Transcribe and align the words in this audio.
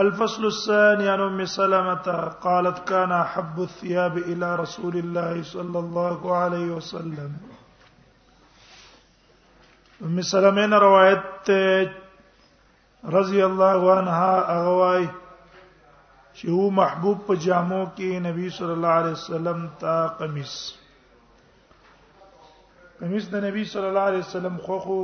الفصل 0.00 0.44
الثاني 0.46 1.08
عن 1.08 1.20
ام 1.20 1.44
سلمة 1.44 1.94
قالت 2.40 2.78
كان 2.88 3.12
احب 3.12 3.60
الثياب 3.62 4.18
الى 4.18 4.56
رسول 4.56 4.96
الله 4.96 5.42
صلى 5.42 5.78
الله 5.78 6.36
عليه 6.36 6.66
وسلم 6.66 7.32
ام 10.02 10.20
سلمه 10.22 10.78
روایت 10.78 11.50
رضی 13.08 13.42
الله 13.44 13.90
عنها 13.92 14.60
اغوای 14.60 15.08
چې 16.34 16.48
هو 16.48 16.70
محبوب 16.70 17.20
په 17.26 17.34
جامو 17.36 17.82
کې 17.84 18.24
نبی 18.28 18.48
صلی 18.50 18.72
الله 18.72 18.88
علیه 19.02 19.12
وسلم 19.12 19.68
تا 19.84 20.06
قمیص 20.18 20.54
قمیص 23.00 23.28
د 23.28 23.44
نبی 23.44 23.64
صلی 23.76 23.86
الله 23.92 24.00
علیه 24.14 24.24
وسلم 24.24 24.56
خوخو 24.56 24.98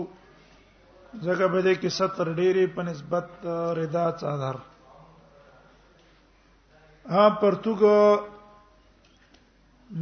زګه 1.20 1.47
بده 1.59 1.75
کې 1.75 1.87
ستر 1.87 2.33
ډېری 2.34 2.67
په 2.77 2.83
نسبت 2.91 3.47
رضا 3.83 4.09
څادر 4.20 4.57
ها 7.11 7.29
پرتګو 7.43 8.01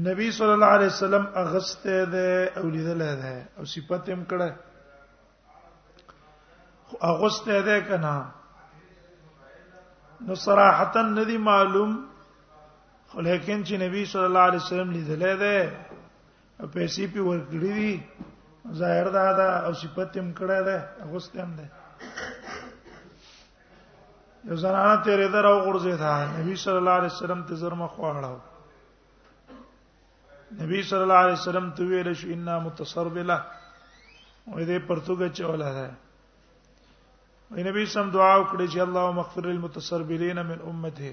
نبی 0.06 0.28
صلی 0.38 0.52
الله 0.56 0.70
علیه 0.76 0.86
وسلم 0.94 1.24
اغسته 1.42 1.96
ده 2.14 2.30
او 2.58 2.64
لیدل 2.74 2.98
ده 3.22 3.34
او 3.58 3.64
صفته 3.72 4.10
هم 4.14 4.22
کړه 4.30 4.50
اغسته 7.10 7.58
ده 7.68 7.76
کنه 7.90 8.14
نو 10.26 10.34
صراحتا 10.46 11.02
ندی 11.16 11.36
معلوم 11.50 11.92
خو 13.08 13.18
لیکن 13.26 13.60
چې 13.66 13.74
نبی 13.86 14.02
صلی 14.12 14.24
الله 14.28 14.44
علیه 14.50 14.62
وسلم 14.64 14.90
لیدل 14.98 15.22
ده 15.42 15.56
پیسې 16.74 17.04
په 17.12 17.20
ورګړې 17.28 17.76
دي 17.84 17.96
ظاهر 18.82 19.06
ده 19.18 19.24
دا 19.42 19.50
او 19.66 19.72
صفته 19.84 20.16
هم 20.20 20.28
کړه 20.38 20.60
ده 20.66 20.76
اغسته 21.06 21.36
هم 21.44 21.50
ده 21.58 21.66
یو 24.48 24.56
زنانه 24.64 24.96
تیرې 25.04 25.26
در 25.34 25.46
او 25.50 25.54
غړځې 25.66 25.94
ده 26.02 26.14
نبی 26.42 26.54
صلی 26.64 26.78
الله 26.80 26.96
علیه 27.00 27.12
وسلم 27.16 27.40
ته 27.48 27.54
زر 27.62 27.72
مخ 27.82 27.92
واړاو 28.02 28.38
نبی 30.60 30.80
صلی 30.90 31.04
الله 31.06 31.20
علیه 31.24 31.38
وسلم 31.40 31.66
ته 31.78 31.82
ویل 31.92 32.08
شو 32.20 32.26
انا 32.34 32.54
متصربله 32.66 33.38
وې 34.54 34.64
دې 34.68 34.78
پرتګه 34.90 35.26
چوله 35.38 35.70
ده 35.78 35.88
وې 37.52 37.62
نبی 37.68 37.84
سم 37.96 38.06
دعا 38.18 38.32
وکړه 38.40 38.66
چې 38.72 38.78
الله 38.86 39.06
مغفر 39.20 39.42
للمتصربلین 39.50 40.38
من 40.52 40.60
امته 40.70 41.10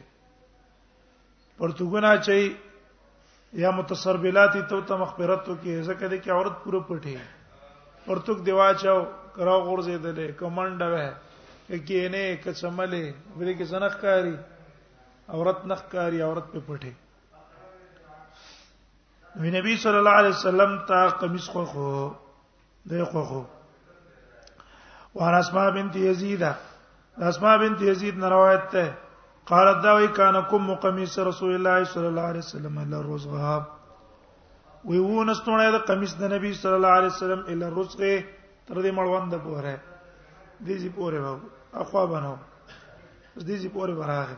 پرتګونه 1.59 2.11
چي 2.29 2.37
یا 3.63 3.71
متصربلات 3.81 4.53
تو 4.69 4.81
ته 4.91 5.03
مغفرت 5.03 5.41
تو 5.45 5.53
کې 5.61 5.73
ځکه 5.87 6.05
دې 6.11 6.17
کې 6.23 6.31
عورت 6.37 6.55
پوره 6.63 6.81
پټه 6.89 7.17
پرتګ 8.07 8.37
دیوا 8.47 8.69
چاو 8.81 8.97
کراو 9.35 9.61
غړځې 9.67 9.95
ده 10.03 10.11
کمنډه 10.39 10.87
وه 10.93 11.09
کې 11.69 12.07
نه 12.11 12.23
کڅملې 12.43 13.05
ورې 13.37 13.53
کې 13.57 13.65
زنخ 13.71 13.93
کاری 14.01 14.35
عورت 15.27 15.65
نخ 15.69 15.81
کاری 15.91 16.21
عورت 16.21 16.45
په 16.53 16.59
پټه 16.67 16.91
نبی 19.35 19.49
نبی 19.57 19.77
صلی 19.83 19.97
الله 20.01 20.15
علیه 20.21 20.29
وسلم 20.35 20.77
تا 20.87 21.07
قمیص 21.19 21.47
خو 21.53 21.63
خو 21.71 21.87
دی 22.89 23.03
خو 23.11 23.23
خو 23.29 23.41
وان 25.15 25.33
اسماء 25.39 25.69
بنت 25.77 25.95
یزید 25.95 26.43
اسماء 27.29 27.55
بنت 27.63 27.81
یزید 27.81 28.17
نے 28.17 28.27
روایت 28.35 28.75
ہے 28.75 28.89
قالت 29.51 29.83
دا 29.83 29.91
وی 29.95 30.07
کان 30.19 30.35
کوم 30.49 30.65
قمیص 30.83 31.13
رسول 31.31 31.51
الله 31.55 31.79
صلی 31.93 32.07
الله 32.11 32.25
علیه 32.33 32.45
وسلم 32.47 32.77
الا 32.83 32.99
رزغا 33.09 33.55
وی 34.91 34.99
و 35.07 35.23
نستونه 35.31 35.71
دا 35.77 35.81
قمیص 35.89 36.13
د 36.21 36.31
نبی 36.35 36.53
صلی 36.61 36.75
الله 36.79 36.93
علیه 36.99 37.11
وسلم 37.15 37.41
الا 37.55 37.67
رزغه 37.79 38.13
تر 38.67 38.75
دې 38.81 38.91
مړوند 38.91 39.33
پوره 39.47 39.75
دې 40.65 40.75
زی 40.81 40.89
پوره 40.97 41.19
وو 41.25 41.37
اخوا 41.81 42.03
بنو 42.05 42.29
اوس 43.33 43.43
دې 43.45 43.55
چې 43.61 43.67
پورې 43.75 43.93
براغه 44.01 44.37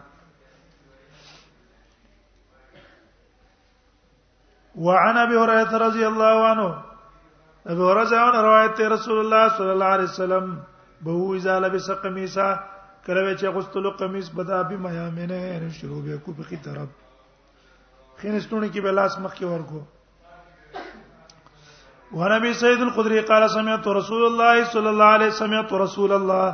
وعن 4.86 5.16
ابي 5.24 5.36
هريره 5.40 5.74
رضي 5.84 6.06
الله 6.12 6.36
عنه 6.52 6.68
ابي 7.74 7.82
هريره 7.90 8.40
روایت 8.48 8.80
رسول 8.96 9.18
الله 9.26 9.44
صلى 9.58 9.72
الله 9.76 9.86
عليه 9.96 10.04
وسلم 10.14 10.46
به 11.08 11.18
اذا 11.42 11.56
لبس 11.66 11.88
قميصا 12.04 12.50
کله 13.08 13.22
چې 13.38 13.46
غسل 13.56 13.86
قميص 14.04 14.28
بدا 14.42 14.60
به 14.70 14.78
میامنه 14.86 15.42
نه 15.64 15.70
شروع 15.80 16.02
به 16.06 16.16
کو 16.28 16.32
په 16.40 16.56
طرف 16.68 16.88
خینستونه 18.18 18.72
کې 18.72 18.80
بلاس 18.86 19.14
مخ 19.26 19.34
کې 19.40 19.44
ورکو 19.56 19.82
ونبي 22.20 22.52
سيد 22.58 22.80
الخدري 22.84 23.22
قال 23.32 23.44
سمعت 23.56 23.86
رسول 24.00 24.24
الله 24.28 24.56
صلى 24.76 24.90
الله 24.90 25.06
عليه 25.18 25.28
وسلم 25.34 25.40
سمعت 25.50 25.70
رسول 25.84 26.12
الله 26.20 26.48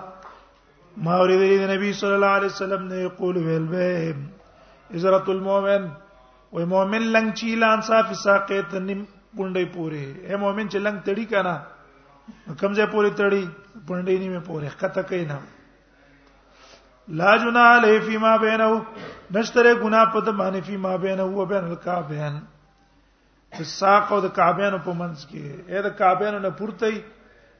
ما 0.97 1.13
اوریدلی 1.17 1.57
د 1.57 1.63
نبی 1.71 1.91
صلی 2.01 2.13
الله 2.13 2.33
علیه 2.39 2.51
وسلم 2.53 2.81
نه 2.91 2.95
یقول 3.07 3.35
ویل 3.43 3.65
به 3.67 4.13
عزرت 4.95 5.29
المؤمن 5.29 5.83
و 6.53 6.65
مؤمن 6.65 7.03
لنګ 7.13 7.33
چی 7.35 7.55
لان 7.55 7.81
صاف 7.89 8.11
ساقیت 8.23 8.73
نیم 8.73 9.01
پونډې 9.37 9.65
پوره 9.73 10.05
اے 10.27 10.35
مؤمن 10.43 10.67
چې 10.71 10.77
لنګ 10.85 10.97
تړي 11.05 11.25
کنا 11.31 11.55
کمزه 12.59 12.85
پوره 12.91 13.11
تړي 13.19 13.43
پونډې 13.87 14.15
نیمه 14.23 14.39
پوره 14.39 14.71
کته 14.81 15.01
کینا 15.11 15.37
لا 17.21 17.35
جنا 17.43 17.63
علی 17.75 17.99
فی 18.07 18.17
ما 18.25 18.35
بینه 18.43 18.67
نشتره 19.37 19.73
ګنا 19.83 20.03
پد 20.13 20.25
باندې 20.41 20.65
فی 20.67 20.77
ما 20.87 20.95
بینه 21.05 21.23
و 21.29 21.45
بین 21.53 21.63
الکعبین 21.69 22.41
ساق 23.69 24.11
او 24.13 24.19
د 24.27 24.35
کعبین 24.41 24.77
په 24.83 24.93
منځ 24.99 25.25
کې 25.31 25.63
اې 25.67 25.81
د 25.87 25.97
کعبین 26.03 26.41
نه 26.41 26.49
پورته 26.49 27.03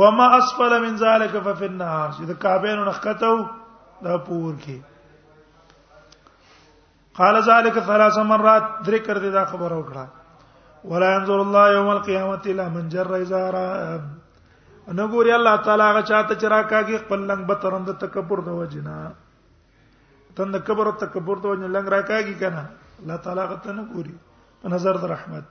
وما 0.00 0.26
اسفل 0.38 0.72
من 0.84 0.92
ذلك 1.04 1.32
ففي 1.46 1.64
النار 1.72 2.06
چې 2.18 2.22
د 2.30 2.38
کعبین 2.44 2.78
نخکتو 2.88 3.32
دا 4.04 4.16
پور 4.28 4.54
کې 4.64 4.78
قال 7.18 7.38
ذلك 7.50 7.78
ثلاث 7.90 8.18
مرات 8.32 8.64
درې 8.86 9.00
کړ 9.06 9.16
دې 9.24 9.30
دا 9.38 9.44
خبره 9.52 9.74
وکړه 9.80 10.06
ولا 10.92 11.10
ينظر 11.16 11.38
الله 11.44 11.64
يوم 11.76 11.88
القيامه 11.96 12.42
الى 12.50 12.64
من 12.76 12.88
جر 12.94 13.10
ازارا 13.20 13.70
نو 14.98 15.04
ګوري 15.14 15.34
الله 15.38 15.56
تعالی 15.66 15.84
هغه 15.90 16.02
چاته 16.10 16.34
چې 16.34 16.46
راکاږي 16.54 16.96
خپل 17.02 17.20
لنګ 17.30 17.42
به 17.52 17.62
ترند 17.66 17.90
تکبر 18.04 18.40
د 18.48 18.58
وجنا 18.62 18.96
تند 20.40 20.54
کبر 20.66 20.86
او 20.90 20.96
تکبر 21.04 21.36
د 21.44 21.52
وجنا 21.52 21.68
لنګ 21.76 21.88
راکاږي 21.96 22.38
کنه 22.40 22.66
الله 23.02 23.16
تعالی 23.28 23.40
هغه 23.44 23.60
ته 23.66 23.72
نه 23.72 23.84
ګوري 23.94 24.16
په 24.62 24.68
نظر 24.78 24.98
د 25.04 25.14
رحمت 25.14 25.44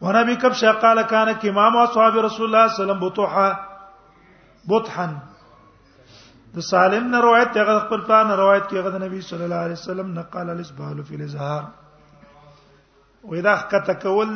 وربي 0.00 0.36
كبش 0.36 0.64
قال 0.64 1.02
كان 1.02 1.28
امام 1.48 1.76
اصحاب 1.76 2.16
رسول 2.16 2.46
الله 2.46 2.66
صلى 2.66 2.66
الله 2.66 2.68
عليه 2.68 2.72
وسلم 2.84 3.00
بطحا 3.08 3.48
بطحن 4.64 5.18
د 6.54 6.58
سالم 6.60 7.10
نه 7.10 7.20
روایت 7.26 7.52
هغه 7.58 7.78
خپل 7.84 8.00
پلان 8.08 8.26
نه 8.28 8.34
روایت 8.40 8.64
کې 8.70 8.76
هغه 8.80 8.90
د 8.94 9.02
نبی 9.04 9.20
صلی 9.26 9.44
الله 9.44 9.60
علیه 9.66 9.76
وسلم 9.80 10.08
نه 10.18 10.22
قال 10.32 10.50
الاسبال 10.54 11.02
فی 11.10 11.14
الازهار 11.14 11.62
و 13.28 13.34
اذا 13.42 13.54
کته 13.74 13.94
کول 14.06 14.34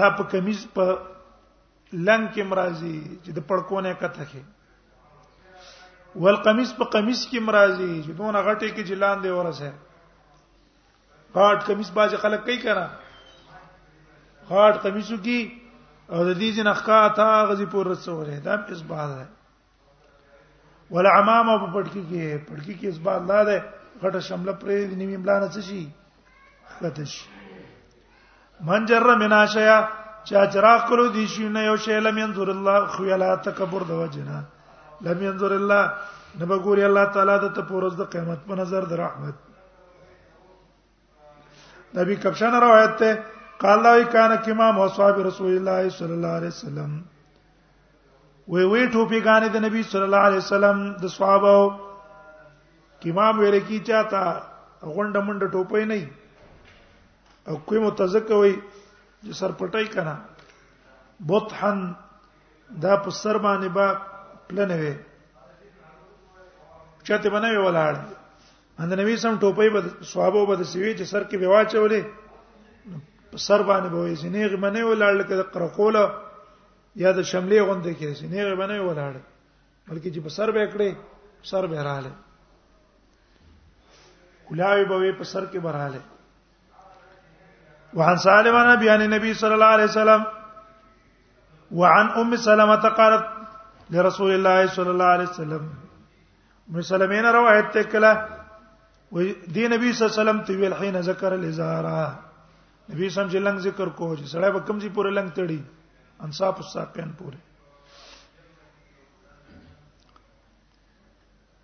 دا 0.00 0.10
په 0.18 0.22
کمیز 0.34 0.66
په 0.74 0.84
لنګ 0.90 2.28
کې 2.34 2.42
مرাজি 2.50 2.96
چې 3.24 3.30
د 3.38 3.48
پړکونه 3.48 3.92
کته 4.02 4.24
کې 4.34 6.22
والقمیص 6.24 6.70
په 6.76 6.84
قمیص 6.96 7.22
کې 7.28 7.40
مرাজি 7.48 7.92
چې 8.04 8.10
دونه 8.22 8.40
غټه 8.48 8.68
کې 8.74 8.82
جلان 8.90 9.22
دی 9.24 9.32
ورسه 9.36 9.72
پاٹ 11.32 11.66
کمیص 11.66 11.90
باج 12.00 12.14
خلک 12.22 12.44
کوي 12.44 12.56
کړه 12.62 13.04
خاط 14.48 14.74
قمیصو 14.86 15.16
کی 15.26 15.40
او 16.12 16.24
د 16.26 16.36
دې 16.38 16.50
جن 16.56 16.66
اخکا 16.72 16.98
تا 17.18 17.26
غزي 17.50 17.64
پور 17.70 17.86
رسوله 17.92 18.38
دا 18.44 18.54
اس 18.74 18.82
باد 18.90 19.10
ہے 19.20 19.26
ولا 20.90 21.14
عمامه 21.18 21.54
په 21.62 21.68
پټکی 21.74 22.02
کې 22.08 22.46
پټکی 22.50 22.74
کې 22.80 22.86
اس 22.88 22.98
باد 23.08 23.22
نه 23.30 23.42
ده 23.48 23.56
غټه 24.02 24.20
شمله 24.28 24.52
پرې 24.62 24.90
دی 24.90 24.96
نیمه 25.02 25.16
ملا 25.22 25.36
نه 25.38 25.60
شي 25.70 25.82
غټه 26.82 27.04
شي 27.04 27.26
من 28.68 28.84
جر 28.90 29.08
منا 29.22 29.42
شیا 29.54 29.78
چا 30.28 30.44
چراغ 30.54 30.86
کولو 30.88 31.08
دي 31.16 31.26
شي 31.32 31.48
نه 31.48 31.64
یو 31.68 31.76
شی 31.86 31.98
لم 32.08 32.18
ينظر 32.24 32.50
الله 32.54 32.86
خو 32.94 33.04
یلا 33.10 33.34
تکبر 33.50 33.84
د 33.90 34.02
وجنا 34.02 34.42
لم 35.08 35.22
ينظر 35.30 35.52
الله 35.56 35.92
نبګوري 36.38 36.86
الله 36.90 37.04
تعالی 37.18 37.36
د 37.42 37.54
ته 37.58 37.62
پورز 37.72 37.96
د 37.98 38.10
قیامت 38.14 38.46
په 38.46 38.54
نظر 38.62 38.82
د 38.94 39.02
رحمت 39.06 39.42
نبی 41.98 42.14
کبشان 42.22 42.54
روایت 42.60 42.96
ته 43.02 43.16
قال 43.62 43.78
الله 43.78 44.04
کان 44.12 44.32
کما 44.44 44.66
مو 44.76 44.82
اصحاب 44.84 45.16
رسول 45.26 45.52
الله 45.58 45.88
صلی 45.98 46.12
الله 46.14 46.32
علیه 46.40 46.52
وسلم 46.54 46.90
وی 48.54 48.64
وی 48.72 48.82
ټوپی 48.92 49.20
غانې 49.26 49.48
د 49.52 49.56
نبی 49.64 49.80
صلی 49.92 50.02
الله 50.08 50.22
علیه 50.30 50.40
وسلم 50.44 50.76
د 51.04 51.06
صحابه 51.12 51.54
کما 53.02 53.26
ویل 53.38 53.56
کی 53.68 53.78
چاته 53.90 54.22
غونډه 54.94 55.20
منډه 55.28 55.46
ټوپې 55.54 55.82
نه 55.92 56.00
او 57.48 57.54
کوی 57.70 57.78
متذکوي 57.86 58.54
چې 59.24 59.32
سر 59.40 59.50
پټای 59.62 59.84
کنا 59.96 60.14
بوتحن 61.32 61.80
دا 62.84 62.92
په 63.06 63.10
سر 63.20 63.36
باندې 63.46 63.68
با 63.78 63.86
پلنوي 64.50 64.94
چاته 67.06 67.30
بنوي 67.30 67.58
ولاړ 67.66 67.94
ان 68.78 68.98
نبی 69.04 69.14
سم 69.26 69.34
ټوپې 69.42 69.68
به 69.78 69.82
صحابه 70.12 70.38
به 70.46 70.54
د 70.56 70.62
سوي 70.76 70.92
چې 70.98 71.04
سر 71.14 71.22
کې 71.22 71.36
به 71.38 71.46
واچولې 71.54 72.02
په 73.36 73.40
سر 73.44 73.62
باندې 73.68 73.88
به 73.92 74.00
وي 74.02 74.12
سینې 74.18 74.46
غمنه 74.52 74.82
ولاړ 74.84 75.12
لکه 75.20 75.42
قرقوله 75.56 76.04
یا 77.04 77.10
د 77.16 77.20
شملې 77.30 77.60
غوندې 77.66 77.92
کې 77.98 78.14
سینې 78.20 78.40
غمنه 78.52 78.76
ولاړ 78.88 79.14
بلکې 79.88 80.08
چې 80.14 80.20
په 80.26 80.30
سر 80.36 80.48
به 80.56 80.64
کړې 80.72 80.90
سر 81.50 81.64
به 81.72 81.78
رااله 81.88 82.12
اولاوی 84.50 84.84
به 84.92 85.12
په 85.18 85.24
سر 85.32 85.44
کې 85.52 85.58
براله 85.68 86.00
وعن 88.00 88.16
سالم 88.26 88.54
عن 88.64 88.68
ابي 88.72 88.88
عن 88.96 89.02
النبي 89.10 89.30
صلى 89.44 89.54
الله 89.58 89.72
عليه 89.76 89.84
وسلم 89.92 90.22
وعن 91.82 92.06
ام 92.24 92.32
سلمة 92.48 92.84
قالت 93.00 93.24
لرسول 93.98 94.32
الله 94.38 94.60
صلى 94.66 94.90
الله 94.94 95.10
عليه 95.18 95.28
وسلم 95.32 95.62
ام 96.74 96.80
سلمة 96.92 97.30
روایت 97.42 97.66
تکله 97.80 98.12
و 99.12 99.14
دی 99.24 99.64
نبی 99.66 99.66
صلی 99.66 99.66
الله 99.66 99.76
علیه 100.20 100.22
وسلم 100.22 100.38
تی 100.52 100.56
ویل 100.62 100.74
حين 100.84 101.00
ذکر 101.10 101.32
الازاره 101.38 102.00
نبی 102.90 103.08
سم 103.14 103.28
چې 103.30 103.38
لنګ 103.44 103.58
ذکر 103.62 103.88
کو 103.98 104.14
چې 104.16 104.24
سړی 104.32 104.50
به 104.54 104.60
کمزي 104.66 104.88
پورې 104.94 105.10
لنګ 105.14 105.30
تړي 105.34 105.62
انصاف 106.26 106.56
الساقین 106.64 107.12
پورې 107.20 107.44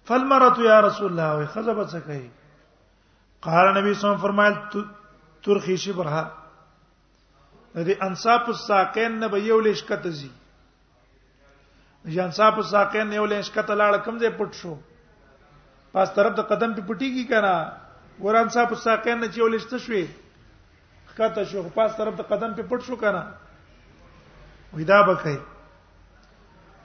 فالمرت 0.09 0.59
یا 0.67 0.79
رسول 0.87 1.07
الله 1.11 1.47
خزب 1.53 1.83
څه 1.91 1.99
کوي 2.07 2.27
قال 3.49 3.73
نبی 3.81 3.95
سم 4.01 4.17
فرمایل 4.23 4.55
ترخی 5.45 5.77
شی 5.85 5.93
برها 5.99 6.23
د 7.75 7.87
دې 7.87 7.95
انصاف 8.07 8.49
الساقین 8.55 9.19
نه 9.21 9.29
به 9.35 9.41
یو 9.51 9.61
لیش 9.67 9.83
کته 9.91 10.11
زی 10.23 10.31
انصاف 12.25 12.59
الساقین 12.65 13.07
نه 13.09 13.15
یو 13.21 13.27
لیش 13.35 13.51
کته 13.55 13.75
لاړ 13.81 14.03
کمزې 14.05 14.31
پټ 14.39 14.53
شو 14.61 14.75
پاس 15.95 16.13
طرف 16.19 16.35
د 16.41 16.51
قدم 16.51 16.75
په 16.75 16.83
پټی 16.87 17.15
کی 17.19 17.25
کنا 17.33 17.55
ور 18.27 18.35
انصاف 18.43 18.73
الساقین 18.77 19.19
نه 19.21 19.27
چې 19.31 19.39
یو 19.45 19.49
لیش 19.55 19.67
ته 19.75 19.79
شوی 19.87 20.05
کته 21.19 21.45
شو 21.45 21.63
پاس 21.75 21.97
طرف 21.97 22.17
ته 22.17 22.23
قدم 22.23 22.55
په 22.55 22.63
پټ 22.69 22.83
شو 22.87 22.97
کنه 22.97 23.25
ودا 24.77 25.01
بکای 25.09 25.37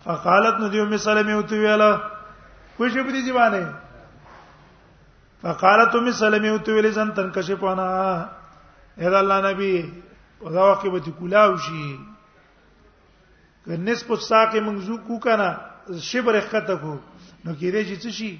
فقالت 0.03 0.59
ندی 0.61 0.79
ام 0.79 0.97
سلمہ 1.03 1.31
او 1.31 1.41
تو 1.51 1.55
ویلا 1.61 1.91
کوئی 2.77 2.89
شی 2.89 3.03
په 3.03 3.11
دې 3.11 3.27
زبانه 3.27 3.73
فقالت 5.41 5.95
ام 5.95 6.11
سلمہ 6.19 6.47
او 6.49 6.57
تو 6.67 6.73
ویل 6.73 6.91
زن 6.99 7.11
تن 7.17 7.29
کشی 7.37 7.55
پانا 7.61 7.87
اے 8.99 9.07
الله 9.13 9.39
نبی 9.49 9.71
ودا 10.41 10.63
وقبت 10.71 11.09
کلاو 11.19 11.55
شي 11.69 11.87
کنس 13.65 14.03
په 14.09 14.15
ساقه 14.27 14.59
منځو 14.61 14.97
کو 15.07 15.19
کنه 15.23 15.57
شبر 16.11 16.39
خطه 16.51 16.75
کو 16.83 16.93
نو 17.45 17.51
کېږي 17.53 17.95
چې 17.95 18.09
شي 18.09 18.37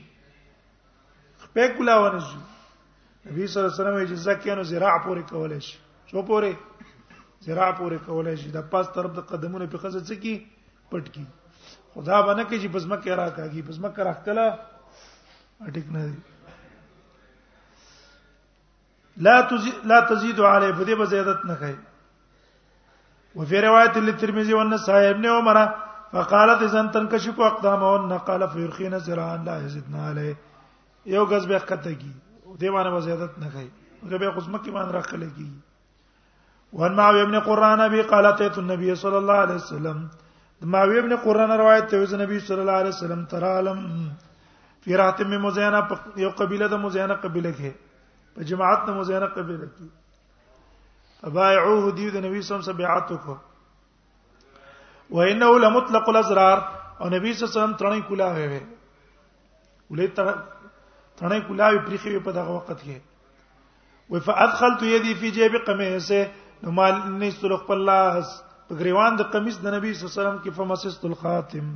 په 1.56 1.68
کلاونه 1.80 2.19
شي 2.28 2.38
نبی 3.32 3.48
صلی 3.48 3.62
الله 3.64 3.74
علیه 3.76 3.84
وسلم 3.86 4.06
چې 4.10 4.16
زکیانو 4.28 4.64
زراع 4.72 4.98
پورې 5.06 5.24
کولای 5.32 5.62
شي 5.68 5.78
شو 6.12 6.22
پورې 6.30 6.52
زراع 7.46 7.72
پورې 7.80 7.98
کولای 8.08 8.36
شي 8.44 8.50
د 8.52 8.60
پاس 8.72 8.86
طرف 8.96 9.12
د 9.16 9.20
قدمونو 9.32 9.66
په 9.72 9.78
خزه 9.84 10.00
څکی 10.10 10.36
پټ 10.92 11.06
کی 11.14 11.26
خدا 11.96 12.18
باندې 12.26 12.44
کې 12.50 12.58
چې 12.62 12.68
پزمکه 12.76 13.14
راکاږي 13.22 13.62
پزمکه 13.68 14.02
راکله 14.08 14.46
اټک 15.68 15.88
نه 15.96 16.02
دی 16.12 16.20
لا 19.28 19.36
تزي 19.50 19.72
لا 19.94 20.00
تزيد 20.12 20.40
عليه 20.52 20.72
بده 20.78 20.96
بزيادت 21.02 21.40
نه 21.50 21.56
کوي 21.64 21.78
وفي 23.40 23.58
روایت 23.66 23.96
للترمذي 23.98 24.54
والنسائي 24.54 25.08
ابن 25.10 25.26
عمر 25.34 25.58
فقالت 26.14 26.60
اذا 26.68 26.82
تنكشف 26.96 27.36
اقدامهن 27.50 28.12
قال 28.30 28.42
فيرخين 28.54 28.94
زراعا 29.10 29.38
لا 29.50 29.56
يزدنا 29.66 30.02
عليه 30.10 30.36
یو 31.16 31.24
غز 31.34 31.44
به 31.52 31.60
خطه 31.66 31.94
کی 32.00 32.12
دې 32.56 32.70
باندې 32.74 32.92
وزیادت 32.98 33.32
نه 33.44 33.48
کوي 33.56 33.70
هغه 34.04 34.18
به 34.24 34.30
قسم 34.38 34.54
کې 34.58 34.72
باندې 34.78 34.92
راخلې 34.98 35.30
کی 35.38 35.50
وان 36.80 36.92
ما 37.00 37.06
ابن 37.22 37.36
قران 37.48 37.80
ابي 37.86 38.02
قالته 38.14 38.44
ته 38.48 38.58
النبي 38.64 38.90
صلى 39.04 39.18
الله 39.22 39.38
عليه 39.48 39.56
وسلم 39.62 39.98
ما 40.76 40.82
ابن 40.94 41.14
قران 41.26 41.52
روایت 41.62 41.86
ته 41.94 41.98
وز 42.02 42.12
نبی 42.22 42.38
صلى 42.46 42.62
الله 42.62 42.74
عليه 42.82 42.94
وسلم 42.96 43.22
ترالم 43.34 43.80
فی 44.86 44.92
راتم 45.04 45.32
مزینا 45.46 45.80
یو 46.26 46.30
قبیله 46.42 46.66
د 46.74 46.76
مزینا 46.86 47.14
قبیله 47.26 47.52
کې 47.58 47.72
په 48.38 48.42
جماعت 48.54 48.80
د 48.88 48.90
مزینا 49.02 49.26
قبیله 49.38 49.68
کې 49.76 49.88
فبايعوه 51.22 51.86
دی 52.00 52.08
د 52.16 52.18
نبی 52.28 52.40
صلى 52.42 52.42
الله 52.42 52.42
عليه 52.42 52.44
وسلم 52.66 52.82
بیعت 52.82 53.08
وکړه 53.16 53.38
وانه 55.18 55.50
لمطلق 55.66 56.06
الازرار 56.16 56.58
او 57.04 57.08
نبی 57.16 57.34
صلی 57.34 57.44
الله 57.44 57.50
علیه 57.50 57.50
وسلم 57.60 57.78
ترنی 57.84 58.02
کولا 58.12 58.30
وې 58.36 58.62
ولې 59.92 60.06
تړې 61.19 61.40
کولاوي 61.50 61.80
پریخي 61.86 62.19
په 62.25 62.34
دغه 62.40 62.56
وخت 62.58 62.81
کې 62.88 63.00
و 64.14 64.19
فادخلت 64.25 64.84
يدي 64.90 65.14
في 65.22 65.30
جيب 65.38 65.56
قميصه 65.69 66.19
نو 66.66 66.74
مال 66.80 66.98
نه 67.22 67.30
سلخ 67.38 67.64
په 67.69 67.78
الله 67.78 68.24
په 68.69 68.78
غریوان 68.81 69.18
د 69.22 69.30
قمیص 69.36 69.58
د 69.64 69.74
نبی 69.75 69.94
صلی 69.94 70.10
الله 70.10 70.12
علیه 70.12 70.22
وسلم 70.22 70.40
کې 70.44 70.58
فمسست 70.60 71.06
الخاتم 71.10 71.72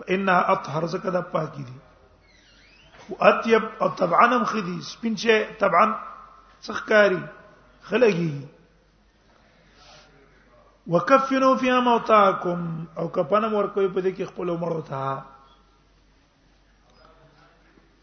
فانها 0.00 0.38
اطهر 0.56 0.92
زکه 0.96 1.16
د 1.18 1.28
پاکی 1.36 1.66
دي 1.72 1.78
واطيب 3.10 3.62
او 3.82 3.88
طبعا 3.88 4.36
هم 4.36 4.44
خدي 4.44 4.78
سپینچه 4.90 5.46
طبعا 5.60 5.86
څخکاری 6.66 7.22
خلګي 7.90 8.36
وکفنوا 10.92 11.54
فيها 11.56 11.80
موتاکم 11.80 12.60
او 12.98 13.08
کپنم 13.16 13.54
ورکوي 13.54 13.88
په 13.88 14.00
دې 14.00 14.10
کې 14.16 14.24
خپل 14.34 14.46
عمر 14.50 14.70
وتا 14.76 15.02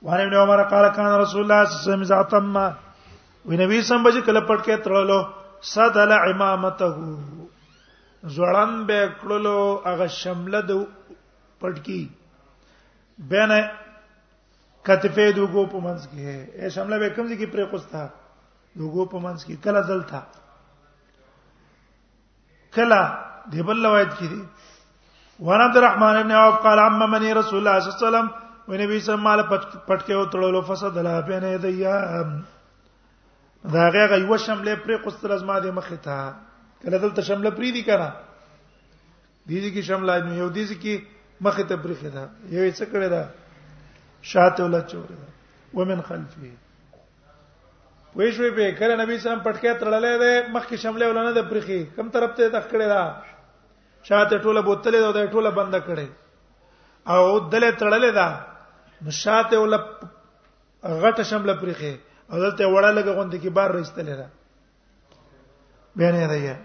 وان 0.07 0.19
ابن 0.25 0.33
عمر 0.43 0.59
قال 0.73 0.85
كان 0.95 1.11
رسول 1.21 1.41
الله 1.41 1.41
صلى 1.43 1.43
الله 1.43 1.57
عليه 1.57 1.77
وسلم 1.77 2.05
اذا 2.07 2.19
تم 2.35 2.55
ونبي 3.49 3.77
سم 3.87 3.99
بج 4.03 4.15
کله 4.25 4.39
پټ 4.51 4.59
کې 4.65 4.75
ترلو 4.89 5.19
صدل 5.75 6.11
امامته 6.17 6.97
زړن 8.35 8.71
به 8.91 9.01
کړلو 9.23 9.57
هغه 9.87 10.07
شمله 10.19 10.59
د 10.69 10.71
پټکی 11.59 12.09
بینه 13.33 13.59
کتفه 14.87 15.23
د 15.35 15.41
وګو 15.43 15.61
په 15.73 15.79
منځ 15.85 16.07
کې 16.11 16.25
اے 16.61 16.69
شمله 16.75 16.97
به 17.01 17.09
کوم 17.17 17.27
ځای 17.27 17.37
کې 17.39 17.51
پرې 17.53 17.65
قستا 17.73 18.01
د 18.77 18.79
وګو 18.87 19.03
په 19.13 19.19
منځ 19.25 19.39
کې 19.45 19.55
کله 19.65 19.79
دلتا 19.91 20.19
کله 22.77 22.99
د 23.53 23.67
بل 23.67 23.85
روایت 23.85 24.11
کې 24.17 24.27
دي 24.33 24.41
وان 25.47 25.61
عبد 25.67 25.77
الرحمن 25.77 26.15
ابن 26.21 26.31
عوف 26.39 26.57
قال 26.65 26.79
عم 26.79 26.99
من 27.13 27.23
رسول 27.37 27.59
الله 27.59 27.79
صلی 27.79 27.89
الله 27.89 27.95
علیه 28.01 28.07
وسلم 28.07 28.29
ونبی 28.71 28.99
صلی 29.07 29.15
الله 29.15 29.31
علیه 29.31 29.43
وسلم 29.53 29.87
پټکه 29.87 30.13
او 30.19 30.25
تړلو 30.35 30.61
فسد 30.69 30.97
لا 31.07 31.15
بینه 31.31 31.55
دیا 31.65 31.95
دا 33.73 33.85
هغه 33.87 34.19
یو 34.21 34.37
شمله 34.37 34.75
پرې 34.75 34.97
قستل 35.07 35.31
از 35.37 35.43
ما 35.49 35.57
د 35.65 35.73
مخه 35.79 35.97
ته 36.07 36.33
کله 36.83 36.97
دلته 37.07 37.21
شمله 37.31 37.49
پرې 37.49 37.71
دي 37.77 37.83
کنه 37.89 38.09
دې 38.19 39.57
دې 39.63 39.69
کې 39.73 39.89
شمله 39.89 40.37
یو 40.43 40.51
دې 40.59 40.83
کې 40.85 41.41
مخه 41.47 41.63
ته 41.73 41.83
پرې 41.87 41.95
خدا 42.03 42.27
یو 42.51 42.71
څه 42.71 42.91
کړه 42.93 43.25
شاته 44.29 44.63
ولا 44.65 44.79
چورې 44.91 45.17
ومن 45.79 45.99
خلفه 46.09 46.51
وې 48.15 48.31
شوې 48.31 48.49
به 48.59 48.65
کله 48.81 48.93
نبی 49.03 49.15
سلام 49.19 49.39
پټکې 49.47 49.71
تړلې 49.79 50.17
ده 50.23 50.31
مخکې 50.53 50.77
شمله 50.85 51.05
ولنه 51.09 51.31
د 51.37 51.39
پرخي 51.51 51.81
کم 51.97 52.07
طرف 52.15 52.31
ته 52.39 52.45
تخ 52.55 52.63
کړې 52.71 52.87
ده 52.93 53.01
شاته 54.09 54.35
ټوله 54.37 54.61
بوتلې 54.69 54.99
ده 55.01 55.11
د 55.17 55.19
ټوله 55.33 55.49
بند 55.59 55.73
کړې 55.89 56.07
او 57.15 57.23
دلې 57.39 57.71
تړلې 57.83 58.11
ده 58.19 58.27
شاته 59.23 59.55
ول 59.63 59.75
غټه 60.83 61.23
شمله 61.33 61.53
پرخي 61.63 61.93
او 62.31 62.37
دلته 62.39 62.63
وړه 62.65 62.91
لګه 62.91 63.11
غوندې 63.15 63.37
کې 63.37 63.49
بار 63.59 63.69
رښتلې 63.79 64.15
ده 64.21 64.27
بیان 66.01 66.15
یې 66.21 66.27
ده 66.27 66.57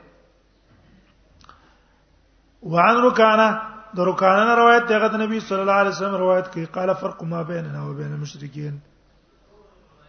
وعن 2.73 2.97
رکانه 3.05 3.49
درکانه 3.97 4.55
روایت 4.55 4.85
دغه 4.89 5.07
د 5.13 5.21
نبی 5.21 5.41
صلی 5.47 5.61
الله 5.65 5.79
علیه 5.85 5.95
وسلم 5.97 6.15
روایت 6.23 6.51
کې 6.53 6.65
قال 6.79 6.93
فرق 7.01 7.23
ما 7.33 7.41
بیننا 7.49 7.83
و 7.89 7.95
بین 7.95 8.13
المشرکین 8.17 8.77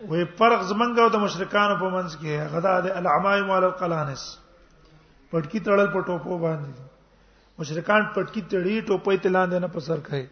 وې 0.09 0.25
فرق 0.41 0.61
زمنګ 0.71 0.99
او 1.05 1.09
د 1.15 1.23
مشرکانو 1.23 1.77
په 1.79 1.89
منځ 1.95 2.11
کې 2.21 2.51
غدا 2.53 2.73
د 2.85 2.89
العمای 3.01 3.41
مال 3.49 3.63
القلانس 3.71 4.21
پټکی 5.31 5.59
تړل 5.65 5.89
په 5.95 6.01
ټوپو 6.11 6.37
باندې 6.45 7.57
مشرکان 7.63 8.05
پټکی 8.13 8.41
تړي 8.51 8.75
ټوپې 8.87 9.15
تلاندې 9.23 9.59
نه 9.67 9.73
پر 9.75 9.85
سر 9.89 10.05
کوي 10.11 10.23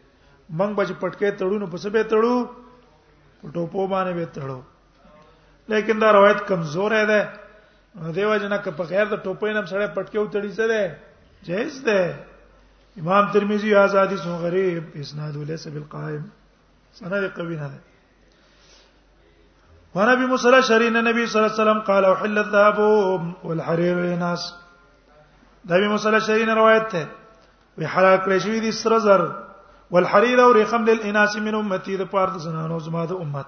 منګ 0.59 0.73
بچ 0.81 0.89
پټکې 1.01 1.29
تړو 1.39 1.57
نو 1.65 1.73
پسې 1.73 1.89
به 1.95 2.03
تړو 2.15 3.43
په 3.43 3.53
ټوپو 3.57 3.87
باندې 3.97 4.17
به 4.21 4.33
تړو 4.39 5.75
لیکن 5.75 5.99
دا 6.05 6.11
روایت 6.17 6.45
کمزور 6.47 6.95
ده 7.13 8.09
دیو 8.17 8.33
جنا 8.45 8.57
که 8.65 8.71
په 8.79 8.83
غیر 8.93 9.05
د 9.05 9.21
ټوپې 9.23 9.57
نم 9.57 9.65
سره 9.75 9.93
پټکې 9.93 10.19
وتړي 10.23 10.51
څه 10.57 10.73
ده 10.73 11.49
جهیز 11.49 11.83
ده 11.89 12.01
امام 12.99 13.31
ترمذی 13.31 13.73
آزادی 13.81 14.15
سو 14.23 14.31
غریب 14.43 14.83
اسناد 15.01 15.35
ليس 15.51 15.67
بالقائم 15.67 16.21
سند 16.99 17.23
قوی 17.37 17.55
نه 17.55 17.67
ده 17.67 17.79
وانا 19.95 20.11
ابي 20.13 20.25
موسى 20.25 20.49
الاشعري 20.49 20.87
ان 20.87 20.97
النبي 20.97 21.27
صلى 21.27 21.41
الله 21.45 21.53
عليه 21.53 21.61
وسلم 21.63 21.81
قال 21.91 22.05
احل 22.05 22.37
الذهب 22.39 22.79
والحرير 23.45 23.99
للناس 23.99 24.53
دا 25.65 25.75
ابي 25.75 25.87
موسى 25.87 26.09
الاشعري 26.09 26.45
نه 26.45 26.53
روایت 26.53 26.91
ده 26.93 27.05
وی 27.77 27.85
حلال 27.85 28.17
کړی 28.25 28.37
شوی 28.39 28.59
دي 28.59 28.71
سر 28.83 28.97
زر 29.09 29.25
والحرير 29.91 30.41
او 30.43 30.51
رخم 30.61 30.85
للاناس 30.89 31.35
من 31.37 31.55
امتي 31.55 31.97
ده 31.97 32.05
پاره 32.05 32.37
زنانو 32.37 32.79
زما 32.79 33.05
ده 33.05 33.21
امت 33.21 33.45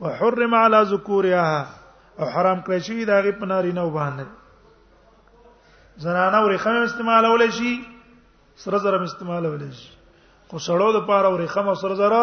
وحرم 0.00 0.54
على 0.54 0.84
ذكورها 0.84 1.68
او 2.20 2.26
حرام 2.34 2.60
کړی 2.62 2.78
شوی 2.78 3.04
دا 3.04 3.20
غي 3.20 3.32
پناري 3.42 3.72
نو 3.72 3.90
باندې 3.90 4.26
زنانه 6.02 6.38
ورخم 6.44 6.76
استعمالول 6.90 7.52
شي 7.52 7.80
سره 8.56 8.78
زره 8.78 9.04
استعمالول 9.04 9.62
شي 9.78 9.88
خو 10.48 10.56
سړو 10.66 10.90
د 10.96 11.06
پاره 11.08 11.28
ورخم 11.34 11.68
او 11.68 11.74
سره 11.74 11.94
زره 11.94 12.22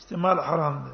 استعمال 0.00 0.38
حرام 0.40 0.74
ده 0.84 0.92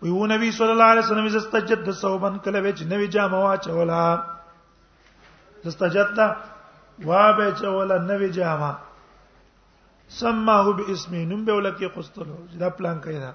ويو 0.01 0.25
نبي 0.25 0.51
صلى 0.51 0.71
الله 0.71 0.83
عليه 0.93 1.01
وسلم 1.05 1.25
استجد 1.41 1.91
ثوبا 1.91 2.29
کله 2.45 2.73
چې 2.77 2.83
نوې 2.91 3.07
جامه 3.15 3.37
واچولا 3.43 4.23
استجد 5.67 6.19
وا 7.05 7.31
به 7.37 7.51
چولا 7.61 7.97
نوې 8.11 8.29
جامه 8.39 8.73
سماه 10.07 10.73
باسم 10.77 11.15
نوم 11.15 11.45
به 11.45 11.53
ولکه 11.53 11.87
قستلو 11.87 12.35
دا 12.59 12.69
پلان 12.69 13.01
کوي 13.01 13.19
دا 13.19 13.31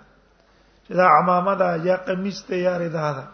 چې 0.88 0.92
دا 0.94 1.08
عمامه 1.20 1.54
دا 1.54 1.76
یا 1.76 1.96
قمیص 1.96 2.46
ته 2.46 2.56
یا 2.56 2.76
ردا 2.78 3.12
دا 3.12 3.24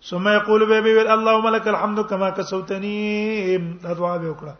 ثم 0.00 0.28
يقول 0.28 0.66
به 0.68 0.80
بي 0.80 0.98
اللهم 1.00 1.48
لك 1.54 1.68
الحمد 1.68 2.06
كما 2.06 2.30
كسوتني 2.30 3.58
دا 3.82 3.92
دعا 3.92 4.18
به 4.18 4.34
وکړه 4.34 4.54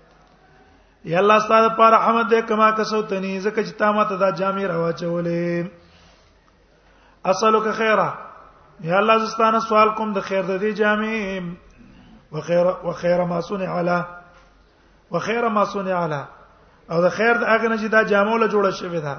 یا 1.04 1.18
الله 1.18 1.38
ستاسو 1.38 1.68
پر 1.76 1.90
رحمت 1.92 2.26
دې 2.32 2.48
کما 2.48 2.70
کسوتنی 2.70 3.40
زکه 3.40 3.64
چې 3.64 3.72
تا 3.78 3.92
ماته 3.92 4.16
دا 4.16 4.30
جامې 4.36 4.64
راوچولې 4.64 5.70
اصلک 7.24 7.72
خیره 7.74 8.12
یا 8.80 8.98
الله 8.98 9.18
زستانه 9.18 9.60
سوال 9.60 9.90
کوم 9.94 10.12
د 10.12 10.20
خیر 10.22 10.42
د 10.42 10.58
دې 10.62 10.72
جامې 10.80 11.44
وخیر 12.32 12.66
وخیر 12.84 13.24
ما 13.24 13.40
صنع 13.40 13.68
علی 13.80 14.00
وخیر 15.10 15.48
ما 15.48 15.64
صنع 15.64 15.96
علی 16.04 16.22
او 16.92 16.98
د 17.04 17.08
خیر 17.16 17.34
د 17.40 17.44
هغه 17.52 17.66
نه 17.72 17.76
چې 17.82 17.88
دا 17.94 18.00
جامو 18.10 18.36
له 18.42 18.46
جوړه 18.54 18.70
شوی 18.80 19.00
دا 19.08 19.16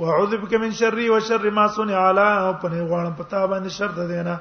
واعوذ 0.00 0.32
بک 0.42 0.52
من 0.62 0.70
شر 0.80 0.94
و 1.12 1.16
شر 1.28 1.42
ما 1.58 1.64
صنع 1.78 1.96
علی 2.08 2.28
او 2.44 2.52
په 2.60 2.66
نه 2.72 2.80
غواړم 2.90 3.14
پتا 3.22 3.38
باندې 3.52 3.70
شر 3.78 3.90
ده 3.98 4.04
دینه 4.12 4.34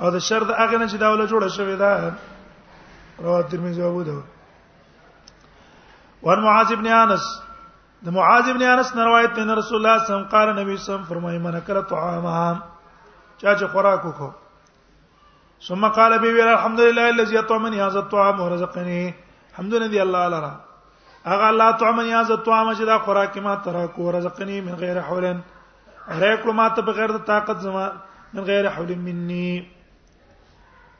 او 0.00 0.08
د 0.16 0.18
شر 0.30 0.42
د 0.48 0.50
هغه 0.62 0.76
نه 0.82 0.86
چې 0.90 0.96
دا 1.04 1.08
له 1.20 1.24
جوړه 1.34 1.48
شوی 1.58 1.76
دا 1.84 1.92
رواه 3.26 3.42
ترمذی 3.52 3.80
او 3.82 3.88
ابو 3.90 4.02
داود 4.08 4.24
وان 6.26 6.38
معاذ 6.48 6.68
ابن 6.72 6.86
انس 6.98 7.24
د 8.06 8.08
معاذ 8.16 8.46
ابن 8.48 8.62
انس 8.74 8.88
نه 8.96 9.02
روایت 9.12 9.30
دی 9.34 9.42
رسول 9.42 9.46
الله 9.52 9.64
صلی 9.64 9.72
الله 9.80 9.94
علیه 9.96 10.04
وسلم 10.12 10.26
قال 10.36 10.48
نبی 10.60 10.72
صلی 10.74 10.74
الله 10.74 10.82
علیه 10.82 10.84
وسلم 10.88 11.04
فرمایي 11.14 11.38
من 11.46 11.54
کر 11.66 11.78
طعام 11.94 12.56
چا 13.40 13.50
چې 13.56 13.64
خوراک 13.72 14.02
وکړو 14.08 14.30
ثم 15.68 15.84
قال 15.98 16.12
بي 16.22 16.28
الحمد 16.52 16.80
لله 16.86 17.06
الذي 17.16 17.34
اطعمني 17.38 17.78
هذا 17.82 17.98
الطعام 17.98 18.36
ورزقني 18.40 19.00
الحمد 19.52 19.74
لله 19.74 19.98
الله 20.02 20.24
لرا 20.34 20.54
اغه 21.34 21.46
الله 21.52 21.68
تعمن 21.80 22.06
یا 22.10 22.22
ز 22.28 22.32
تو 22.44 22.50
امه 22.58 22.72
چې 22.78 22.84
دا 22.90 22.96
خوراک 23.06 23.34
ما 23.46 23.52
ترا 23.64 23.84
کو 23.94 24.04
رزقنی 24.12 24.56
من 24.66 24.74
غیر 24.82 24.96
حولن 25.08 25.38
ریکو 26.20 26.50
ما 26.52 26.66
ته 26.76 26.80
بغیر 26.82 27.10
د 27.16 27.18
طاقت 27.32 27.58
زما 27.62 27.86
من 28.34 28.42
غیر 28.50 28.64
حول 28.76 28.90
مني 29.08 29.50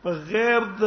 بغیر 0.04 0.60
د 0.80 0.82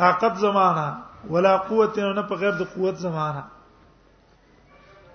طاقت 0.00 0.34
زمانہ 0.44 0.86
ولا 1.32 1.54
قوت 1.70 1.94
نه 1.98 2.22
په 2.30 2.34
غیر 2.44 2.50
د 2.60 2.62
قوت 2.74 2.96
زمانہ 3.06 3.42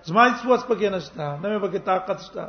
زما 0.08 0.22
هیڅ 0.28 0.46
وس 0.50 0.64
پکې 0.70 0.92
نشتا 0.96 1.26
نه 1.26 1.48
مې 1.48 1.58
پکې 1.64 1.78
طاقت 1.92 2.18
شتا 2.28 2.44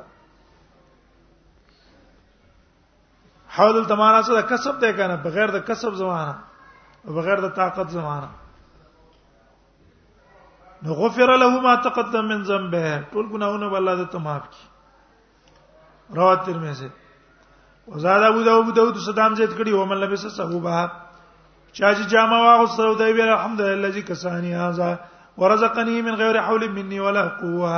حول 3.58 3.76
تمانا 3.94 4.20
څه 4.22 4.44
کسب 4.54 4.76
ته 4.86 4.92
کنه 5.00 5.16
بغیر 5.28 5.48
د 5.58 5.60
کسب 5.72 5.92
زمانہ 6.04 6.36
بغیر 7.20 7.38
د 7.48 7.50
طاقت 7.58 7.88
زمانہ 7.98 8.32
نو 10.84 10.94
غفر 10.98 11.36
له 11.42 11.50
ما 11.62 11.76
تقدم 11.86 12.26
من 12.34 12.42
ذنبه 12.44 13.02
ټول 13.12 13.26
ګناهونه 13.32 13.70
بل 13.74 13.78
الله 13.82 14.06
ته 14.16 14.20
معاف 14.20 14.44
کړي 14.50 14.66
رواه 16.18 16.36
ترمذی 16.46 16.90
وزاد 17.94 18.24
ابو 18.30 18.42
داود 18.44 18.74
داود 18.80 18.98
صدام 19.08 19.36
زید 19.40 19.52
کړي 19.58 19.74
ومن 19.74 19.98
لبس 20.04 20.24
صحوبا 20.38 20.80
چا 21.78 21.94
چې 21.94 22.10
جامه 22.14 22.40
واغسته 22.44 22.96
دی 23.02 23.14
بیر 23.20 23.30
الحمدلله 23.34 23.78
الذي 23.80 24.02
کسانی 24.10 24.54
هذا 24.62 24.90
ورزقني 25.44 26.02
من 26.08 26.16
غير 26.22 26.42
حول 26.48 26.68
مني 26.78 27.00
ولا 27.10 27.24
قوه 27.42 27.74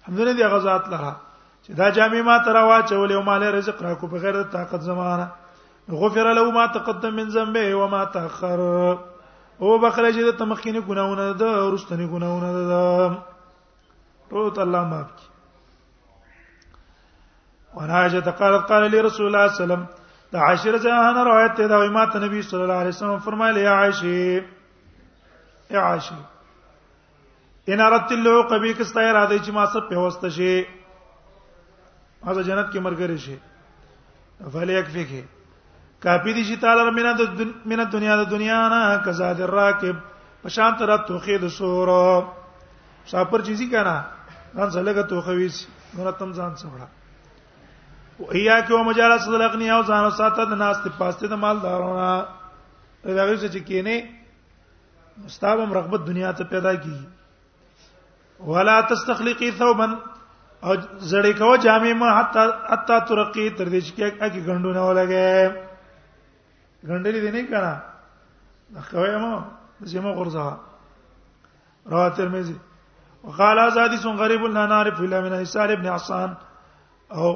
الحمدلله 0.00 0.32
دی 0.40 0.44
غزات 0.54 0.88
لره 0.94 1.12
چې 1.64 1.70
دا 1.82 1.90
جامې 1.90 2.20
ما 2.30 2.38
ترا 2.48 2.62
واچولې 2.70 3.14
او 3.20 3.22
مال 3.30 3.42
رزق 3.58 3.82
راکو 3.86 4.06
بغیر 4.16 4.40
د 4.42 4.50
طاقت 4.56 4.80
زمانہ 4.90 5.28
غفر 6.02 6.32
له 6.38 6.44
ما 6.58 6.66
تقدم 6.78 7.16
من 7.22 7.30
ذنبه 7.30 7.74
وما 7.82 8.02
تاخر 8.16 8.64
او 9.60 9.78
بخله 9.78 10.10
چې 10.12 10.26
د 10.26 10.34
تمخینه 10.40 10.80
ګناونه 10.88 11.24
ده 11.42 11.48
او 11.62 11.70
رستنی 11.74 12.06
ګناونه 12.12 12.50
ده 12.70 12.82
ټول 14.30 14.60
الله 14.64 14.82
معاف 14.90 15.10
کی 15.18 15.26
ورایجه 17.78 18.20
تقالت 18.28 18.68
قال 18.72 18.90
لي 18.90 19.00
رسول 19.06 19.26
الله 19.26 19.48
صلی 19.56 19.64
الله 19.64 19.64
علیه 19.64 19.64
وسلم 19.64 19.82
د 20.32 20.36
عاشر 20.48 20.78
جهان 20.84 21.18
روایت 21.28 21.56
ده 21.60 21.74
او 21.76 21.82
امام 21.86 22.16
نبی 22.24 22.42
صلی 22.50 22.62
الله 22.62 22.74
علیه 22.82 22.94
وسلم 22.94 23.18
فرمایلی 23.24 23.60
یا 23.64 23.72
عائشه 23.78 24.44
یا 25.76 25.82
عائشه 25.88 26.16
ان 27.72 27.80
ارت 27.86 28.12
لو 28.26 28.36
قبی 28.50 28.72
کستا 28.74 29.00
اراده 29.08 29.38
چې 29.38 29.50
ما 29.58 29.66
سب 29.72 29.88
په 29.90 29.96
واسطه 29.96 30.28
شي 30.38 30.54
ما 32.24 32.32
جنت 32.42 32.72
کې 32.72 32.78
مرګ 32.86 32.98
لري 33.00 33.18
شي 33.26 33.36
فلیک 34.54 34.86
فیکه 34.94 35.37
کافی 36.02 36.32
دي 36.32 36.42
چې 36.48 36.60
تعالی 36.62 36.82
رمنا 36.88 37.12
د 37.20 37.40
من 37.70 37.82
دنیا 37.92 38.16
د 38.22 38.30
دنیا 38.30 38.58
نه 38.72 38.98
کزاد 39.06 39.40
الراکب 39.46 39.96
په 40.42 40.48
شام 40.56 40.76
تر 40.82 40.94
توخی 41.08 41.38
د 41.44 41.48
سور 41.54 41.88
شاپر 43.10 43.40
چیزی 43.48 43.66
کنا 43.72 43.94
نن 44.54 44.70
زله 44.76 44.92
کا 45.00 45.04
توخوي 45.14 45.48
مرتم 45.98 46.32
ځان 46.32 46.54
سمړه 46.56 46.88
او 48.18 48.30
ایا 48.30 48.60
کې 48.60 48.72
او 48.78 48.84
مجالس 48.92 49.28
لغنی 49.42 49.70
او 49.76 49.80
ځان 49.82 50.08
ساته 50.22 50.44
د 50.54 50.62
ناس 50.62 50.76
ته 50.86 50.90
پاسته 51.02 51.28
د 51.34 51.44
مالدارونه 51.44 52.08
راغی 53.04 53.48
چې 53.48 53.58
کینه 53.70 54.08
مستابم 55.26 55.72
رغبت 55.78 56.06
دنیا 56.08 56.32
ته 56.38 56.44
پیدا 56.56 56.72
کی 56.86 56.96
ولا 58.56 58.80
تستخلقي 58.90 59.50
ثوبا 59.60 59.86
او 60.62 60.74
زړې 60.80 61.38
کو 61.38 61.54
جامې 61.56 61.92
ما 62.02 62.18
حتا 62.20 62.44
حتا 62.74 62.98
ترقی 63.08 63.50
تر 63.50 63.66
دې 63.66 63.80
چې 63.88 64.20
کې 64.20 64.50
غندونه 64.50 64.80
ولګي 64.88 65.66
غندلې 66.86 67.20
دي 67.20 67.30
نه 67.36 67.42
کړه 67.50 67.72
خوي 68.88 69.16
ما 69.24 69.34
چې 69.86 69.98
ما 70.04 70.10
غرزه 70.18 70.46
رواه 71.92 72.10
ترمذی 72.16 72.56
وقال 73.24 73.58
حدیث 73.84 74.04
غریب 74.22 74.42
لا 74.46 74.66
نعرف 74.66 75.00
الا 75.00 75.20
من 75.20 75.32
اسال 75.32 75.70
ابن 75.70 75.90
حسان 75.92 76.36
او 77.12 77.26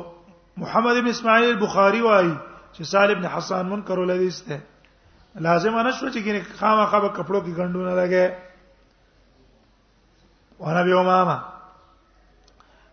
محمد 0.56 0.96
ابن 0.96 1.08
اسماعیل 1.08 1.48
البخاری 1.50 2.00
وایي 2.02 2.34
چې 2.74 2.82
سال 2.82 3.10
ابن 3.10 3.26
حسان 3.26 3.66
منکر 3.68 3.98
الحدیث 4.02 4.42
ده 4.48 4.60
لازم 5.46 5.78
نه 5.78 5.90
شو 5.90 6.08
چې 6.10 6.18
ګینه 6.18 6.40
خامخا 6.58 6.98
په 7.00 7.08
کپړو 7.14 7.40
کې 7.44 7.56
غندونه 7.58 7.92
لګي 8.00 8.26
وانا 10.60 10.82
بيو 10.82 11.02
ماما 11.02 11.36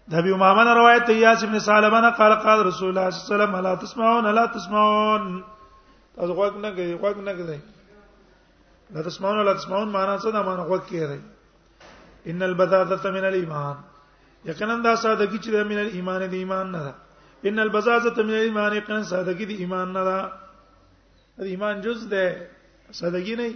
د 0.09 0.13
ابي 0.15 0.33
امامه 0.33 0.63
روایت 0.75 1.09
ایاس 1.09 1.43
ابن 1.43 1.59
سالمه 1.59 2.09
قال 2.09 2.35
قال 2.35 2.65
رسول 2.65 2.89
الله 2.89 3.09
صلى 3.09 3.19
الله 3.19 3.25
عليه 3.25 3.33
وسلم 3.33 3.55
لا 3.65 3.75
تسمعون 3.81 4.33
لا 4.35 4.45
تسمعون 4.45 5.43
تاسو 6.19 6.33
غوګ 6.39 6.53
نه 6.63 6.69
غي 6.77 6.85
غوګ 7.01 7.17
نه 7.27 7.31
کوي 7.39 7.59
لا 8.93 8.99
تسمعون 9.07 9.37
ولا 9.39 9.53
تسمعون 9.59 9.89
معنا 9.95 10.15
څه 10.23 10.29
ده 10.35 10.41
معنا 10.47 10.63
غوږ 10.69 10.81
کوي 10.89 11.19
ان 12.29 12.39
البذاذه 12.47 13.05
من 13.17 13.23
الايمان 13.31 13.75
یقینا 14.51 14.75
دا 14.87 14.93
سادهګی 15.03 15.39
چې 15.43 15.49
من 15.71 15.79
الايمان 15.85 16.21
دی 16.31 16.37
ایمان 16.43 16.65
نه 16.71 16.79
ده 16.87 16.93
ان 17.47 17.59
البذاذه 17.65 18.15
من 18.29 18.33
الايمان 18.39 18.71
یقینا 18.79 19.01
سادهګی 19.11 19.45
دی 19.51 19.55
ایمان 19.63 19.87
نه 19.95 20.03
ده 20.07 20.17
د 21.39 21.47
ایمان 21.53 21.75
جز 21.81 21.99
ده 22.11 22.23
سادهګی 22.99 23.35
نه 23.39 23.49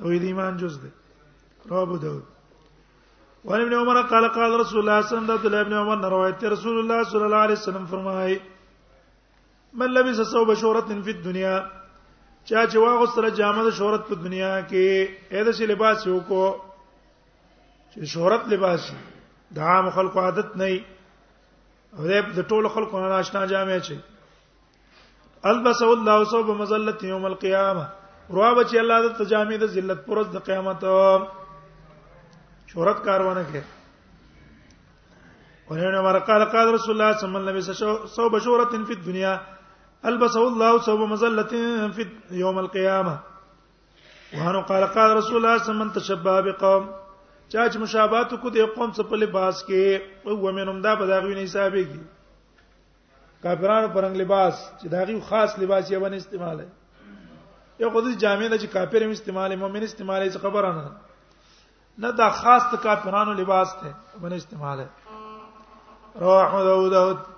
او 0.00 0.08
د 0.22 0.24
ایمان 0.30 0.56
جز 0.60 0.74
ده 0.82 0.90
رواه 1.70 1.96
داود 2.04 2.24
وان 3.44 3.60
ابن 3.60 3.74
عمر 3.80 4.02
قال 4.12 4.24
قال 4.36 4.52
رسول 4.60 4.80
الله 4.80 5.00
صلى 5.02 5.18
الله 5.22 5.24
عليه 5.24 5.40
وسلم 5.40 5.56
ابن 5.64 5.72
عمر 5.80 6.10
روایت 6.16 6.44
رسول 6.44 6.76
الله 6.80 7.00
صلى 7.10 7.24
الله 7.26 7.42
عليه 7.46 7.58
وسلم 7.62 7.86
فرمای 7.86 8.38
من 9.78 9.88
لبس 9.94 10.18
ثوب 10.32 10.54
شورت 10.54 10.88
في 11.04 11.10
الدنيا 11.10 11.56
چا 12.48 12.60
چې 12.70 12.78
واغ 12.82 13.00
سره 13.14 13.28
جامه 13.38 13.62
د 13.66 13.70
شهرت 13.78 14.02
په 14.08 14.14
دنیا 14.24 14.48
کې 14.70 14.82
اېدا 15.36 15.52
شي 15.60 15.66
لباس 15.72 15.98
یو 16.06 16.18
کو 16.28 16.42
چې 17.92 17.98
شهرت 18.12 18.42
لباس 18.52 18.82
دا 19.56 19.62
عام 19.72 19.86
خلکو 19.96 20.18
عادت 20.26 20.50
نه 20.60 20.66
وي 20.74 20.78
او 21.96 22.32
د 22.36 22.38
ټولو 22.52 22.68
خلکو 22.74 23.00
نه 23.04 23.08
آشنا 23.22 23.42
جامه 23.54 23.78
چي 23.88 23.96
البس 25.54 25.82
الله 25.88 26.24
صوب 26.34 26.50
مزلت 26.60 27.02
یوم 27.08 27.24
القیامه 27.32 27.86
روا 28.38 28.50
بچ 28.60 28.74
الله 28.84 28.98
د 29.06 29.08
تجامې 29.22 29.56
د 29.64 29.74
ذلت 29.78 30.06
پرز 30.06 30.26
د 30.36 30.38
قیامت 30.50 30.82
شهرت 32.70 33.02
کاروانه 33.08 33.44
کې 33.52 33.62
ورنه 35.70 36.00
ورقال 36.06 36.42
قال 36.54 36.66
رسول 36.78 36.92
الله 36.94 37.10
صلی 37.16 37.26
الله 37.28 37.38
علیه 37.44 37.74
وسلم 37.76 38.06
صوب 38.16 38.32
شهرت 38.48 38.70
فی 38.88 38.94
الدنیا 39.00 39.34
البسه 40.06 40.40
الله 40.48 40.78
ثوب 40.78 41.00
مزله 41.08 41.52
في 41.88 42.06
يوم 42.30 42.58
القيامه 42.58 43.18
وهانو 44.34 44.60
قال 44.60 44.84
قال 44.96 45.16
رسول 45.16 45.36
الله 45.36 45.58
صلی 45.58 45.72
الله 45.72 45.90
علیه 45.90 45.92
وسلم 45.94 46.00
تشبه 46.00 46.40
بقوم 46.42 46.86
چا 47.52 47.68
چې 47.68 47.76
مشابهت 47.76 48.34
کو 48.42 48.50
د 48.50 48.56
قوم 48.60 48.92
څخه 48.92 49.04
په 49.12 49.16
لباس 49.22 49.64
کې 49.64 50.00
او 50.26 50.36
ومنهم 50.46 50.80
دا 50.82 50.94
په 50.96 51.06
داغوی 51.06 51.34
نه 51.34 51.42
حسابې 51.46 51.84
کی 51.92 52.00
کافرانو 53.42 53.88
پرنګ 53.94 54.16
لباس 54.20 54.54
چې 54.80 54.86
داغي 54.88 55.20
خاص 55.28 55.58
لباس 55.58 55.90
یې 55.90 55.98
باندې 56.00 56.16
استعمال 56.16 56.60
ہے 56.60 56.68
یو 57.82 57.90
خدای 57.94 58.14
جامع 58.14 58.48
د 58.48 58.58
چې 58.62 58.66
کافر 58.72 59.02
هم 59.04 59.10
استعمال 59.18 59.50
ہے 59.50 59.56
مؤمن 59.64 59.82
استعمال 59.90 60.22
ہے 60.22 60.28
خبره 60.46 60.72
نه 60.74 60.90
نه 62.04 62.10
دا 62.10 62.28
خاص 62.42 62.70
د 62.74 62.82
کافرانو 62.88 63.32
لباس 63.42 63.74
ته 63.80 63.94
باندې 64.18 64.36
استعمال 64.44 64.80
ہے 64.80 66.20
رواه 66.24 66.86
داود 66.94 67.35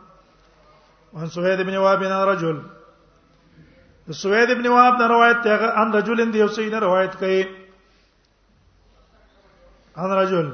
وان 1.12 1.26
سويد 1.26 1.60
بن 1.60 1.76
واب 1.76 1.98
بن 2.00 2.12
رجل 2.30 2.60
سويد 4.22 4.50
بن 4.58 4.66
واب 4.66 4.96
نے 5.00 5.06
روایت 5.08 5.36
ته 5.44 5.70
ان 5.80 5.92
رجل 5.94 6.32
دی 6.32 6.42
اوسې 6.42 6.62
نه 6.68 6.78
روایت 6.86 7.14
کی 7.18 7.42
ان 9.96 10.12
رجل 10.18 10.50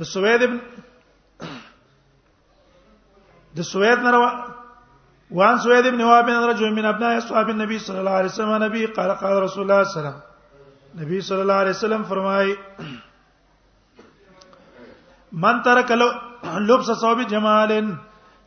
د 0.00 0.06
سوید 0.12 0.42
ابن 0.42 0.58
د 3.56 3.60
سوید 3.70 3.98
نروا 4.02 4.30
وان 5.38 5.58
سوید 5.62 5.86
ابن 5.86 5.98
بن 6.26 6.38
رجو 6.50 6.70
من 6.74 6.84
ابناء 6.92 7.16
اصحاب 7.18 7.48
النبي 7.50 7.78
صلى 7.78 7.98
الله 8.00 8.10
عليه 8.18 8.28
وسلم 8.28 8.62
نبي 8.64 8.86
قال 8.86 9.10
قال 9.12 9.42
رسول 9.42 9.62
الله 9.62 9.82
صلى 9.82 9.82
الله 9.82 9.82
عليه 9.82 9.90
وسلم 9.90 11.02
نبي 11.02 11.20
صلى 11.20 11.42
الله 11.42 11.54
عليه 11.54 11.70
وسلم 11.70 12.04
فرمای 12.04 12.56
من 15.32 15.62
ترک 15.62 15.90
لو 15.92 16.08
لبس 16.44 16.90
صوب 17.00 17.20
جمالن 17.30 17.90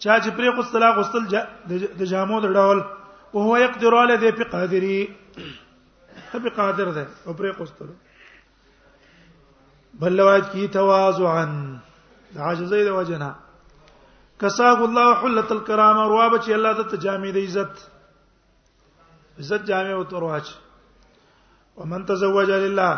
چا 0.03 0.17
چې 0.19 0.29
پرې 0.29 0.55
غسل 0.57 0.83
غسل 1.00 1.25
د 2.00 2.05
جامو 2.13 2.39
د 2.45 2.53
ډول 2.60 2.79
او 3.33 3.39
هو 3.48 3.57
يقدر 3.63 3.95
علی 4.03 4.15
ذی 4.24 4.31
بقادری 4.39 4.95
ته 6.31 6.39
بقادر 6.45 6.89
ده 6.98 7.05
او 7.25 7.33
پرې 7.33 7.51
غسل 7.60 7.89
بل 10.01 10.19
روایت 10.19 10.51
کی 10.51 10.67
تواضعا 10.77 11.43
د 11.45 12.38
عاجزۍ 12.38 12.83
د 12.88 12.98
وجنه 12.98 13.29
کساق 14.43 14.79
الله 14.88 15.13
حلت 15.13 15.51
الكرامه 15.57 16.03
رواب 16.03 16.41
چې 16.43 16.51
الله 16.51 16.74
د 16.74 16.89
تجامې 16.89 17.31
د 17.31 17.38
عزت 17.38 17.75
عزت 19.43 19.63
جامع 19.71 19.93
او 20.00 20.03
ترواج 20.15 20.51
ومن 21.77 22.03
تزوج 22.10 22.50
لله 22.57 22.91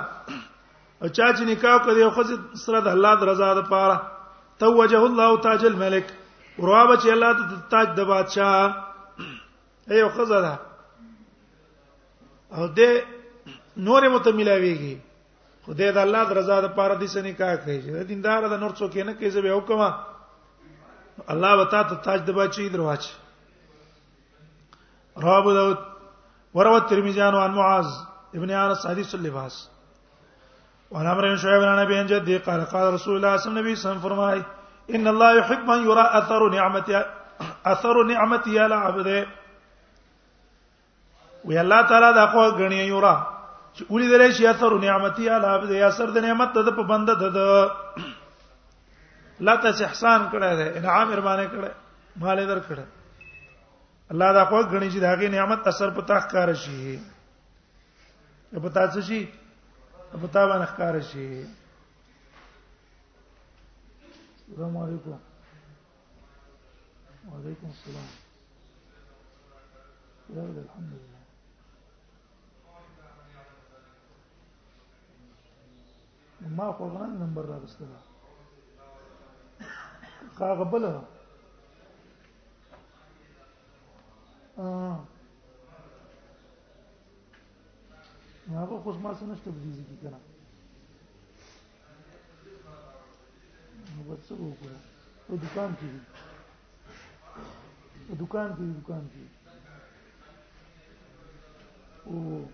او 1.01 1.07
چا 1.07 1.33
چې 1.33 1.41
نکاح 1.53 1.77
کوي 1.85 2.09
خو 2.17 2.21
سره 2.53 2.79
د 2.79 2.87
الله 2.87 3.15
د 3.21 3.31
رضا 3.33 3.53
لپاره 3.61 4.12
توجه 4.63 5.03
الله 5.05 5.41
تاج 5.45 5.65
الملك 5.65 6.07
وروا 6.59 6.97
چې 7.03 7.07
الله 7.07 7.31
ته 7.39 7.57
تاج 7.73 7.87
د 7.95 7.99
بادشاہ 8.11 9.95
ایو 9.95 10.09
خزه 10.17 10.39
ده 10.41 10.59
او 12.55 12.67
دې 12.75 13.01
نور 13.87 14.07
مت 14.09 14.27
ملاويږي 14.27 14.97
خدای 15.65 15.91
د 15.97 15.99
الله 16.05 16.23
رضا 16.39 16.57
د 16.65 16.71
پاره 16.77 16.95
دې 16.99 17.07
سنې 17.07 17.33
کا 17.37 17.55
کوي 17.65 17.77
چې 17.81 18.03
دیندار 18.11 18.47
د 18.53 18.63
نور 18.63 18.71
څوک 18.71 18.97
نه 19.09 19.13
کوي 19.19 19.29
زه 19.29 19.41
به 19.41 19.51
حکم 19.51 19.93
الله 21.27 21.57
وتا 21.61 21.83
ته 21.91 21.95
تاج 22.07 22.21
د 22.25 22.29
بادشاہ 22.39 22.69
درواچ 22.77 23.03
رابو 25.27 25.53
داود 25.57 25.77
وروى 26.53 26.75
الترمذي 26.83 27.21
عن 27.27 27.51
معاذ 27.59 27.85
ابن 28.39 28.51
انس 28.59 28.85
حديث 28.91 29.15
اللباس 29.15 29.57
وانا 30.93 31.11
امر 31.11 31.25
بن 31.27 31.37
شعيب 31.37 31.63
عن 31.63 31.79
ابي 31.79 32.03
جدي 32.03 32.37
قال 32.37 32.65
قال 32.69 32.93
رسول 32.93 33.15
الله 33.17 33.37
صلى 33.37 33.47
الله 33.49 33.61
عليه 33.61 33.71
وسلم 33.71 33.99
فرمائے 33.99 34.41
ان 34.95 35.07
الله 35.07 35.33
يحب 35.37 35.63
من 35.69 35.85
يرى 35.89 36.05
اثر 36.21 36.49
نعمتي 36.49 37.01
اثر 37.65 38.03
نعمتي 38.03 38.53
يا 38.55 38.63
عبده 38.73 39.25
وي 41.45 41.61
الله 41.61 41.81
تعالى 41.81 42.13
دا 42.13 42.25
کو 42.33 42.43
غنی 42.59 42.81
یورا 42.83 43.15
چې 43.75 43.83
اولی 43.89 44.07
درې 44.11 44.31
شي 44.37 44.47
اثر 44.49 44.77
نعمتي 44.83 45.29
على 45.29 45.47
عبده 45.47 45.87
اثر 45.87 46.11
د 46.13 46.25
نعمت 46.29 46.57
د 46.57 46.75
په 46.79 46.83
بند 46.93 47.09
د 47.11 47.29
د 47.37 47.39
الله 49.39 49.55
ته 49.61 49.85
احسان 49.85 50.29
کړه 50.33 50.55
ده 50.59 50.79
انعام 50.79 51.13
ربانه 51.13 51.45
کړه 51.53 51.71
مال 52.25 52.47
در 52.47 52.59
کړه 52.71 54.13
الله 54.13 54.31
دا 54.33 54.43
کو 54.49 54.61
غنی 54.75 54.91
چې 54.91 54.99
دا 54.99 55.15
کې 55.15 55.29
نعمت 55.37 55.67
اثر 55.73 55.89
پتاخ 56.01 56.29
کار 56.33 56.53
شي 56.65 56.97
په 58.65 58.69
تاسو 58.79 59.01
شي 59.07 59.21
پتا 60.21 60.41
باندې 60.49 60.65
ښکار 60.71 60.95
شي 61.09 61.25
السلام 64.47 64.73
علیکم 64.83 65.17
وعلیکم 67.29 67.67
السلام 67.75 68.09
لا 70.35 70.41
الحمد 70.63 70.91
لله 70.97 71.21
ما 76.59 76.67
خو 76.77 76.85
غن 76.97 77.11
نمبر 77.21 77.43
راغستل 77.53 77.89
هغه 80.41 80.63
بل 80.75 80.83
اه 80.89 81.01
هغه 88.51 88.79
خو 88.83 88.91
ما 88.91 89.13
سره 89.13 89.29
نشته 89.29 89.51
بریزي 89.51 89.83
کی 89.83 89.97
کنه 90.01 90.19
نو 93.95 94.01
بس 94.09 94.27
وګوره 94.31 94.79
په 95.27 95.33
دکان 95.43 95.71
کې 95.79 95.91
په 98.07 98.13
دکان 98.21 98.49
کې 98.57 98.65
دکان 98.79 99.03
کې 99.13 99.25
او 102.07 102.45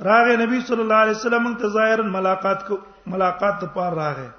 راغ 0.09 0.33
نبی 0.43 0.59
صلی 0.67 0.81
اللہ 0.81 1.03
علیہ 1.07 1.15
وسلم 1.17 1.53
تظاہرا 1.67 2.09
ملاقات 2.19 2.67
کو 2.67 2.77
ملاقات 3.13 3.59
ته 3.61 3.67
پار 3.73 3.93
راغې 4.01 4.29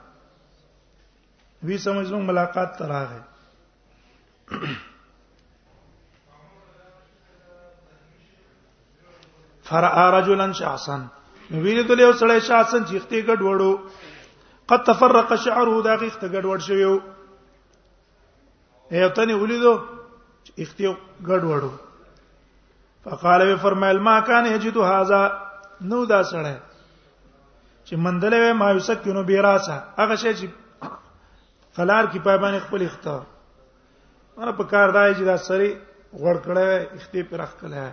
وی 1.66 1.76
سمجھ 1.85 2.09
لو 2.09 2.18
ملاقات 2.31 2.76
ته 2.79 2.85
راغې 2.87 3.20
فرع 9.68 10.11
رجلا 10.18 10.44
شعصا 10.57 10.96
ویل 11.50 11.88
دل 11.88 12.00
یو 12.00 12.11
سړی 12.12 12.38
شعصا 12.38 12.79
چیخته 12.88 13.22
ګډ 13.22 13.40
وړو 13.42 13.72
قد 14.72 14.81
تفرق 14.90 15.35
شعره 15.46 15.83
دا 15.88 15.94
غیخته 16.00 16.29
ګډ 16.29 16.44
وړ 16.44 16.59
شویو 16.68 16.98
یو 19.05 19.09
تنه 19.16 19.35
ولیدو 19.42 19.74
اختیو 20.59 20.92
ګډ 21.29 21.42
وړو 21.44 21.72
فقال 23.05 23.40
وی 23.48 23.57
فرمایل 23.62 23.98
ما 24.07 24.20
کان 24.31 24.46
یجد 24.46 24.76
هاذا 24.92 25.26
نو 25.90 26.05
دا 26.12 26.22
سړی 26.31 26.55
چې 27.88 27.94
مندلې 28.05 28.53
ما 28.61 28.68
یوسک 28.75 28.99
کینو 29.05 29.22
بیراسه 29.31 29.75
هغه 29.99 30.14
شی 30.22 30.33
چې 30.38 30.46
فلار 31.77 32.05
کی 32.12 32.18
پایبان 32.27 32.59
خپل 32.66 32.83
اختیار 32.88 33.22
مر 34.37 34.51
په 34.61 34.64
کار 34.72 34.88
دای 34.96 35.12
چې 35.14 35.22
دا 35.31 35.37
سری 35.49 35.70
غوړ 36.18 36.37
کړه 36.44 36.68
اختی 36.99 37.22
پر 37.31 37.40
اخ 37.46 37.53
کړه 37.61 37.85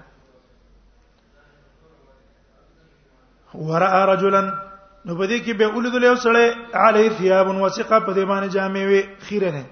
ورا 3.69 4.06
رجلا 4.13 4.41
نو 5.06 5.17
په 5.17 5.27
دې 5.27 5.39
کې 5.45 5.53
به 5.53 5.67
ولید 5.67 5.95
له 6.06 6.15
سره 6.15 6.43
علی 6.86 7.06
ثياب 7.17 7.47
وسقه 7.47 7.99
په 8.06 8.13
دې 8.13 8.25
باندې 8.32 8.49
جامې 8.56 8.84
وي 8.88 9.01
خیره 9.19 9.51
نه 9.51 9.65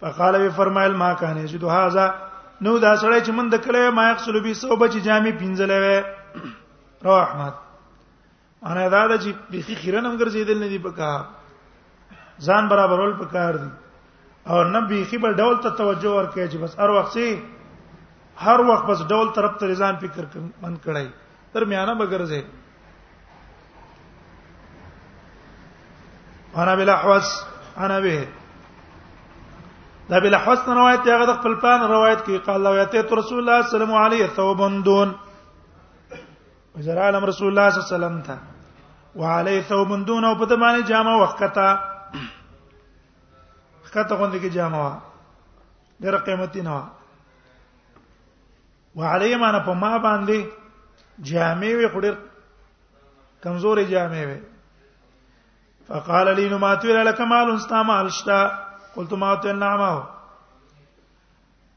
فقال 0.00 0.34
وی 0.40 0.48
فرمایل 0.60 0.92
ما 1.02 1.10
کانه 1.22 1.46
چې 1.46 1.54
دوه 1.54 1.72
هاذا 1.76 2.14
نو 2.64 2.78
دا 2.88 2.96
سره 3.04 3.20
چې 3.20 3.30
من 3.38 3.50
د 3.54 3.62
کله 3.68 3.90
ما 4.00 4.08
یخصلو 4.10 4.40
به 4.48 4.54
سو 4.64 4.76
بچ 4.82 4.92
جامې 4.92 5.32
پینځلې 5.40 5.78
و 5.84 7.08
روح 7.08 7.18
احمد 7.22 7.54
انا 8.64 8.88
دا 8.88 9.06
د 9.06 9.20
چې 9.22 9.32
بيخي 9.50 9.74
خیرنم 9.82 10.16
ګرځیدل 10.20 10.58
نه 10.60 10.68
دی 10.68 10.78
پکا 10.84 11.12
ځان 12.46 12.68
برابرول 12.68 13.12
پکار 13.24 13.54
دی 13.54 13.68
او 14.50 14.62
نه 14.64 14.80
بيخي 14.92 15.18
په 15.24 15.32
ډول 15.40 15.56
ته 15.64 15.70
توجه 15.70 16.10
ورکړي 16.10 16.48
چې 16.52 16.56
بس 16.62 16.78
هر 16.80 16.90
وخت 16.90 17.12
سي 17.12 17.42
هر 18.46 18.60
وخت 18.70 18.84
بس 18.86 19.00
ډول 19.12 19.28
طرف 19.36 19.58
ته 19.58 19.74
ځان 19.74 19.96
فکر 20.04 20.24
من 20.62 20.76
کړای 20.76 21.08
درمیانه 21.54 21.94
بګرځي 21.98 22.42
انا 26.62 26.74
بلا 26.74 26.94
حوس 27.04 27.28
انا 27.86 28.00
به 28.00 28.24
دا 30.10 30.18
بلا 30.24 30.38
حوس 30.44 30.68
روایت 30.68 31.06
هغه 31.08 31.26
د 31.30 31.38
خپل 31.40 31.54
پلان 31.60 31.86
روایت 31.90 32.24
کوي 32.24 32.38
قال 32.48 32.62
لو 32.62 32.74
یاته 32.80 33.02
رسول 33.20 33.38
الله 33.38 33.66
صلی 33.66 33.82
الله 33.84 33.98
علیه 34.06 34.24
وسلم 34.24 34.36
ثوبندون 34.36 35.14
وزر 36.76 36.98
عالم 37.02 37.24
رسول 37.24 37.48
الله 37.48 37.68
صلی 37.70 37.80
الله 37.80 37.90
علیه 37.90 37.96
وسلم 37.98 38.20
ته 38.26 39.20
وعلی 39.20 39.60
ثوب 39.68 39.90
دون 40.08 40.24
او 40.28 40.34
په 40.40 40.44
د 40.50 40.58
باندې 40.62 40.82
جامه 40.90 41.14
وخته 41.22 41.46
خته 43.88 44.14
غوندې 44.20 44.38
کې 44.42 44.50
جامه 44.56 44.78
وا 44.84 44.92
ډېر 46.02 46.16
قیمتي 46.26 46.60
نه 46.66 46.72
وا 46.76 46.84
وعلی 49.00 49.32
معنا 49.44 49.58
په 49.68 49.72
ما 49.82 49.92
باندې 50.08 50.38
جامې 51.30 51.70
وي 51.78 51.86
خو 51.92 52.00
ډېر 52.04 52.14
کمزورې 53.42 53.84
جامې 53.94 54.24
وي 54.28 54.38
فقال 55.88 56.34
لي 56.36 56.48
ما 56.64 56.74
تو 56.74 56.88
لك 57.02 57.20
مال 57.20 57.50
استعمال 57.54 58.08
شتا 58.20 58.38
قلت 58.96 59.12
ما 59.22 59.34
تو 59.42 59.52
نعمه 59.52 60.04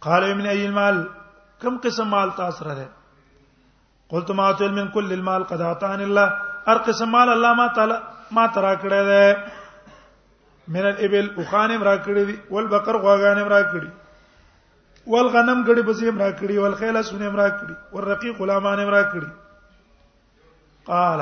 قال 0.01 0.33
من 0.38 0.45
اي 0.47 0.65
المال 0.65 1.07
كم 1.62 1.77
قسم 1.77 2.09
مال 2.09 2.31
تاسره 2.38 2.73
ده 2.75 2.88
قلت 4.13 4.29
ما 4.39 4.47
تل 4.59 4.71
من 4.79 4.87
كل 4.95 5.09
المال 5.17 5.41
قد 5.51 5.61
اعطاني 5.67 6.03
الله 6.09 6.27
ار 6.71 6.77
قسم 6.85 7.09
مال 7.15 7.29
الله 7.35 7.51
ما 7.61 7.67
تعالى 7.75 7.97
ما 8.35 8.45
ترا 8.53 8.71
کړه 8.83 9.01
ده 9.11 9.23
من 10.73 10.83
الابل 10.91 11.25
وخانم 11.39 11.81
را 11.87 11.95
کړی 12.05 12.23
دي 12.29 12.35
والبقر 12.55 12.95
غواغانم 13.03 13.47
را 13.53 13.61
کړی 13.71 13.89
والغنم 15.11 15.59
غړي 15.67 15.81
بزیم 15.89 16.15
را 16.23 16.29
کړی 16.39 16.55
والخيل 16.63 16.95
سنم 17.09 17.35
را 17.41 17.49
کړی 17.59 17.73
والرقيق 17.93 18.35
غلامانم 18.41 18.89
را 18.95 19.03
کړی 19.11 19.27
قال 20.89 21.19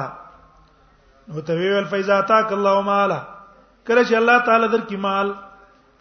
نو 1.27 1.41
ته 1.47 1.53
ویل 1.59 1.85
فیزا 1.91 2.21
تاک 2.31 2.53
الله 2.57 2.75
مالا 2.89 3.19
کله 3.87 4.03
چې 4.03 4.15
الله 4.21 4.37
تعالی 4.47 4.67
درکې 4.67 4.95
مال 5.07 5.27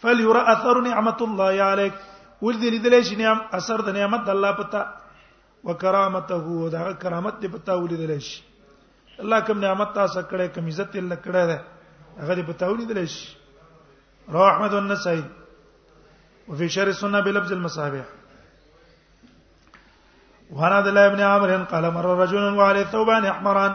فلیرا 0.01 0.41
اثر 0.53 0.81
نعمت 0.87 1.21
الله 1.27 1.63
عليك 1.69 1.93
ولذي 2.41 2.69
لذي 2.83 3.15
نعم 3.23 3.37
اثر 3.59 3.81
د 3.87 3.89
نعمت 3.99 4.29
الله 4.35 4.51
پتا 4.61 4.81
وکرامته 5.67 6.37
دا 6.75 6.91
کرامت 7.01 7.35
دې 7.41 7.47
پتا 7.53 7.73
ولیدل 7.83 8.13
شي 8.29 8.41
الله 9.21 9.39
کوم 9.47 9.57
نعمت 9.61 9.89
تاسو 9.95 10.21
کړه 10.29 10.47
کوم 10.57 10.67
عزت 10.73 10.91
یې 10.95 11.03
لکړه 11.11 11.43
ده 11.51 11.57
هغه 12.21 12.33
دې 12.37 12.45
پتا 12.51 12.65
ولیدل 12.73 12.99
شي 13.07 13.27
رواه 14.35 14.49
احمد 14.53 14.73
والنسائي 14.77 15.21
وفي 16.51 16.67
شر 16.75 16.87
السنه 16.91 17.19
بلفظ 17.25 17.51
المصابيح 17.55 18.05
وعن 20.51 20.73
عبد 20.75 20.87
الله 20.91 21.07
بن 21.15 21.19
عامر 21.29 21.53
قال 21.71 21.87
مر 21.95 22.05
رجل 22.23 22.45
وعليه 22.59 22.83
ثوبان 22.93 23.25
احمران 23.31 23.73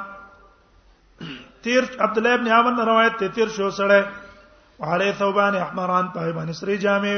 تیر 1.67 1.85
عبد 2.07 2.19
الله 2.23 2.37
بن 2.45 2.49
عامر 2.61 2.85
روایت 2.91 3.19
ته 3.25 3.29
تیر 3.41 3.49
شو 3.59 3.69
سره 3.81 3.99
وعليه 4.79 5.13
ثوبان 5.21 5.57
احمران 5.67 6.09
په 6.17 6.33
باندې 6.37 6.53
سری 6.63 6.77
جامع 6.87 7.13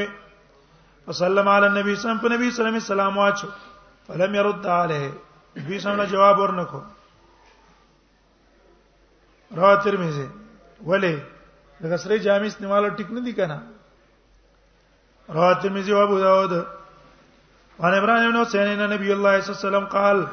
وسلم 1.13 1.49
علی 1.55 1.67
النبي 1.69 1.95
صلی 2.03 2.11
الله 2.11 2.29
علیه 2.33 2.51
وسلم 2.51 2.81
السلام 2.85 3.19
واچو 3.23 3.49
فلم 4.07 4.35
يرد 4.35 4.67
عليه 4.79 5.11
دوی 5.67 5.79
څنګه 5.85 6.05
جواب 6.13 6.39
ورنکو 6.41 6.81
رواه 9.57 9.75
ترمذی 9.85 10.27
ولی 10.89 11.15
دغه 11.83 11.97
سره 12.05 12.17
جامع 12.27 12.47
استعمال 12.53 12.85
ټیک 12.97 13.09
نه 13.17 13.21
دی 13.27 13.33
کنه 13.39 13.59
رواه 15.37 15.53
ترمذی 15.63 15.93
او 15.93 16.01
ابو 16.07 16.19
داود 16.25 16.53
وعن 17.79 17.95
ابراهيم 17.95 18.33
بن 18.33 18.41
حسين 18.45 18.67
ان 18.75 18.91
نبي 18.95 19.13
الله 19.13 19.41
صلى 19.41 19.53
الله 19.53 19.61
عليه 19.61 19.69
وسلم 19.69 19.87
قال 19.87 20.27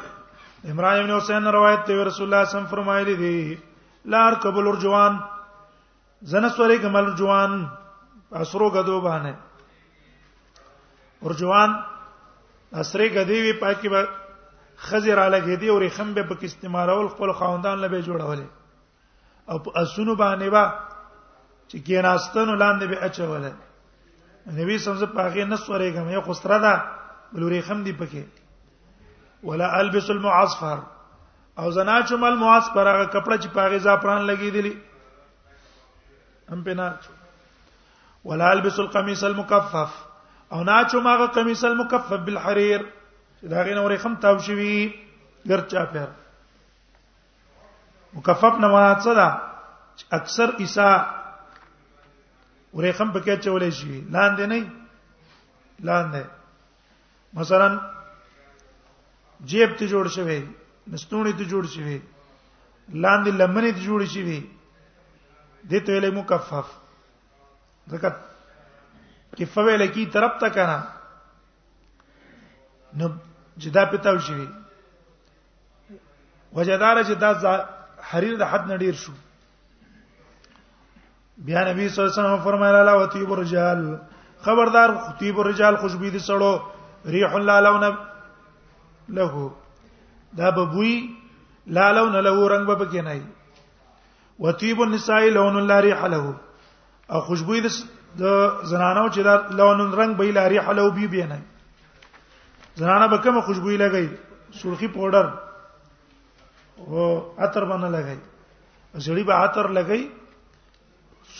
ابراهيم 0.73 1.07
بن 1.07 1.13
حسين 1.19 1.47
روایت 1.57 1.87
دی 1.87 1.93
رسول 1.93 1.99
الله 1.99 2.13
صلی 2.15 2.25
الله 2.25 2.41
علیه 2.41 2.47
وسلم 2.57 2.71
فرمایلی 2.73 3.15
دی 3.15 3.61
لار 4.13 4.33
قبول 4.47 4.67
ارجوان 4.67 5.17
زنسوري 6.33 6.77
کمل 6.77 7.15
جوان 7.15 7.65
اسرو 8.41 8.67
غدو 8.69 9.01
باندې 9.01 9.33
ارجوان 11.29 11.69
اسره 12.73 13.09
غدی 13.13 13.41
وی 13.41 13.53
پاکي 13.53 13.89
به 13.89 14.07
خزر 14.77 15.19
علی 15.25 15.39
غدی 15.55 15.69
او 15.69 15.79
رخم 15.79 16.13
به 16.13 16.23
پک 16.23 16.43
استعمالول 16.43 17.07
خپل 17.07 17.31
خاوندان 17.31 17.79
لبه 17.79 18.01
جوړولې 18.03 18.41
او 19.49 19.57
اسونو 19.77 20.15
باندې 20.15 20.43
با 20.49 20.73
چې 21.67 21.77
کېناستنو 21.85 22.55
لاندې 22.55 22.85
به 22.85 23.09
اچولې 23.09 23.53
نبی 24.59 24.77
سمزه 24.77 25.05
پاغه 25.05 25.45
نه 25.45 25.55
سورې 25.55 25.93
کوم 25.95 26.09
یو 26.09 26.21
خستره 26.21 26.57
ده 26.65 26.81
بل 27.33 27.43
رخم 27.59 27.83
دی 27.83 27.93
پکې 27.93 28.23
ولا 29.43 29.71
البس 29.79 30.09
المعصفر 30.09 30.79
او 31.59 31.71
زنا 31.71 32.03
چې 32.05 32.11
مل 32.13 32.35
معصفر 32.37 32.87
هغه 32.93 33.05
کپړه 33.11 33.41
چې 33.43 33.47
پاغه 33.47 33.77
زعفران 33.77 34.27
لګې 34.27 34.53
دي 34.53 34.77
هم 36.49 36.63
پنا 36.63 36.95
ولا 38.25 38.49
البس 38.51 38.79
القميص 38.79 39.23
المكفف 39.23 39.99
او 40.51 40.63
ناچو 40.63 40.99
ماغه 41.01 41.25
قمیص 41.25 41.63
المکفف 41.65 42.13
بالحرير 42.13 42.81
دا 43.43 43.63
غین 43.63 43.77
اورې 43.77 43.97
خم 44.01 44.15
تاو 44.15 44.37
شوی 44.39 44.93
ګرچا 45.47 45.85
پیر 45.93 46.07
مکفف 48.13 48.53
نه 48.63 48.67
مراد 48.73 48.95
څه 49.03 49.13
ده 49.19 49.27
اکثر 50.17 50.47
عیسا 50.59 50.89
اورې 52.73 52.91
خم 52.97 53.09
پکې 53.13 53.35
چولې 53.43 53.71
شي 53.77 54.01
لاندې 54.13 54.45
نه 54.51 54.59
لاندې 55.89 56.23
مثلا 57.33 57.67
جیب 59.51 59.71
ته 59.77 59.85
جوړ 59.87 60.05
شوی 60.17 60.41
نستونی 60.87 61.33
ته 61.33 61.43
جوړ 61.45 61.65
شوی 61.75 61.99
لاندې 63.03 63.31
لمنې 63.41 63.71
ته 63.77 63.81
جوړ 63.87 64.01
شوی 64.15 64.39
دته 65.69 65.91
ویلې 65.91 66.11
مکفف 66.19 66.67
ځکه 67.87 68.09
کې 69.37 69.45
فویل 69.53 69.87
کی 69.97 70.05
طرف 70.15 70.31
ته 70.39 70.49
کنه 70.55 70.79
نو 73.01 73.07
جدا 73.65 73.83
پتاو 73.91 74.17
شي 74.27 74.41
وجدار 76.57 77.03
چې 77.03 77.13
دا 77.25 77.53
حریر 78.11 78.37
د 78.39 78.43
حد 78.53 78.65
نډیر 78.71 78.93
شو 79.03 79.11
بیا 81.49 81.63
نبی 81.67 81.87
صلی 81.89 82.03
الله 82.03 82.11
علیه 82.11 82.19
وسلم 82.21 82.43
فرمایله 82.47 82.81
لا 82.89 82.93
وتیب 83.01 83.31
الرجال 83.33 83.85
خبردار 84.47 84.89
خطیب 85.05 85.39
الرجال 85.43 85.75
خوشبو 85.85 86.09
دي 86.17 86.25
سړو 86.27 86.59
ريح 87.17 87.33
لا 87.49 87.59
لون 87.69 87.87
له 89.21 89.45
دا 90.41 90.49
بوي 90.59 90.93
لا 91.77 91.91
لون 91.99 92.15
له 92.15 92.47
رنگ 92.55 92.67
به 92.73 92.83
پکې 92.83 93.07
نه 93.09 94.45
وتیب 94.45 94.81
النساء 94.87 95.19
لون 95.39 95.63
لا 95.71 95.79
ريح 95.89 96.05
له 96.05 96.35
او 97.11 97.21
خوشبو 97.31 97.59
دي 97.67 97.75
د 98.19 98.23
زنانو 98.71 99.05
چې 99.15 99.21
دا 99.23 99.35
لون 99.77 99.91
رنگ 99.99 100.15
به 100.17 100.31
لاري 100.37 100.59
حلو 100.65 100.91
بي 100.91 101.07
بي 101.07 101.23
نه 101.31 101.39
زنانه 102.75 103.07
به 103.07 103.17
کومه 103.23 103.41
خوشبو 103.41 103.69
لګي 103.83 104.07
سرخي 104.59 104.87
پاوډر 104.95 105.27
او 106.87 107.03
عطر 107.45 107.63
باندې 107.65 107.89
لګي 107.95 108.19
زړی 109.05 109.23
به 109.23 109.33
عطر 109.33 109.65
لګي 109.77 110.01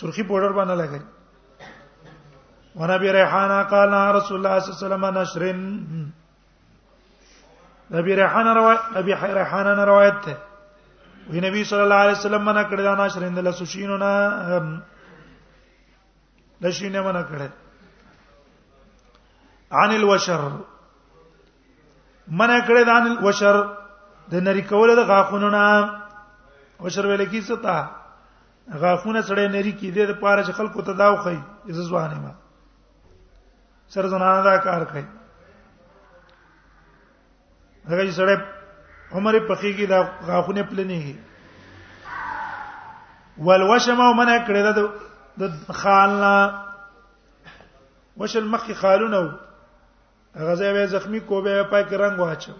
سرخي 0.00 0.22
پاوډر 0.28 0.52
باندې 0.52 0.76
لګي 0.82 1.02
ونبي 2.74 3.08
ريحانه 3.12 3.62
قال 3.72 3.92
رسول 4.18 4.36
الله 4.38 4.58
صلى 4.58 4.70
الله 4.72 4.78
عليه 4.78 4.88
وسلم 4.88 5.04
نشرن 5.20 5.60
نبی 7.96 8.14
ریحانه 8.16 8.52
روایت 8.54 8.82
نبی 8.96 9.12
ریحانه 9.38 9.84
روایت 9.84 10.14
ته 10.24 10.36
وی 11.30 11.40
نبی 11.40 11.64
صلی 11.64 11.80
الله 11.82 11.94
علیه 12.04 12.12
وسلم 12.18 12.42
منا 12.44 12.62
کړی 12.68 12.82
دا 12.88 12.94
ناشرین 12.94 13.34
د 13.36 13.44
لسوشینو 13.48 13.96
نا 13.96 14.12
نشینه 16.62 17.00
منه 17.02 17.22
کړه 17.22 17.48
عن 19.80 19.90
الوشر 19.94 20.38
منه 22.40 22.58
کړه 22.68 22.84
د 22.90 22.94
عن 22.98 23.06
الوشر 23.14 23.56
د 24.34 24.46
نری 24.48 24.62
کول 24.74 24.94
د 25.00 25.06
غاخونو 25.10 25.50
نه 25.56 25.64
وشر 26.86 27.06
ویل 27.12 27.24
کی 27.24 27.40
څه 27.40 27.56
تا 27.62 27.76
غاخونه 28.84 29.20
سره 29.30 29.48
نری 29.56 29.72
کی 29.82 29.90
د 29.98 30.12
پاره 30.22 30.42
چې 30.42 30.52
خلکو 30.60 30.82
ته 30.90 31.00
داو 31.02 31.16
خي 31.26 31.36
عزت 31.68 31.88
ځوانه 31.90 32.20
ما 32.22 32.32
سر 33.96 34.08
زنانه 34.16 34.42
دا 34.48 34.56
کار 34.70 34.84
کوي 34.94 35.04
هغه 37.92 38.10
سره 38.18 38.40
عمر 39.12 39.38
پخې 39.48 39.78
کې 39.78 39.86
دا 39.88 40.00
غاخونه 40.26 40.62
پلنېږي 40.72 41.16
والوشم 43.48 44.00
او 44.04 44.12
منه 44.14 44.44
کړه 44.46 44.72
د 44.78 44.90
د 45.38 45.48
خالنا 45.72 46.34
وشل 48.16 48.44
مخ 48.46 48.72
خالونه 48.72 49.38
غزا 50.36 50.72
به 50.72 50.86
زخمی 50.86 51.20
کو 51.20 51.40
به 51.42 51.62
پای 51.70 51.84
کې 51.84 51.94
رنگ 51.94 52.18
واچو 52.20 52.52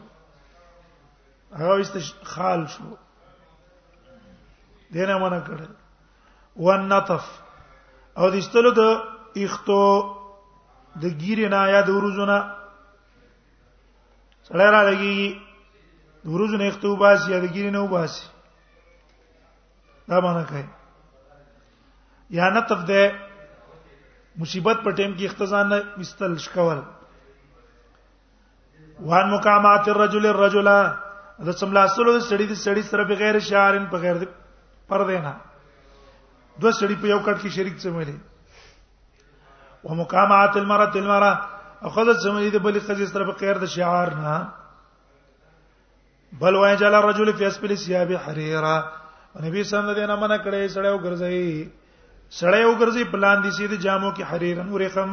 هغه 1.59 1.81
است 1.81 1.97
خال 2.33 2.67
شو 2.73 2.85
دینه 4.93 5.15
مونږ 5.21 5.43
کړه 5.49 5.69
ونطف 6.57 7.25
او 8.19 8.31
د 8.31 8.35
استلو 8.41 8.71
د 8.81 8.83
اختو 9.45 9.85
د 11.01 11.05
ګیره 11.21 11.49
نه 11.55 11.61
یا 11.75 11.81
د 11.89 11.91
ورځونه 11.97 12.37
سره 14.49 14.67
را 14.71 14.83
لګي 14.91 15.41
د 16.25 16.27
ورځونه 16.35 16.63
اختو 16.71 16.97
باسي 16.97 17.31
یا 17.33 17.39
د 17.41 17.47
ګیره 17.55 17.71
نه 17.71 17.81
وباسي 17.85 18.27
دا 20.09 20.21
معنی 20.21 20.45
کوي 20.49 20.82
یا 22.37 22.49
نه 22.55 22.61
تبدې 22.69 23.03
مصیبت 24.43 24.77
په 24.85 24.91
ټیم 24.99 25.13
کې 25.17 25.25
اختزان 25.29 25.71
مستل 26.01 26.37
شکول 26.45 26.79
وان 29.11 29.27
مقامات 29.33 29.89
الرجل 29.95 30.27
الرجل 30.29 30.69
دا 31.47 31.53
سملا 31.61 31.87
سره 31.97 32.13
سړی 32.31 32.47
دي 32.51 32.57
سړی 32.65 32.83
سره 32.91 33.05
بغیر 33.11 33.39
شعارن 33.49 33.85
بغیر 33.91 34.17
پر 34.93 35.05
دینا 35.09 35.33
دو 36.61 36.71
سړی 36.71 36.95
په 37.03 37.07
یو 37.11 37.19
کټ 37.27 37.37
کې 37.43 37.51
شریک 37.59 37.77
څه 37.83 37.91
ملي 37.99 38.17
ومقامات 39.85 40.57
المرأة 40.57 40.99
المرأة 41.03 41.85
اخذت 41.91 42.23
زمانی 42.25 42.51
د 42.57 42.65
بلې 42.69 42.81
خزې 42.87 43.05
سره 43.13 43.25
بغیر 43.33 43.59
د 43.67 43.73
شعار 43.77 44.15
نه 44.25 44.39
بل 46.41 46.57
وای 46.63 46.77
جل 46.87 46.95
الرجل 47.03 47.33
في 47.37 47.47
اسفل 47.53 47.77
ثياب 47.87 48.13
حريرا 48.27 48.75
نبی 48.83 49.63
صلی 49.63 49.63
الله 49.63 49.71
علیه 49.71 49.71
وسلم 49.71 49.95
دینه 49.95 50.17
منع 50.25 50.37
کړی 50.37 50.69
سړیو 50.79 51.05
ګرځي 51.07 51.69
سړی 52.41 52.63
وګرځي 52.67 53.05
پلان 53.13 53.39
دي 53.45 53.51
سي 53.57 53.67
د 53.71 53.75
جامو 53.87 54.11
کې 54.17 54.29
حریرن 54.31 54.69
ورخم 54.75 55.11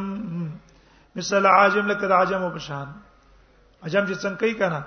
مثل 1.16 1.42
عاجم 1.56 1.86
لکه 1.92 2.04
د 2.12 2.12
عجم 2.22 2.42
په 2.54 2.60
شان 2.66 2.86
عجم 3.86 4.04
چې 4.08 4.14
څنګه 4.22 4.40
کوي 4.40 4.54
کنه 4.60 4.80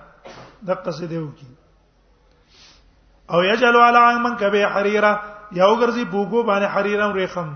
دقه 0.69 0.91
سي 0.99 1.05
دیو 1.11 1.27
کی 1.37 1.49
او 3.31 3.43
یجل 3.51 3.75
علی 3.87 4.03
من 4.25 4.33
کبه 4.41 4.61
حریره 4.73 5.13
یا 5.59 5.65
وګرځي 5.71 6.05
بوګو 6.15 6.39
باندې 6.49 6.73
حریرن 6.75 7.09
ورخم 7.13 7.49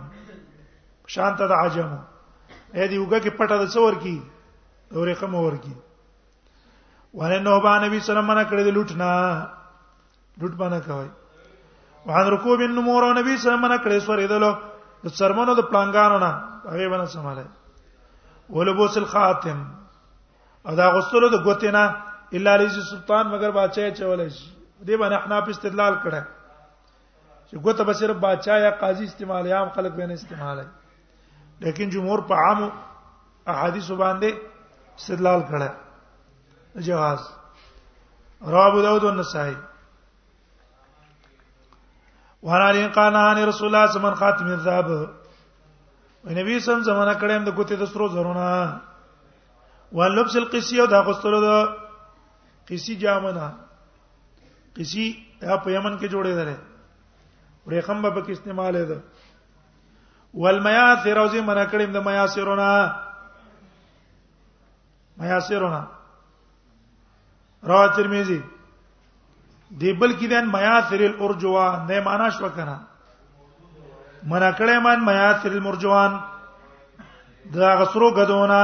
شان 1.17 1.31
ته 1.41 1.45
د 1.51 1.59
عجم 1.63 1.91
اې 2.73 2.85
دی 2.89 2.97
وګه 3.01 3.19
کې 3.23 3.33
پټه 3.37 3.55
د 3.61 3.65
څور 3.75 3.93
کی 4.05 4.15
ورخم 5.01 5.35
ور 5.35 5.55
کی 5.67 5.73
ولنه 7.13 7.51
نبی 7.51 7.51
صلی 7.51 7.61
الله 7.61 7.77
علیه 7.77 8.01
وسلم 8.09 8.29
نه 8.39 8.43
کړی 8.49 8.71
لوټنا 8.77 9.11
لوټ 10.39 10.53
باندې 10.61 10.79
کوي 10.89 11.09
وعن 12.07 12.25
رکوب 12.33 12.59
النمور 12.67 13.03
او 13.03 13.11
نبی 13.19 13.33
سره 13.43 13.55
منه 13.61 13.77
کړې 13.83 13.99
سورې 14.07 14.27
دلو 14.33 14.51
د 15.07 15.15
سرمنو 15.19 15.53
د 15.59 15.65
پلانګانو 15.69 16.17
نه 16.23 16.31
هغه 16.71 16.87
باندې 16.91 17.09
سماله 17.15 17.45
ولبوس 18.55 18.97
الخاتم 19.01 19.59
ادا 20.71 20.85
غسلو 20.95 21.29
د 21.35 21.43
ګوتینا 21.47 21.83
الا 22.39 22.55
لذي 22.63 22.81
سلطان 22.91 23.25
مگر 23.33 23.49
بادشاہ 23.59 23.89
چولې 23.99 24.27
شي 24.37 24.47
دې 24.87 24.95
باندې 25.01 25.17
احنا 25.21 25.39
په 25.43 25.49
استدلال 25.55 25.93
کړه 26.03 26.23
چې 27.49 27.55
ګوت 27.65 27.81
به 27.87 27.93
صرف 28.01 28.15
بادشاہ 28.25 28.57
یا 28.65 28.69
قاضي 28.83 29.03
استعمال 29.09 29.51
عام 29.59 29.69
خلک 29.75 29.91
باندې 29.91 30.13
استعمال 30.13 30.59
لیکن 31.65 31.89
جمهور 31.95 32.19
په 32.29 32.35
عام 32.45 32.67
احادیث 33.53 33.87
باندې 33.91 34.29
استدلال 34.99 35.41
کړه 35.51 35.69
جواز 36.89 37.19
رواه 38.45 38.67
ابو 38.71 38.81
داود 38.87 39.03
والنسائی 39.03 39.55
وهرارین 42.43 42.87
قانان 42.93 43.37
رسول 43.47 43.67
الله 43.75 43.87
صلی 43.87 43.97
الله 43.97 43.97
علیه 43.97 43.99
وسلم 43.99 44.13
خاتم 44.13 44.45
الذهب 44.45 44.89
نبی 46.39 46.59
سم 46.59 46.81
زمانہ 46.85 47.13
کړه 47.19 47.31
هم 47.35 47.43
د 47.43 47.51
ګوتې 47.55 47.73
د 47.75 47.85
سترو 47.89 48.07
زرونه 48.07 48.81
ولبس 49.97 50.35
القسی 50.35 50.79
او 50.79 50.85
دا 50.87 51.01
غستلو 51.03 51.41
د 51.41 51.49
قسی 52.69 52.95
جامنا 52.95 53.47
قسی 54.75 55.05
په 55.39 55.71
یمن 55.71 55.97
کې 55.99 56.07
جوړې 56.13 56.33
ده 56.35 56.57
ورېخم 57.67 58.01
به 58.01 58.09
پکې 58.11 58.31
استعمال 58.31 58.85
ده 58.85 58.99
والمیاثر 60.33 61.17
او 61.19 61.27
زی 61.27 61.41
منا 61.41 61.65
کړم 61.65 61.89
د 61.93 61.97
میاثرونه 61.97 62.95
میاثرونه 65.17 65.87
رواه 67.63 67.95
ترمذی 67.95 68.41
دی 69.71 69.93
بلکې 69.93 70.25
دین 70.27 70.47
میاثر 70.51 70.99
الارجوان 71.09 71.85
نه 71.87 71.99
معنا 71.99 72.29
شو 72.29 72.49
کنه 72.49 72.79
منا 74.23 74.51
کړه 74.51 74.79
مان 74.83 75.05
میاثر 75.05 75.51
المرجوان 75.51 76.19
دا 77.53 77.77
غسرو 77.79 78.09
غدونا 78.15 78.61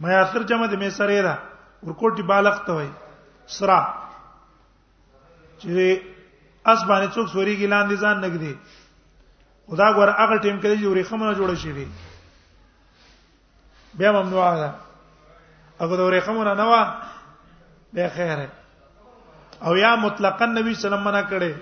میاثر 0.00 0.42
جمع 0.42 0.66
د 0.66 0.74
میسره 0.76 1.22
دا 1.22 1.34
ورکوټي 1.86 2.22
بالغ 2.22 2.64
ته 2.66 2.72
وای 2.72 2.88
سرا 3.46 3.80
چې 5.58 6.00
اس 6.66 6.84
باندې 6.84 7.08
څوک 7.14 7.28
سوري 7.28 7.56
کې 7.56 7.66
لاندې 7.66 7.96
ځان 7.96 8.20
نګدي 8.20 8.54
خدا 9.70 9.88
ګور 9.96 10.08
هغه 10.08 10.38
ټیم 10.40 10.60
کې 10.60 10.76
چې 10.80 10.86
ورېخمنه 10.86 11.34
جوړه 11.34 11.54
شي 11.56 11.72
دي 11.72 11.88
بیا 13.94 14.12
ممنوعه 14.12 14.54
ده 14.60 14.74
هغه 15.80 15.96
ورېخمنه 16.06 16.54
نه 16.54 16.66
و 16.72 16.94
به 17.92 18.08
خیره 18.08 18.48
او 19.62 19.76
یا 19.76 19.96
مطلقاً 19.96 20.46
نبی 20.46 20.74
سلام 20.74 21.02
منا 21.04 21.20
کړي 21.22 21.54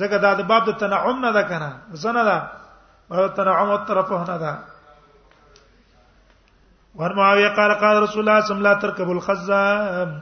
ځکه 0.00 0.16
دا 0.22 0.32
د 0.34 0.40
باب 0.48 0.64
د 0.66 0.70
تنعم 0.80 1.20
نه 1.24 1.30
ده 1.32 1.42
کنه 1.50 1.70
زنه 2.04 2.22
ده 2.24 2.38
او 3.12 3.28
تنعم 3.38 3.70
او 3.70 3.84
طرفه 3.84 4.24
نه 4.32 4.38
ده 4.38 4.58
ور 6.96 7.14
معاویه 7.14 7.48
قال 7.48 7.74
قال 7.74 8.02
رسول 8.02 8.28
الله 8.28 8.40
صلی 8.46 8.56
الله 8.56 8.74
تركب 8.84 9.10
الخزام 9.10 10.18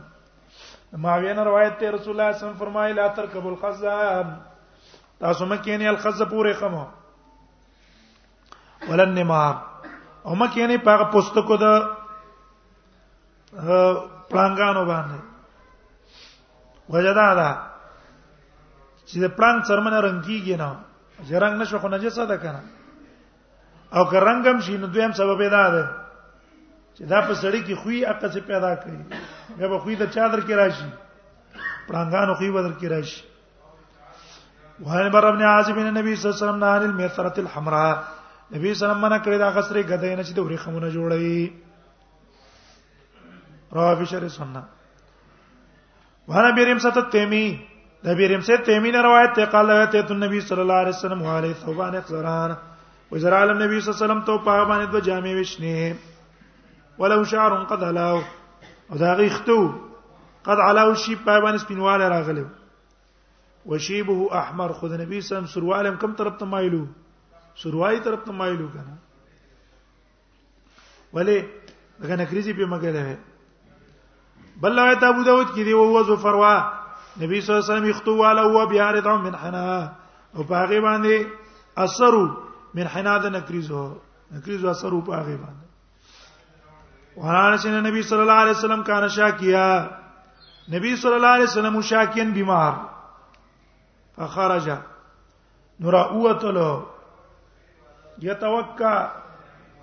معاویه 0.93 1.33
نے 1.35 1.45
روایت 1.45 1.79
ته 1.81 1.91
رسول 1.91 2.21
الله 2.21 2.33
صلی 2.33 2.47
الله 2.49 2.59
فرمایي 2.65 2.93
لا 2.93 3.07
تركب 3.09 3.47
الخزام 3.47 4.37
تاسو 5.21 5.47
مکه 5.47 5.77
نه 5.77 5.89
الخز 5.91 6.23
پورې 6.23 6.53
خمو 6.61 6.85
ولن 8.89 9.15
نمار 9.19 9.55
او 10.27 10.35
مکه 10.35 10.67
نه 10.67 10.77
پاغه 10.77 11.05
پوستکو 11.17 11.57
د 11.65 11.73
پلانګانو 14.31 14.85
باندې 14.87 15.36
وجدا 16.89 17.35
دا 17.35 17.51
چې 19.07 19.29
پلان 19.37 19.63
څرمنه 19.67 20.01
رنگيږي 20.01 20.57
نه 20.57 20.71
چې 21.27 21.33
رنگ 21.43 21.61
نشو 21.63 21.79
خو 21.79 21.89
نجسه 21.89 22.27
ده 22.27 22.37
کنه 22.37 22.63
او 23.93 24.05
که 24.11 24.17
رنگم 24.21 24.61
شي 24.61 24.77
نو 24.79 24.87
دویم 24.87 25.13
سبب 25.13 25.43
دا 25.51 25.71
ده 25.71 25.89
چې 26.97 27.03
دا 27.11 27.21
په 27.23 27.35
سړی 27.35 27.61
کې 27.67 27.75
خوې 27.83 27.99
عقل 28.11 28.31
څخه 28.31 28.47
پیدا 28.47 28.77
کړي 28.83 28.99
بیا 29.59 29.69
به 29.69 29.79
خوې 29.79 29.97
د 29.99 30.11
چادر 30.11 30.41
کې 30.41 30.51
راشي 30.53 30.91
پړانګانو 31.89 32.35
خوې 32.39 32.51
بدر 32.55 32.73
کې 32.81 32.87
راشي 32.95 33.23
وهان 34.81 35.09
بر 35.11 35.25
ابن 35.27 35.43
عازب 35.43 35.79
ان 35.79 35.95
نبی 35.99 36.17
صلی 36.17 36.31
الله 36.31 36.37
علیه 36.39 36.45
وسلم 36.47 36.65
نه 36.65 36.71
المیثره 36.71 37.33
الحمراء 37.45 37.95
نبی 38.55 38.75
صلی 38.75 38.85
الله 38.87 38.87
علیه 38.87 38.87
وسلم 38.99 39.05
نه 39.13 39.19
کړی 39.25 39.37
دا 39.39 39.49
غسرې 39.55 39.83
غدې 39.91 40.11
نه 40.19 40.25
چې 40.25 40.33
د 40.35 40.39
ورې 40.43 40.57
خمونه 40.57 40.89
جوړي 40.91 41.51
راوی 43.79 44.07
شری 44.07 44.29
سنت 44.29 44.65
وانا 46.29 46.51
بیرم 46.57 46.79
ست 46.87 46.99
تیمی 47.13 47.47
د 48.05 48.09
بیرم 48.19 48.41
ست 48.49 48.61
تیمی 48.67 48.91
نه 48.95 49.01
روایت 49.07 49.33
ته 49.39 49.45
قال 49.53 49.67
له 49.71 49.87
ته 49.95 50.15
نبی 50.23 50.41
صلی 50.49 50.63
الله 50.65 50.79
علیه 50.85 50.95
وسلم 50.95 51.23
علی 51.35 51.53
ثوبان 51.65 51.97
اخزران 51.97 52.51
وزر 53.13 53.33
عالم 53.39 53.59
نبی 53.63 53.79
صلی 53.81 53.91
الله 53.91 53.99
علیه 53.99 54.07
وسلم 54.07 54.23
تو 54.29 54.35
په 54.47 54.57
باندې 54.71 54.87
د 54.95 54.99
جامې 55.09 55.33
وشنی 55.41 57.03
ولو 57.03 57.19
شعر 57.33 57.53
قد 57.73 57.83
علاو 57.91 58.17
او 58.91 58.97
دا 59.03 59.13
غیختو 59.23 59.57
قد 60.49 60.59
علاو 60.69 60.95
شی 61.05 61.15
په 61.29 61.39
باندې 61.45 61.63
سپینواله 61.67 62.09
راغله 62.15 62.45
وشيبه 63.73 64.29
احمر 64.41 64.73
خود 64.81 64.93
نبی 64.93 65.21
صلی 65.21 65.21
الله 65.21 65.39
علیه 65.39 65.51
وسلم 65.51 65.55
سروالم 65.55 65.97
کم 66.03 66.13
طرف 66.23 66.35
ته 66.43 66.55
مایلو 66.57 66.83
سروای 67.63 68.01
طرف 68.09 68.21
ته 68.27 68.33
مایلو 68.43 68.69
کنه 68.75 68.99
ولی 71.19 71.39
دغه 72.03 72.17
نکریزی 72.23 72.53
په 72.61 72.67
مګره 72.75 73.17
بل 74.61 74.79
روایت 74.79 75.03
ابو 75.05 75.23
داود 75.25 75.47
کې 75.55 75.63
دی 75.65 75.73
او 75.73 75.85
هو 75.97 76.03
زفروا 76.11 76.61
نبی 77.23 77.41
صلی 77.41 77.53
الله 77.55 77.65
علیه 77.65 77.65
وسلم 77.65 77.91
اختو 77.91 78.17
والا 78.17 78.43
هو 78.43 78.67
بیارد 78.73 79.09
من 79.27 79.35
حنا 79.43 79.71
او 80.35 80.43
پاغه 80.45 80.79
باندې 80.81 81.27
اثرو 81.85 82.25
من 82.75 82.87
حنا 82.95 83.15
د 83.25 83.27
نکریزو 83.37 83.85
نکریزو 84.37 84.67
اثرو 84.71 84.99
پاغه 85.11 85.37
باندې 85.43 85.65
وهان 87.17 87.53
سن 87.59 87.75
نبی 87.89 88.01
صلی 88.13 88.21
الله 88.27 88.33
علیه 88.47 88.53
وسلم 88.59 88.83
کان 88.89 89.05
شاکیا 89.19 89.69
نبی 90.73 90.91
صلی 91.05 91.15
الله 91.21 91.29
علیه 91.37 91.45
وسلم 91.51 91.75
شاکین 91.91 92.29
بیمار 92.33 92.73
فخرج 94.17 94.69
نور 95.81 95.95
اوتلو 96.01 96.71
یتوکا 98.23 98.95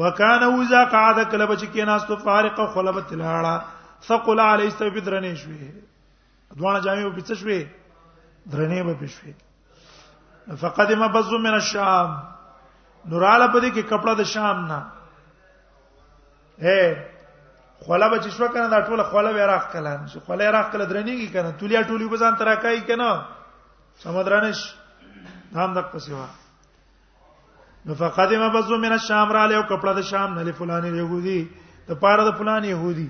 وکانه 0.00 0.48
اذا 0.62 0.84
قعد 0.94 1.16
کله 1.30 1.46
بچ 1.50 1.62
کې 1.72 1.84
ناس 1.86 2.02
تو 2.08 2.16
فارق 2.24 2.56
خلبت 2.74 3.12
لاړه 3.12 3.64
ثقل 4.08 4.40
علی 4.40 4.66
استفید 4.66 5.08
رنه 5.14 5.34
شوی 5.42 5.58
دوانه 6.56 6.80
جامې 6.80 7.04
په 7.04 7.10
پڅ 7.16 7.28
شوی 7.34 7.66
درنه 8.52 8.82
به 8.82 8.96
پښوی 9.00 9.32
فقدم 10.60 11.06
بزو 11.14 11.38
من 11.38 11.54
الشام 11.54 12.14
نوراله 13.06 13.46
په 13.46 13.60
دې 13.60 13.74
کې 13.74 13.82
کپړه 13.90 14.14
د 14.14 14.22
شام 14.22 14.66
نه 14.66 14.80
اے 16.58 16.96
خوله 17.86 18.08
به 18.08 18.18
چې 18.18 18.28
شو 18.36 18.48
کنه 18.54 18.68
دا 18.74 18.80
ټوله 18.86 19.02
خوله 19.12 19.32
به 19.38 19.46
راخ 19.52 19.64
کله 19.72 19.96
چې 20.06 20.18
خوله 20.28 20.50
راخ 20.58 20.70
کله 20.76 20.84
درنیږي 20.84 21.32
کنه 21.34 21.50
تولیا 21.62 21.82
ټولی 21.90 22.08
بزان 22.14 22.36
تراکای 22.42 22.80
کنه 22.92 23.10
سمدرانش 24.04 24.62
نام 25.56 25.74
دک 25.80 25.92
پسیوا 25.92 26.26
نو 27.86 27.94
فقدمه 27.94 28.48
بزو 28.54 28.76
من 28.78 28.92
الشام 28.92 29.32
را 29.32 29.46
له 29.52 29.62
کپړه 29.68 29.92
د 29.98 30.00
شام 30.12 30.28
نه 30.38 30.42
لفلان 30.48 30.84
يهودي 30.88 31.40
ته 31.88 31.94
پاره 32.02 32.22
د 32.26 32.30
فلان 32.40 32.62
يهودي 32.70 33.08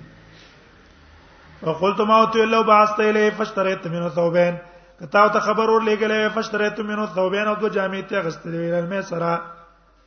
وقلت 1.63 1.99
ما 2.11 2.15
اوت 2.21 2.35
الا 2.43 2.59
بعثت 2.69 2.99
الیه 3.07 3.29
فاشتريت 3.41 3.83
منه 3.87 4.07
ثوبين 4.19 4.53
کتا 5.01 5.21
ته 5.35 5.39
خبر 5.49 5.67
ور 5.73 5.81
لګلې 5.89 6.21
فاشتريت 6.39 6.77
منه 6.87 7.05
ثوبين 7.19 7.45
او 7.47 7.55
دو 7.55 7.67
جامې 7.77 8.01
ته 8.09 8.21
غستلې 8.29 8.57
ویل 8.63 8.87
مې 8.93 9.01
سره 9.11 9.31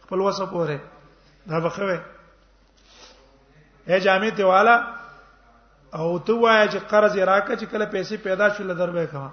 خپل 0.07 0.18
وسه 0.27 0.44
پوره 0.57 0.79
دا 1.53 1.59
بخوي 1.68 1.98
اے 3.87 4.00
جامې 4.00 4.31
ته 4.40 4.44
والا 4.55 4.74
او 5.94 6.18
ته 6.18 6.33
وایې 6.33 6.66
چې 6.72 6.79
قرض 6.79 7.18
راکې 7.18 7.57
چې 7.61 7.64
کله 7.64 7.85
پیسې 7.96 8.14
پیدا 8.29 8.46
شول 8.57 8.68
دربې 8.77 9.07
کما 9.16 9.29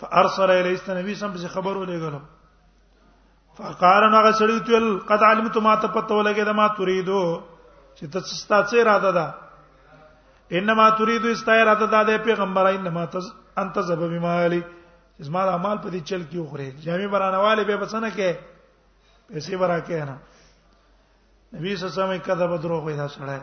فارسل 0.00 0.50
الی 0.50 0.76
نبی 1.02 1.14
سم 1.14 1.32
په 1.36 1.48
خبر 1.54 1.74
ولېګلو 1.78 2.20
فقال 3.58 4.04
هغه 4.16 4.30
سړی 4.40 4.60
تل 4.68 4.88
قد 5.10 5.22
علمت 5.30 5.56
ما 5.68 5.74
ته 5.82 5.88
پته 5.96 6.14
ولګې 6.20 6.44
دا 6.50 6.54
ما 6.60 6.68
تريدو 6.78 7.22
چې 7.96 8.04
ته 8.12 8.20
ستا 8.32 8.58
څه 8.70 8.76
اراده 8.84 9.10
ده 9.18 9.34
انما 10.60 10.88
تريدو 11.02 11.28
استا 11.34 11.58
اراده 11.60 11.86
ده 11.94 12.02
د 12.10 12.24
پیغمبر 12.28 12.66
انما 12.72 13.04
تز 13.14 13.24
انت 13.62 13.78
زبب 13.88 14.12
مالی 14.24 14.60
زما 15.28 15.44
د 15.46 15.56
اعمال 15.56 15.78
په 15.84 15.90
دې 15.90 16.00
چل 16.04 16.22
کې 16.30 16.36
وخره 16.36 16.70
جامع 16.88 17.06
برانواله 17.16 17.62
به 17.70 17.76
بسنه 17.84 18.10
کې 18.16 18.32
پیسې 19.30 19.56
برا 19.64 19.80
کې 19.86 20.10
نه 20.10 20.16
نبی 21.52 21.76
صلی 21.76 21.86
الله 21.86 21.94
علیه 21.94 22.02
وسلم 22.02 22.26
کذب 22.28 22.62
دروغ 22.62 22.84
وای 22.84 22.96
دا 23.02 23.08
سړی 23.08 23.38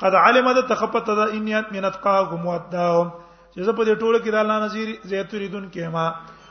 قد 0.00 0.14
علم 0.26 0.52
ده 0.54 0.62
تخپت 0.74 1.06
ده 1.20 1.24
انیات 1.38 1.72
منت 1.76 2.00
قاهم 2.08 2.46
واداهم 2.50 3.10
زه 3.66 3.72
په 3.78 3.82
دې 3.88 3.94
ټوله 4.02 4.18
کې 4.24 4.30
د 4.30 4.36
الله 4.42 4.56
نظیر 4.66 4.88
زیتریدون 5.10 5.64
کې 5.74 5.86
ما 5.94 6.06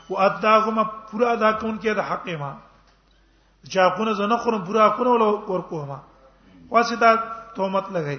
او 0.08 0.14
اتاغم 0.26 0.78
پورا 1.10 1.26
ادا 1.36 1.50
کون 1.60 1.76
کې 1.82 1.90
د 1.98 2.00
حق 2.08 2.26
ما 2.42 2.50
چا 3.72 3.84
کو 3.96 4.04
نه 4.06 4.12
زنه 4.20 4.36
خورم 4.42 4.64
پورا 4.66 4.88
کو 4.96 5.04
نه 5.08 5.26
ورکو 5.52 5.84
ما 5.90 5.98
واسه 6.72 6.96
دا 7.02 7.10
تهمت 7.56 7.86
لګی 7.96 8.18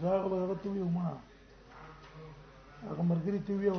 زاغ 0.00 0.28
به 0.30 0.36
هغه 0.36 0.54
ته 0.62 0.68
ویو 0.68 0.84
ما 0.84 1.20
هغه 2.90 3.02
مرګري 3.08 3.40
ته 3.46 3.52
ویو 3.58 3.76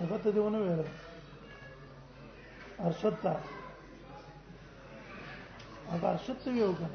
هغه 0.00 0.18
ته 0.22 0.30
دیونه 0.32 0.58
ویل 0.58 0.84
هغه 2.82 3.08
ویو 6.54 6.72
کنه 6.78 6.88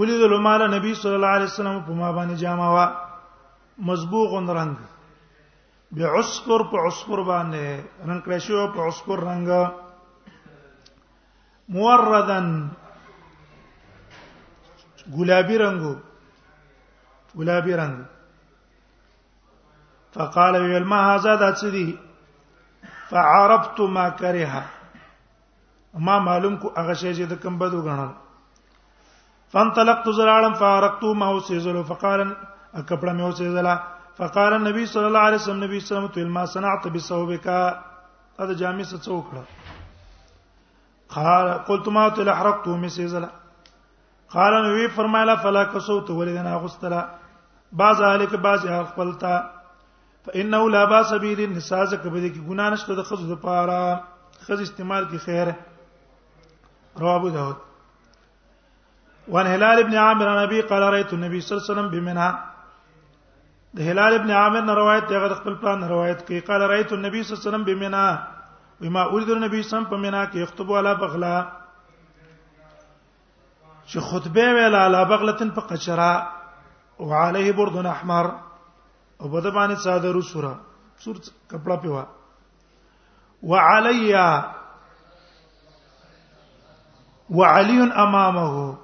ولید 0.00 0.22
المال 0.24 0.62
نبی 0.74 0.92
صلی 1.02 1.14
الله 1.14 1.26
علیه 1.36 1.46
وسلم 1.46 1.80
په 1.86 1.92
ما 2.02 2.12
باندې 2.12 2.34
جامه 2.42 2.68
وا 2.74 2.86
مزبوغ 3.88 4.30
رنگ 4.58 4.74
بعصفر 5.98 6.62
په 6.70 6.76
عصفر 6.86 7.20
باندې 7.30 8.06
رنگ 8.08 8.20
کړی 8.24 8.38
شو 8.44 8.66
په 8.68 8.82
عصفر 8.86 9.20
رنگ 9.24 9.50
موردن 11.76 12.48
ګلابي 15.16 15.58
رنگو 15.64 15.94
ګلابي 17.36 17.74
رنگ 17.82 18.02
فقال 20.14 20.54
ويل 20.62 20.84
ما 20.84 20.98
هذا 21.14 21.36
ذات 21.36 21.56
سدي 21.56 21.98
فعرفت 23.10 23.80
ما 23.80 24.08
كره 24.10 24.64
ما 26.08 26.18
معلوم 26.18 26.56
کو 26.56 26.72
هغه 26.76 26.94
شی 26.94 27.14
چې 27.14 27.22
د 27.28 27.42
کم 27.42 27.58
بدو 27.58 27.82
غنل 27.82 28.12
فانطلقت 29.52 30.06
زلالم 30.18 30.54
فارقتو 30.62 31.08
ما 31.20 31.26
هو 31.30 31.38
سيزلو 31.48 31.82
فقال 31.90 32.20
ما 32.24 33.24
هو 33.24 33.28
وسېزلا 33.32 33.74
فقال 34.18 34.52
النبي 34.60 34.84
صلى 34.92 35.06
الله 35.08 35.20
عليه 35.26 35.36
وسلم 35.40 35.60
نبي 35.64 35.80
صلى 35.80 35.94
الله 35.98 36.04
عليه 36.08 36.14
وسلم 36.22 36.34
ما 36.38 36.44
صنعت 36.54 36.84
بثوبك 36.94 37.46
هذا 38.40 38.52
جامع 38.60 38.84
څه 39.04 39.16
قال 41.16 41.46
قلت 41.68 41.86
ما 41.96 42.04
تل 42.16 42.28
ما 42.32 42.62
مسيزلا 42.84 43.30
قال 44.34 44.52
نبي 44.66 44.84
لا 45.30 45.36
فلا 45.44 45.62
كسوت 45.72 46.08
ولدنا 46.18 46.54
غستلا 46.62 47.00
بعض 47.80 47.98
عليك 48.12 48.32
بعض 48.46 48.58
خپلتا 48.90 49.34
فانه 50.24 50.62
لا 50.74 50.84
باس 50.92 51.10
به 51.22 51.32
النساء 51.48 51.84
كبدي 52.02 52.08
به 52.28 52.28
دي 52.28 52.40
ګنا 52.48 52.66
نشته 52.72 53.02
خذ 54.46 54.60
استعمال 54.66 55.04
کی 55.10 55.18
خیر 55.18 55.46
ہے 55.48 55.56
رواب 57.00 57.32
داود 57.34 57.56
وان 59.32 59.46
هلال 59.46 59.78
ابن 59.78 59.94
عامر 59.96 60.42
نبی 60.44 60.60
قال 60.60 60.82
رايت 60.82 61.12
النبي 61.12 61.40
صلى 61.40 61.56
الله 61.58 61.64
عليه 61.64 61.72
وسلم 61.80 61.88
بمنا 62.00 62.44
ده 63.74 63.84
هلال 63.90 64.14
ابن 64.14 64.30
عامر 64.30 64.60
نے 64.62 64.72
روایت 64.72 65.08
دی 65.08 65.14
غد 65.16 65.32
خپل 65.38 65.54
پلان 65.54 65.84
روایت 65.88 66.26
کی 66.26 66.40
قال 66.48 66.60
رايت 66.70 66.92
النبي 66.92 67.22
صلى 67.22 67.32
الله 67.32 67.42
عليه 67.42 67.48
وسلم 67.54 67.64
بمنا 67.64 68.28
بما 68.80 69.04
اريد 69.04 69.30
النبي 69.30 69.62
صلى 69.62 69.78
الله 69.78 69.88
عليه 69.88 69.96
وسلم 69.96 70.00
بمنا 70.00 70.24
کی 70.32 70.44
خطب 70.44 70.72
علا 70.74 70.92
بغلا 70.92 71.46
چې 73.92 73.98
خطبه 74.10 74.52
ویل 74.56 74.74
علا 74.74 75.02
بغلتن 75.04 75.50
په 75.50 75.60
قشرا 75.70 76.12
وعليه 76.98 77.52
برد 77.52 77.86
احمر 77.86 78.30
او 79.20 79.28
بده 79.28 79.50
باندې 79.52 79.76
صادرو 79.84 80.20
سورا 80.20 80.52
سور 80.98 81.16
کپڑا 81.48 81.76
پیوا 81.76 82.04
وعليا 83.42 84.28
وعلي 87.30 87.80
امامه 88.04 88.81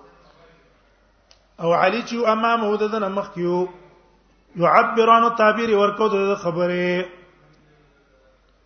او 1.63 1.73
علی 1.75 2.01
چې 2.09 2.15
امامه 2.35 2.77
د 2.81 2.85
دنه 2.95 3.09
مخ 3.19 3.31
کیو 3.37 3.61
يعبر 4.63 5.09
عن 5.17 5.23
التعبير 5.31 5.71
ورکو 5.81 6.07
د 6.13 6.17
خبره 6.43 6.85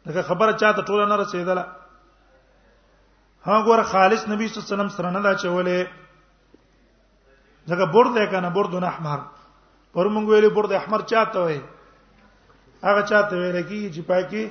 دغه 0.08 0.22
خبره 0.30 0.52
چاته 0.60 0.82
ټوله 0.88 1.06
نه 1.12 1.16
رسیدله 1.22 1.64
ها 3.48 3.56
ګور 3.68 3.82
خالص 3.94 4.22
نبی 4.32 4.48
صلی 4.48 4.54
الله 4.54 4.64
علیه 4.66 4.74
وسلم 4.76 4.92
سره 4.98 5.08
نه 5.16 5.20
دا 5.28 5.32
چولې 5.42 5.86
دغه 7.72 7.84
برد 7.96 8.20
کنه 8.34 8.50
برد 8.58 8.74
نه 8.82 8.86
احمر 8.92 9.20
پر 9.96 10.06
مونږ 10.14 10.24
ویلې 10.28 10.50
برد 10.60 10.72
احمر 10.78 11.02
چاته 11.02 11.38
وای 11.40 11.60
هغه 12.86 13.02
چاته 13.10 13.36
ویل 13.36 13.62
کی 13.62 13.82
چې 13.94 14.00
پاکي 14.12 14.46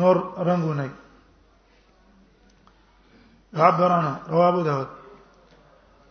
نور 0.00 0.16
رنگونه 0.50 0.90
غبرانه 3.56 4.12
رواه 4.32 4.48
ابو 4.52 4.62
داود 4.68 5.03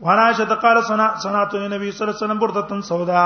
وانا 0.05 0.21
عائشہ 0.29 0.53
قال 0.61 0.81
سنا 0.87 1.05
سنات 1.23 1.53
النبي 1.55 1.89
صلی 1.91 2.05
الله 2.05 2.15
علیه 2.15 2.23
وسلم 2.23 2.39
بردتن 2.39 2.81
سودا 2.91 3.25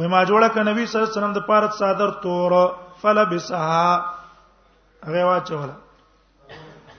وای 0.00 0.08
ما 0.14 0.20
جوړه 0.30 0.48
ک 0.54 0.58
نبی 0.68 0.86
صلی 0.86 1.00
الله 1.00 1.10
علیه 1.10 1.18
وسلم 1.18 1.32
د 1.38 1.44
پارت 1.48 1.74
صادر 1.78 2.10
تور 2.24 2.52
فلبسها 3.02 4.16
هغه 5.06 5.24
واچوله 5.24 5.74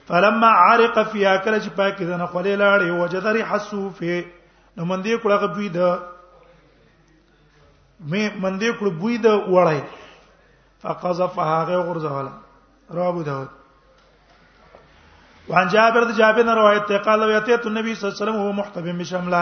فلما 0.08 0.50
عرق 0.68 1.02
فيها 1.02 1.36
کله 1.36 1.58
چې 1.60 1.68
پاکه 1.68 2.04
دنه 2.04 2.26
خولې 2.26 2.56
لاړې 2.62 2.90
وجدري 3.02 3.44
حسوفه 3.50 4.22
نو 4.76 4.84
من 4.84 5.02
دې 5.02 5.16
کړه 5.26 5.36
غوي 5.44 5.68
د 5.68 5.98
مې 8.10 8.40
من 8.42 8.58
دې 8.58 8.72
کړه 8.78 8.90
بوې 9.00 9.16
د 9.26 9.40
وړای 9.50 9.80
فقذفها 10.82 11.64
غیر 11.70 11.82
غرزه 11.90 12.12
ولا 12.20 12.34
رابو 13.00 13.22
داود 13.30 13.59
وعن 15.50 15.68
جابر 15.68 16.02
ده 16.04 16.12
جابر 16.16 16.44
نے 16.44 16.52
روایت 16.54 16.86
تے 16.88 16.98
قال 17.04 17.22
ویتے 17.28 17.54
النبي 17.54 17.94
صلی 17.94 18.06
اللہ 18.08 18.14
علیہ 18.14 18.22
وسلم 18.24 18.36
هو 18.42 18.52
محتبم 18.58 18.98
بشملہ 19.00 19.40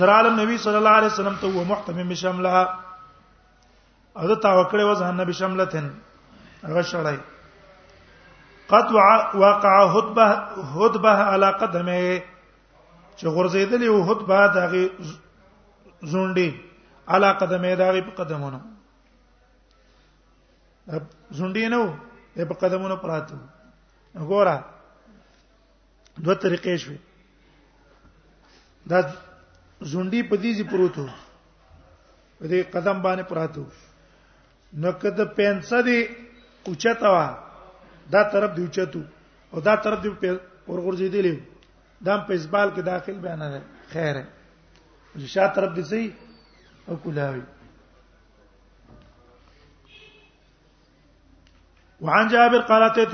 زرا 0.00 0.14
عالم 0.20 0.38
نبی 0.40 0.56
صلی 0.66 0.76
الله 0.80 0.94
علیه 1.00 1.10
وسلم 1.14 1.36
ته 1.42 1.48
هو 1.56 1.64
محتبم 1.72 2.08
بشملہ 2.12 2.52
او 4.18 4.28
ده 4.28 4.34
تا 4.44 4.52
وکړه 4.58 4.84
وځه 4.88 5.10
نبی 5.20 5.32
شملتن 5.42 5.90
هغه 6.64 6.82
شړای 6.92 7.18
قد 8.72 8.94
وقع 9.44 9.74
حدبه 9.96 10.28
حدبه 10.32 11.14
على 11.36 11.54
قدمه 11.62 12.22
چې 13.16 13.26
غورځیدلې 13.38 13.88
او 13.92 14.02
حدبه 14.10 14.46
دغه 14.58 14.82
زونډي 16.02 16.50
على 17.08 17.28
قدمه 17.42 17.74
دغه 17.82 18.00
په 18.10 18.22
قدمونو 18.24 18.60
زونډي 21.30 21.68
نه 21.68 21.78
و 21.88 22.46
په 22.54 22.64
قدمونو 22.64 22.96
پراته 23.02 23.38
وګوره 24.14 24.73
دوه 26.22 26.34
طریقې 26.34 26.76
شوې 26.82 26.96
دا 28.90 28.98
زونډي 29.90 30.20
په 30.30 30.34
دې 30.42 30.50
ځې 30.58 30.64
پروتو 30.70 31.06
په 32.38 32.44
دې 32.50 32.58
قدم 32.74 32.98
باندې 33.04 33.24
پراته 33.30 33.64
نو 34.82 34.90
کده 35.02 35.24
پنسه 35.36 35.78
دی 35.88 35.98
اوچته 36.68 37.08
وا 37.14 37.26
دا 38.12 38.22
طرف 38.32 38.50
دی 38.56 38.62
اوچتو 38.66 39.02
او 39.54 39.58
دا 39.66 39.74
طرف 39.84 39.98
دی 40.04 40.08
ورغورځې 40.70 41.08
دی 41.14 41.20
لیو 41.26 41.38
دا 42.06 42.14
په 42.26 42.30
اسبال 42.38 42.68
کې 42.74 42.82
داخل 42.92 43.16
بیان 43.24 43.38
نه 43.54 43.58
خیر 43.92 44.14
ہے 44.20 44.24
شا 45.34 45.46
طرف 45.56 45.70
دی 45.76 45.82
سي 45.90 46.04
او 46.88 46.96
کولاوي 47.02 47.42
وعن 52.00 52.28
جابر 52.28 52.60
قال 52.68 52.82
اتيت 52.82 53.12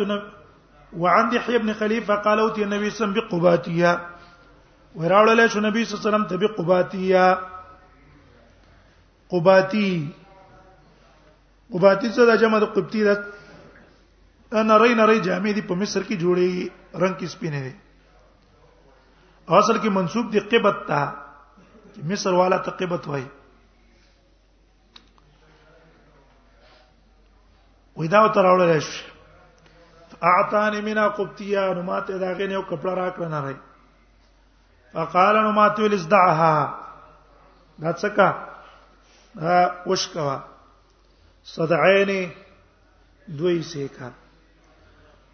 وعن 0.97 1.31
دحية 1.31 1.59
بن 1.59 1.73
خليفة 1.75 2.15
قال 2.15 2.39
اوتي 2.39 2.63
النبي 2.65 2.91
صلى 2.91 2.99
الله 2.99 2.99
عليه 2.99 2.99
وسلم 2.99 3.15
بقباتية 3.15 4.07
وراول 4.95 5.37
له 5.37 5.47
شو 5.49 5.61
نبي 5.61 5.85
صلى 5.85 5.95
الله 5.99 6.03
عليه 6.03 6.09
وسلم 6.17 6.27
تبي 6.27 6.47
قباتية 6.59 7.39
قباتي 9.31 10.09
قباتي 11.71 12.09
څه 12.13 12.23
د 12.27 12.33
جمع 12.43 12.59
د 12.59 12.65
قبطی 12.75 13.03
ده 13.07 13.25
انا 14.53 14.75
رې 14.79 14.93
نه 14.99 15.07
رې 15.07 15.19
جامې 15.23 15.53
دي 15.55 15.63
په 15.63 15.75
مصر 15.79 16.03
کې 16.03 16.15
جوړي 16.19 16.53
رنگ 16.99 17.15
کې 17.19 17.27
سپینې 17.39 17.61
دي 17.71 17.75
اصل 19.49 19.79
کې 19.79 19.89
منسوب 19.95 20.35
دي 20.35 20.41
قبط 20.51 20.79
ته 20.89 21.15
مصر 22.03 22.35
والا 22.35 22.59
ته 22.59 22.71
قبط 22.71 23.07
وایي 23.09 23.27
ودا 27.97 28.21
وتراول 28.23 28.59
له 28.61 28.79
شو 28.81 29.20
اعتان 30.29 30.75
منا 30.85 31.07
قبطیا 31.17 31.63
نو 31.75 31.83
ماته 31.83 32.19
دا 32.19 32.33
غنه 32.39 32.53
یو 32.53 32.63
کپڑا 32.71 32.95
راکړه 32.95 33.29
نه 33.35 33.41
راي 33.45 33.55
فقال 34.93 35.37
نو 35.45 35.53
ماته 35.59 35.83
ول 35.83 35.95
ازدعها 35.99 36.55
دا 37.83 37.93
څکا 37.93 38.29
وشکوا 39.87 40.39
صدعين 41.55 42.11
دوی 43.39 43.63
سیکا 43.71 44.11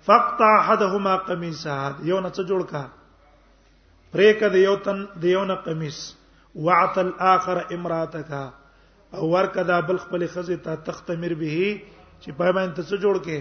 فقطع 0.06 0.50
احدهما 0.58 1.16
قميصه 1.16 1.74
یو 2.02 2.20
نه 2.20 2.30
څه 2.30 2.42
جوړ 2.50 2.60
کا 2.70 2.86
پریک 4.12 4.40
د 4.42 4.56
یو 4.66 4.76
تن 4.86 5.04
د 5.22 5.24
یو 5.34 5.44
نه 5.50 5.54
قمیص 5.66 5.98
وعت 6.66 6.98
الاخر 6.98 7.58
امراتک 7.76 8.30
او 9.14 9.32
ورکدا 9.32 9.78
بل 9.88 9.98
خپل 10.04 10.26
خزه 10.34 10.56
ته 10.66 10.74
تختمر 10.90 11.32
به 11.42 11.70
چې 12.22 12.30
پای 12.38 12.52
باندې 12.52 12.82
څه 12.88 12.96
جوړ 13.06 13.16
کې 13.28 13.38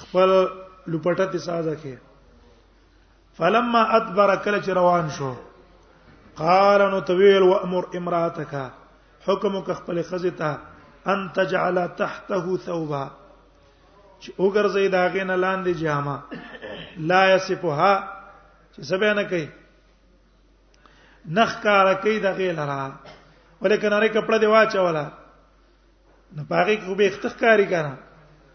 خپل 0.00 0.30
لپټه 0.92 1.26
تی 1.32 1.38
سازه 1.46 1.74
کې 1.82 1.96
فلما 3.38 3.82
ادبر 3.98 4.34
کله 4.44 4.58
چې 4.64 4.70
روان 4.80 5.08
شو 5.18 5.32
قال 6.36 6.80
نو 6.92 7.00
طويل 7.12 7.42
وامر 7.48 7.84
امراتك 8.00 8.54
حکمك 9.26 9.70
خپل 9.80 10.02
خزته 10.02 10.58
ان 11.14 11.28
تجعل 11.38 11.80
تحته 12.02 12.56
ثوبا 12.66 13.04
چې 14.20 14.32
وګرځي 14.38 14.86
دا 14.96 15.06
غین 15.14 15.30
لاندې 15.30 15.72
جامه 15.82 16.20
لا 17.10 17.34
يصفها 17.34 17.94
چې 18.74 18.80
سبه 18.92 19.14
نه 19.20 19.24
کوي 19.32 19.46
نخ 21.40 21.56
کار 21.62 21.94
کوي 22.04 22.20
د 22.20 22.26
غیل 22.38 22.56
را 22.58 22.92
ولیکن 23.62 23.92
هغه 23.92 24.08
کپړه 24.08 24.38
دی 24.40 24.46
واچولا 24.46 25.06
نه 26.36 26.44
پاره 26.48 26.76
کې 26.76 26.94
به 27.00 27.06
اختخاری 27.10 27.66
کړه 27.70 27.94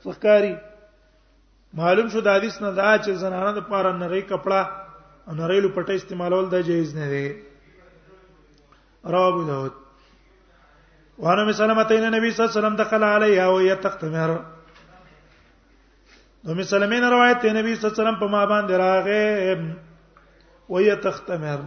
فخکاری 0.04 0.56
معلوم 1.76 2.08
شو 2.10 2.20
د 2.22 2.28
حدیث 2.36 2.62
نه 2.62 2.72
دا 2.72 2.98
چې 2.98 3.12
زنانه 3.24 3.52
د 3.56 3.60
پاره 3.70 3.92
نری 3.98 4.22
کپڑا 4.32 4.62
نری 5.40 5.60
لو 5.60 5.70
پټه 5.70 5.92
استعمالول 6.00 6.46
د 6.52 6.56
جایز 6.68 6.92
نه 6.96 7.08
دی 7.10 7.28
رواه 9.16 9.46
داود 9.48 9.74
وانا 11.26 11.44
مسلمتین 11.46 12.04
نبی 12.14 12.28
صلی 12.32 12.40
الله 12.44 12.50
علیه 12.52 12.60
وسلم 12.60 12.76
دخل 12.84 13.04
علیها 13.04 13.48
وهي 13.50 13.76
تختمر 13.88 14.30
نو 16.48 16.52
مسلمین 16.62 17.04
روایت 17.04 17.38
ته 17.42 17.50
نبی 17.60 17.72
صلی 17.76 17.84
الله 17.90 17.92
علیه 17.92 17.92
وسلم 18.04 18.20
په 18.24 18.28
ما 18.36 18.44
باندې 18.54 18.74
راغې 18.84 19.28
وهي 20.70 20.94
تختمر 21.08 21.60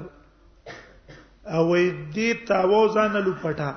او 1.47 1.77
دې 1.77 2.47
تاوزان 2.53 3.15
لو 3.25 3.33
پټه 3.45 3.71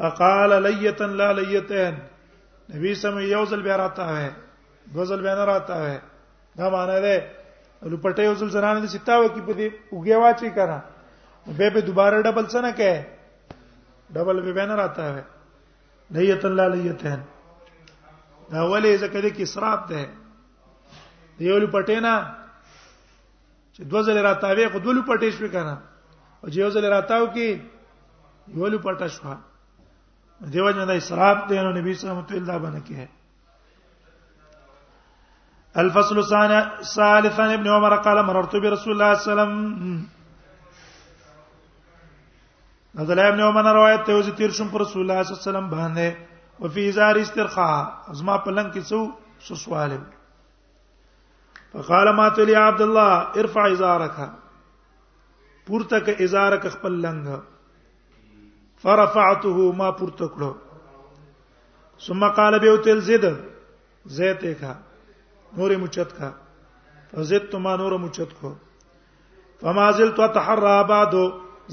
فقال 0.00 0.50
ليتا 0.62 1.06
لا 1.22 1.30
ليتين 1.40 1.96
نبی 2.74 2.94
سم 2.94 3.18
یو 3.18 3.44
ځل 3.50 3.60
بیا 3.62 3.76
راته 3.76 4.02
ہے 4.16 4.30
دو 4.94 5.04
ځل 5.10 5.20
بیا 5.22 5.34
نه 5.34 5.44
راته 5.50 5.74
ہے 5.86 5.96
دا 6.58 6.66
معنی 6.74 6.98
ده 7.00 7.26
لپټه 7.90 8.22
یو 8.28 8.34
ځل 8.40 8.50
زنانه 8.56 8.80
د 8.84 8.92
سیتاو 8.94 9.24
کې 9.32 9.40
په 9.48 9.52
دې 9.58 9.68
وګیا 9.94 10.16
واچي 10.22 10.50
کړه 10.56 10.78
به 11.58 11.70
به 11.76 11.80
دوباره 11.88 12.22
ډبل 12.26 12.46
څه 12.52 12.60
نه 12.60 12.72
کوي 12.78 13.02
ډبل 14.18 14.42
به 14.58 14.66
نه 14.70 14.74
راته 14.74 15.02
ہے 15.02 15.22
نیت 16.16 16.44
الله 16.50 16.66
لیتهن 16.74 17.20
دا 18.50 18.62
ولې 18.62 18.92
ځکه 19.02 19.18
دې 19.20 19.30
کې 19.34 19.42
اسراف 19.42 19.80
ده 19.90 20.02
یو 21.50 21.58
لپټه 21.58 22.00
نه 22.08 22.14
چې 23.74 23.82
دو 23.92 24.02
ځل 24.06 24.18
راته 24.28 24.48
وې 24.48 24.66
خو 24.72 24.78
دو 24.86 24.92
لپټه 24.92 25.30
شو 25.36 25.48
کنه 25.56 25.76
او 26.42 26.48
چې 26.48 26.58
یو 26.64 26.70
ځل 26.76 26.84
راته 26.96 27.14
و 27.22 27.26
کې 27.34 27.48
یو 28.62 28.66
لپټه 28.74 29.06
شو 29.14 29.34
دیو 30.52 30.70
جن 30.70 30.86
دا 30.88 30.92
اسراف 30.92 31.36
دی 31.48 31.54
نو 31.62 31.70
نبی 31.72 31.94
صلی 31.94 32.10
الله 32.10 32.22
علیه 32.22 32.32
وسلم 32.32 32.44
دا 32.52 32.58
باندې 32.58 32.82
کې 32.86 32.96
الفصل 35.82 36.16
الثاني 36.22 36.58
سالفا 36.92 37.44
ابن 37.54 37.66
عمر 37.72 37.92
قال 38.06 38.18
مررت 38.26 38.54
برسول 38.56 38.92
الله 38.92 39.08
صلى 39.08 39.08
الله 39.08 39.08
عليه 39.12 39.28
وسلم 39.28 39.52
نزل 43.02 43.18
ابن 43.24 43.40
عمر 43.48 43.64
روایت 43.74 44.06
ته 44.06 44.14
وزي 44.18 44.32
تیر 44.40 44.50
شم 44.60 44.68
پر 44.72 44.78
رسول 44.80 45.00
الله 45.02 45.22
صلی 45.22 45.32
الله 45.34 45.42
علیه 45.42 45.48
وسلم 45.48 45.68
باندې 45.76 46.08
او 46.62 46.66
فی 46.78 46.82
ازار 46.88 47.16
استرخاء 47.26 47.78
ازما 48.14 48.34
پلنګ 48.48 48.68
کې 48.72 48.82
سو 48.88 49.00
سسواله 49.50 50.00
فقال 51.72 52.06
ما 52.16 52.26
تلی 52.36 52.54
عبد 52.64 52.80
الله 52.88 53.10
ارفع 53.44 53.64
ازارك 53.72 54.16
پورته 55.66 55.96
ک 56.00 56.06
ازارك 56.20 56.64
خپل 56.76 56.94
لنګ 57.06 57.26
فرفعته 58.82 59.56
ما 59.80 59.88
پورته 60.00 60.26
کړو 60.34 60.52
ثم 62.06 62.28
قال 62.40 62.58
به 62.64 62.76
تل 62.84 62.98
زید 63.08 63.24
زید 64.18 64.42
کا 64.60 64.72
نور 65.56 65.70
مچت 65.82 66.10
کا 66.18 66.30
فزید 67.12 67.54
ما 67.66 67.76
نور 67.82 67.92
مچت 68.04 68.30
کو 68.40 68.54
فما 69.62 69.90
زلت 69.98 70.20
اتحرى 70.26 70.76
بعد 70.92 71.14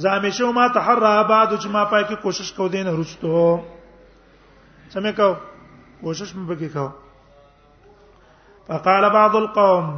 زامشو 0.06 0.52
ما 0.58 0.66
تحرى 0.80 1.16
بعد 1.32 1.52
چې 1.62 1.68
ما 1.76 1.84
پای 1.86 2.04
کې 2.04 2.22
کوشش 2.24 2.52
کو 2.60 2.68
دین 2.76 2.88
رستو 3.00 3.46
سمې 4.94 5.12
کو 5.20 5.30
کوشش 6.02 6.36
مې 6.36 6.50
پکې 6.50 6.70
کو 6.74 6.88
فقال 8.68 9.10
بعض 9.14 9.36
القوم 9.42 9.98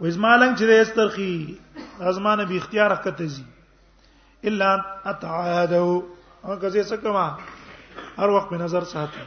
و 0.00 0.10
ازمالنګ 0.10 0.58
چې 0.58 0.82
یسترخی 0.82 1.81
غزمانه 2.00 2.44
به 2.44 2.56
اختیار 2.56 2.96
کته 2.96 3.26
زی 3.26 3.44
الا 4.44 4.74
اتعادو 5.06 6.04
او 6.44 6.56
کزې 6.62 6.82
څه 6.88 6.96
کما 7.02 7.36
هر 8.18 8.28
وخت 8.30 8.48
په 8.50 8.56
نظر 8.56 8.84
ساتي 8.84 9.22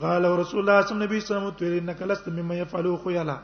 قال 0.00 0.24
رسول 0.24 0.60
الله 0.60 0.80
صلی 0.80 0.94
الله 0.96 1.06
علیه 1.06 1.16
وسلم 1.16 1.50
تو 1.50 1.64
انک 1.64 2.02
لست 2.02 2.28
مما 2.28 2.54
يفعلوا 2.54 2.98
خيلا 3.04 3.36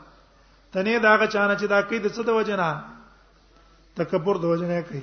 تنه 0.73 0.97
داغه 0.99 1.27
چانه 1.27 1.55
چې 1.57 1.63
دا 1.63 1.81
کوي 1.81 1.99
د 1.99 2.07
څه 2.11 2.23
د 2.25 2.29
وجنه 2.29 2.83
تکبر 3.95 4.37
د 4.37 4.43
وجنه 4.45 4.81
کوي 4.81 5.01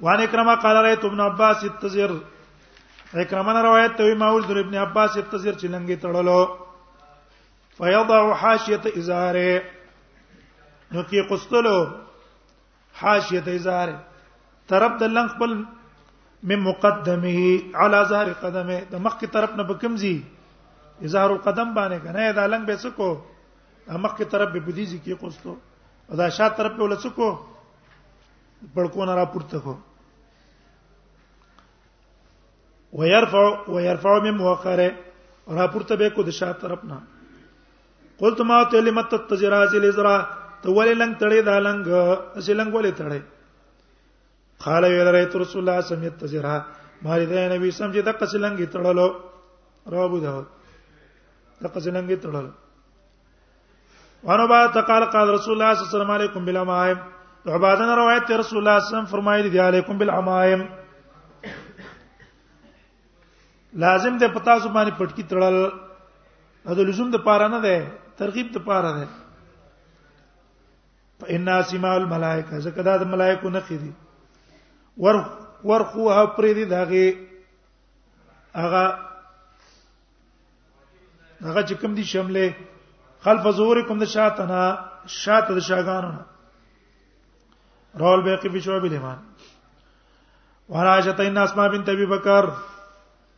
وان 0.00 0.20
اکرمه 0.20 0.54
قال 0.54 0.76
رایت 0.76 1.04
ابن 1.04 1.20
عباس 1.20 1.64
التزر 1.64 2.10
اکرمه 3.14 3.52
نه 3.52 3.62
روایت 3.62 3.96
ته 3.96 4.14
ما 4.14 4.28
ول 4.32 4.42
در 4.46 4.58
ابن 4.58 4.74
عباس 4.74 5.16
التزر 5.16 5.52
چې 5.52 5.64
لنګي 5.64 5.96
تړلو 6.02 6.48
فیضع 7.78 8.32
حاشیه 8.34 8.92
ازاره 8.98 9.75
نو 10.96 11.02
کې 11.08 11.28
قستلو 11.30 11.76
حاشیه 13.00 13.42
اظهار 13.54 13.88
طرف 14.72 14.94
د 15.00 15.12
لنګ 15.16 15.28
خپل 15.34 15.54
من 16.52 16.62
مقدمه 16.68 17.40
على 17.82 18.02
ظهر 18.12 18.32
قدمه 18.44 18.78
د 18.92 19.02
مخ 19.06 19.18
کی 19.22 19.26
طرف 19.36 19.54
نه 19.60 19.66
بکمزي 19.70 20.12
اظهار 21.08 21.34
القدم 21.36 21.74
باندې 21.78 22.04
کنه 22.04 22.28
دا 22.40 22.46
لنګ 22.52 22.70
به 22.70 22.84
سکو 22.84 23.08
د 23.92 24.02
مخ 24.04 24.14
کی 24.20 24.28
طرف 24.36 24.52
به 24.54 24.62
بودیږي 24.68 25.02
کې 25.02 25.20
قستو 25.24 26.16
دا 26.22 26.28
شا 26.38 26.48
طرف 26.62 26.76
په 26.80 26.88
لڅکو 26.94 27.28
پړکو 28.76 29.08
نه 29.12 29.16
را 29.20 29.24
پورته 29.34 29.60
کو 29.66 29.76
ويرفع 33.02 33.44
ويرفع 33.76 34.12
من 34.30 34.36
موقره 34.42 34.88
را 35.60 35.66
پورته 35.76 35.96
به 36.06 36.10
کو 36.16 36.22
د 36.32 36.36
شا 36.40 36.50
طرف 36.64 36.84
نه 36.94 37.00
قلت 38.24 38.40
ما 38.52 38.62
ته 38.72 38.80
لمت 38.90 39.14
تجراز 39.34 39.74
الازرا 39.84 40.16
ته 40.62 40.68
ولې 40.70 40.94
لنګ 41.00 41.12
تړې 41.22 41.40
دا 41.48 41.56
لنګ 41.68 41.80
اسی 42.40 42.52
لنګ 42.60 42.70
ولې 42.74 42.92
تړې 43.00 43.20
قال 44.64 44.82
ویل 44.92 45.08
رایت 45.16 45.32
رسول 45.42 45.60
الله 45.62 45.78
صلی 45.80 45.84
الله 45.84 45.84
علیه 45.84 46.16
وسلم 46.16 46.20
تزرا 46.22 46.56
ما 47.04 47.14
دې 47.18 47.48
نبی 47.52 47.70
سم 47.78 47.88
چې 47.94 48.00
دغه 48.00 48.26
څه 48.30 48.38
لنګ 48.44 48.58
تړلو 48.76 49.08
رابو 49.94 50.18
داود 50.24 50.46
دغه 51.64 51.78
څه 51.84 51.90
لنګ 51.96 52.10
تړلو 52.22 52.50
وانو 54.28 54.46
با 54.52 54.58
تقال 54.78 55.04
قال 55.16 55.26
رسول 55.36 55.52
الله 55.54 55.74
صلی 55.74 55.84
الله 55.92 56.14
علیه 56.14 56.28
وسلم 56.30 56.44
بلا 56.48 56.64
مایم 56.64 56.98
عبادن 57.56 57.88
روایت 58.00 58.28
رسول 58.30 58.58
الله 58.58 58.60
صلی 58.60 58.60
الله 58.60 58.90
علیه 58.90 58.90
وسلم 58.92 59.10
فرمایلی 59.12 59.50
دی 59.50 59.58
علیکم 59.66 59.98
بالعمایم 59.98 60.62
لازم 63.84 64.16
ده 64.22 64.28
پتا 64.38 64.58
سو 64.62 64.68
باندې 64.68 64.90
پټکی 65.00 65.24
تړل 65.30 65.54
دا 66.78 66.82
لزوم 66.88 67.10
د 67.10 67.18
پاره 67.28 67.48
نه 67.52 67.60
ده 67.60 67.92
ترغیب 68.18 68.46
د 68.54 68.58
پاره 68.64 68.92
ده 68.96 69.04
فإنا 71.20 71.60
سماع 71.68 71.94
الملائکه 71.96 72.58
زکه 72.66 72.82
دا 72.82 72.96
د 73.02 73.08
ملائکو 73.12 73.48
نه 73.50 73.60
خېدي 73.66 73.92
ور 75.04 75.16
ورخوها 75.64 76.24
پرې 76.36 76.52
دي 76.58 76.64
داغه 76.72 77.06
هغه 78.64 78.82
هغه 81.48 81.62
چې 81.68 81.74
کوم 81.82 81.94
دي 82.00 82.04
شمله 82.12 82.54
خلف 83.28 83.48
زورکم 83.60 83.98
د 84.04 84.10
شاتنا 84.16 84.62
شات 85.22 85.46
د 85.56 85.58
شاګانو 85.68 86.14
رول 88.04 88.20
بیقی 88.28 88.48
په 88.54 88.60
شعب 88.68 88.84
الایمان 88.90 89.18
وراجتین 90.74 91.38
اسماء 91.38 91.68
بنت 91.76 91.88
ابي 91.94 92.06
بکر 92.12 92.44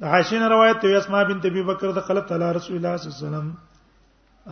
د 0.03 0.17
عائشہ 0.17 0.49
روایت 0.57 0.83
دی 0.83 0.95
اسماء 1.05 1.25
بنت 1.33 1.47
ابي 1.53 1.63
بکر 1.73 1.93
د 2.01 2.09
خلف 2.11 2.25
تعالی 2.35 2.51
رسول 2.59 2.77
الله 2.77 2.97
صلی 2.97 3.11
الله 3.13 3.19
علیه 3.19 3.29
وسلم 3.29 3.47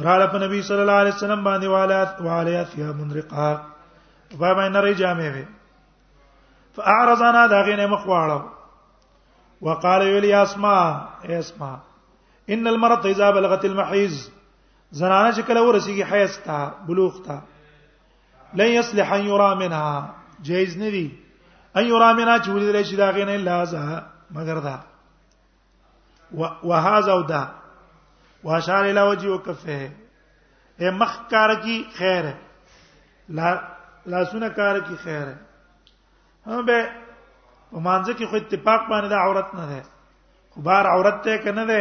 رال 0.02 0.26
په 0.32 0.38
نبی 0.38 0.60
صلی 0.62 0.80
الله 0.80 0.92
علیه 1.02 1.12
وسلم 1.14 1.44
باندې 1.44 1.66
والات 1.66 2.20
والات 2.20 2.68
فی 2.68 2.82
منرقه 2.82 3.60
په 4.38 4.54
ما 4.58 4.68
نه 4.68 4.92
جامې 4.94 5.30
وي 5.34 5.44
فاعرضنا 6.76 7.46
داغینه 7.46 7.86
مخواړو 7.94 8.40
وقال 9.62 10.00
ویلی 10.02 10.32
اسماء 10.34 11.04
اسماء 11.38 11.76
ان 12.48 12.66
المرض 12.66 13.06
اذا 13.06 13.30
بلغت 13.30 13.64
المحيز 13.64 14.30
زنانه 14.92 15.34
چې 15.36 15.40
کله 15.42 15.62
ورسیږي 15.72 16.12
حیض 16.12 16.38
تا 16.38 16.74
بلوغ 16.86 17.22
تا 17.26 17.38
لن 18.54 18.66
يصلح 18.68 19.12
ان 19.12 19.20
يرى 19.26 19.54
منها 19.54 20.14
جائز 20.44 20.78
نه 20.78 21.10
ان 21.76 21.84
يرى 21.84 22.14
منها 22.14 22.38
چې 22.38 22.48
ولې 22.48 22.90
چې 22.90 22.94
داغینه 22.96 23.32
الا 23.32 23.64
ذا 23.64 24.02
مگر 24.30 24.56
دا 24.60 24.78
وهذا 26.62 27.12
ودا 27.14 27.46
واشار 28.44 28.84
الى 28.84 29.00
وجهه 29.02 29.28
وكفه 29.32 29.90
اے 30.80 30.90
مخ 30.90 31.28
کار 31.30 31.48
کی 31.62 31.82
خیر 31.98 32.24
ہے 32.24 32.32
لا 33.36 33.48
لا 34.10 34.20
سن 34.30 34.42
کار 34.56 34.74
کی 34.88 34.96
خیر 35.02 35.26
ہے 35.26 35.34
هم 36.46 36.58
به 36.66 36.78
په 37.70 37.78
مانځ 37.80 38.16
کې 38.16 38.26
خو 38.30 38.36
اتفاق 38.36 38.80
باندې 38.90 39.08
د 39.10 39.14
عورت 39.24 39.48
نه 39.58 39.64
ده 39.70 39.80
خو 40.52 40.58
بار 40.68 40.84
عورت 40.94 41.16
ته 41.28 41.36
کنه 41.44 41.64
ده 41.72 41.80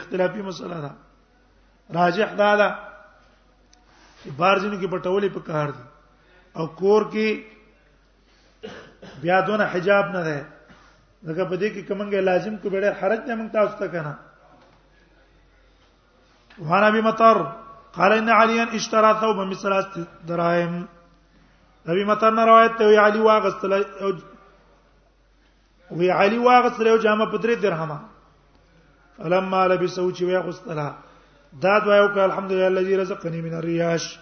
اختلافي 0.00 0.40
مسله 0.42 0.78
ده 0.84 0.90
راجح 1.98 2.28
دا 2.42 2.50
ده 2.60 2.68
چې 4.24 4.30
بار 4.38 4.58
جن 4.62 4.74
کې 4.80 4.86
پټولې 4.86 5.28
په 5.34 5.40
کار 5.50 5.68
دي 5.76 5.82
او 6.58 6.64
کور 6.80 7.02
کې 7.14 7.28
بیا 9.22 9.36
دونه 9.46 9.64
حجاب 9.72 10.04
نه 10.16 10.22
ده 10.28 10.38
لکه 11.26 11.42
په 11.44 11.56
دې 11.56 11.68
کې 11.74 11.80
کومه 11.88 12.04
لازم 12.30 12.54
کو 12.56 12.66
بډه 12.70 12.90
حرج 13.00 13.20
نه 13.28 13.34
مونږ 13.36 13.50
تاسو 13.52 13.74
ته 13.82 13.86
کنه 13.96 14.14
وانا 16.58 16.90
بمطر 16.90 17.52
قال 17.92 18.12
ان 18.12 18.28
عليا 18.28 18.74
اشترى 18.74 19.18
ثوبا 19.20 19.44
بثلاث 19.44 19.98
دراهم 20.26 20.86
ابي 21.86 22.04
مطر 22.04 22.30
نه 22.30 22.44
روایت 22.44 22.78
ته 22.78 22.84
وی 22.88 22.96
علي 22.98 23.18
واغسل 23.22 23.72
وی 25.98 26.10
علي 26.10 26.38
واغسل 26.38 26.88
او 26.88 26.96
جامه 26.96 27.26
په 27.26 27.38
3 27.38 27.54
درهمه 27.62 27.98
فلما 29.18 29.66
لبسو 29.68 30.10
چې 30.16 30.22
وی 30.22 30.36
غسلها 30.38 30.94
دا 31.62 31.78
دعا 31.78 31.96
یو 31.96 32.08
کړه 32.14 32.18
الحمدلله 32.30 32.66
الذي 32.66 32.96
رزقني 32.96 33.42
من 33.42 33.54
الرياش 33.54 34.18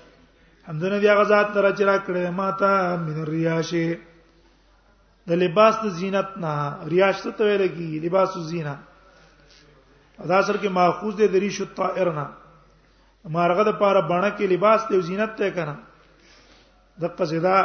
حمدونه 0.66 0.98
دی 0.98 1.08
هغه 1.08 1.22
ذات 1.24 1.54
تر 1.54 1.76
چې 1.76 1.82
را 1.82 1.98
کړې 1.98 2.30
ما 2.36 2.50
ته 2.50 2.96
من 2.96 3.22
الرياش 3.22 3.70
د 5.26 5.32
لباس 5.32 5.74
د 5.84 5.88
زینت 5.88 6.28
نه 6.36 6.52
ریاش 6.90 7.20
ته 7.22 7.44
ویل 7.44 7.68
کی 7.76 7.98
لباس 8.00 8.30
زینت 8.38 8.78
دا 10.28 10.38
اثر 10.38 10.56
کې 10.60 10.68
ماخوذ 10.78 11.14
دی 11.18 11.26
د 11.28 11.34
ریش 11.44 11.58
الطائرنا 11.60 12.24
مارغه 13.36 13.62
د 13.68 13.70
پاره 13.80 14.02
باڼه 14.10 14.30
کې 14.36 14.46
لباس 14.52 14.80
دی 14.90 14.96
زینت 15.08 15.32
ته 15.40 15.48
کنه 15.56 15.74
د 17.04 17.06
قصدا 17.20 17.56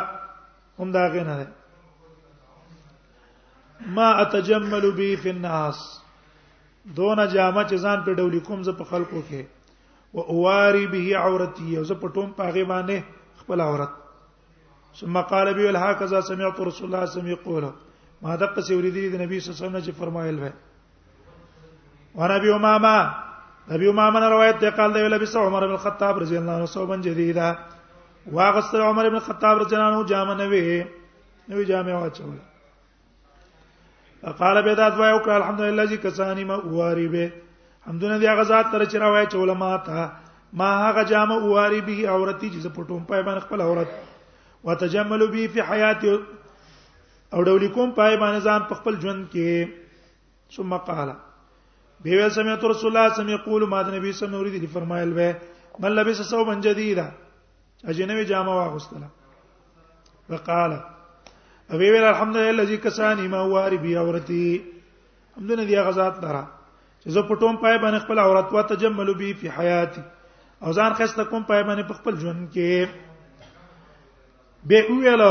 هم 0.80 0.90
دا 0.96 1.04
غنه 1.16 1.36
ده 1.42 1.48
ما 4.00 4.08
اتجمل 4.24 4.86
بی 4.98 5.12
فی 5.24 5.30
الناس 5.30 5.78
دون 7.00 7.20
جامه 7.34 7.64
چې 7.70 7.78
ځان 7.86 8.00
په 8.08 8.12
ډول 8.22 8.36
کوم 8.48 8.60
ز 8.70 8.72
په 8.80 8.84
خلکو 8.92 9.20
کې 9.30 9.42
او 10.18 10.22
اواری 10.36 10.86
به 10.94 11.02
عورتي 11.22 11.70
او 11.78 11.84
ز 11.90 11.92
په 12.04 12.08
ټوم 12.16 12.30
پاغه 12.42 12.64
باندې 12.74 12.98
خپل 13.42 13.58
عورت 13.68 13.92
ثم 15.00 15.16
قال 15.34 15.48
بي 15.54 15.64
الهكذا 15.70 16.20
سمعت 16.30 16.56
رسول 16.70 16.86
الله 16.86 16.86
صلى 16.86 16.86
الله 16.86 17.00
عليه 17.00 17.16
وسلم 17.18 17.34
يقول 17.34 17.66
ما 18.22 18.32
دقه 18.46 18.60
سي 18.70 18.74
وريدي 18.78 19.02
د 19.16 19.18
نبی 19.24 19.36
صلی 19.40 19.50
الله 19.50 19.58
علیه 19.60 19.68
وسلم 19.68 19.76
چې 19.88 19.92
فرمایل 20.00 20.38
وه 20.44 20.52
وربي 22.18 22.50
امامه 22.60 22.96
ابي 23.76 23.86
امامه 23.94 24.22
روایت 24.36 24.58
ده 24.62 24.70
قال 24.78 24.92
ده 24.96 25.08
لبس 25.14 25.34
عمر 25.46 25.64
بن 25.70 25.74
الخطاب 25.80 26.14
رضي 26.24 26.36
الله 26.42 26.54
عنه 26.58 26.66
صوبا 26.78 26.96
جديدا 27.08 27.50
واغسل 28.36 28.82
عمر 28.90 29.06
بن 29.12 29.16
الخطاب 29.22 29.56
رضي 29.62 29.74
الله 29.76 29.90
عنه 29.92 30.04
جامه 30.12 30.34
نوي 30.42 30.64
نوي 31.50 31.64
جامه 31.72 31.94
واچول 32.02 32.38
فقال 34.24 34.58
به 34.66 34.74
ذات 34.80 34.94
وایو 35.00 35.20
کړه 35.26 35.34
الحمدلله 35.42 35.86
چې 35.92 35.98
کسانی 36.06 36.44
ما 36.44 36.56
واری 36.78 37.08
به 37.08 37.32
حمدونه 37.88 38.18
دی 38.20 38.28
هغه 38.28 38.44
ذات 38.44 38.66
تر 38.72 38.86
چې 38.86 38.96
راوای 38.96 39.26
چول 39.28 39.52
ما 39.58 39.78
تا 39.78 40.12
ما 40.54 40.70
هغه 40.90 41.04
جامه 41.06 41.36
واری 41.36 41.82
به 41.82 42.10
عورتي 42.10 42.50
چې 42.54 42.68
پټوم 42.78 43.02
پای 43.10 43.22
باندې 43.24 43.40
خپل 43.46 43.62
عورت 43.62 43.88
وتجمل 44.64 45.28
به 45.28 45.48
فی 45.54 45.62
حیاتی 45.62 46.20
او 47.34 47.44
ډول 47.44 47.64
کوم 47.76 47.92
پای 47.92 48.18
باندې 48.18 48.40
ځان 48.48 48.62
خپل 48.76 48.94
ژوند 49.02 49.30
کې 49.34 49.68
ثم 50.56 50.78
قال 50.78 51.10
به 52.04 52.10
ویل 52.10 52.30
سمعت 52.32 52.64
رسول 52.66 52.98
الله 52.98 53.14
سم 53.16 53.30
یقول 53.30 53.66
ما 53.70 53.82
د 53.82 53.90
نبی 53.96 54.12
سم 54.14 54.34
اورید 54.36 54.60
دي 54.62 54.68
فرمایل 54.74 55.14
به 55.14 55.28
من 55.80 55.90
لبس 55.92 56.22
ثوبا 56.22 56.54
جديدا 56.56 57.12
اجنبي 57.86 58.24
جامه 58.26 58.54
واغستلا 58.58 59.08
وقال 60.30 60.80
ابي 61.72 61.92
ویل 61.92 62.04
الحمد 62.04 62.38
لله 62.38 62.50
الذي 62.50 62.78
كساني 62.78 63.28
ما 63.28 63.42
واري 63.42 63.78
بي 63.78 63.98
عورتي 63.98 64.62
حمدنا 65.38 65.64
دي 65.64 65.80
غزات 65.80 66.20
درا 66.22 66.46
چې 67.04 67.10
زه 67.10 67.22
پټوم 67.28 67.58
پای 67.62 67.78
باندې 67.78 68.00
خپل 68.06 68.20
عورت 68.20 68.54
وا 68.54 68.62
تجمل 68.62 69.14
بي 69.16 69.34
في 69.34 69.50
حياتي 69.52 70.02
او 70.64 70.72
ځان 70.74 70.94
خسته 70.94 71.24
کوم 71.24 71.44
پای 71.44 71.64
باندې 71.64 71.94
خپل 72.00 72.16
ژوند 72.18 72.50
کې 72.54 72.88
به 74.70 74.84
ویل 74.90 75.24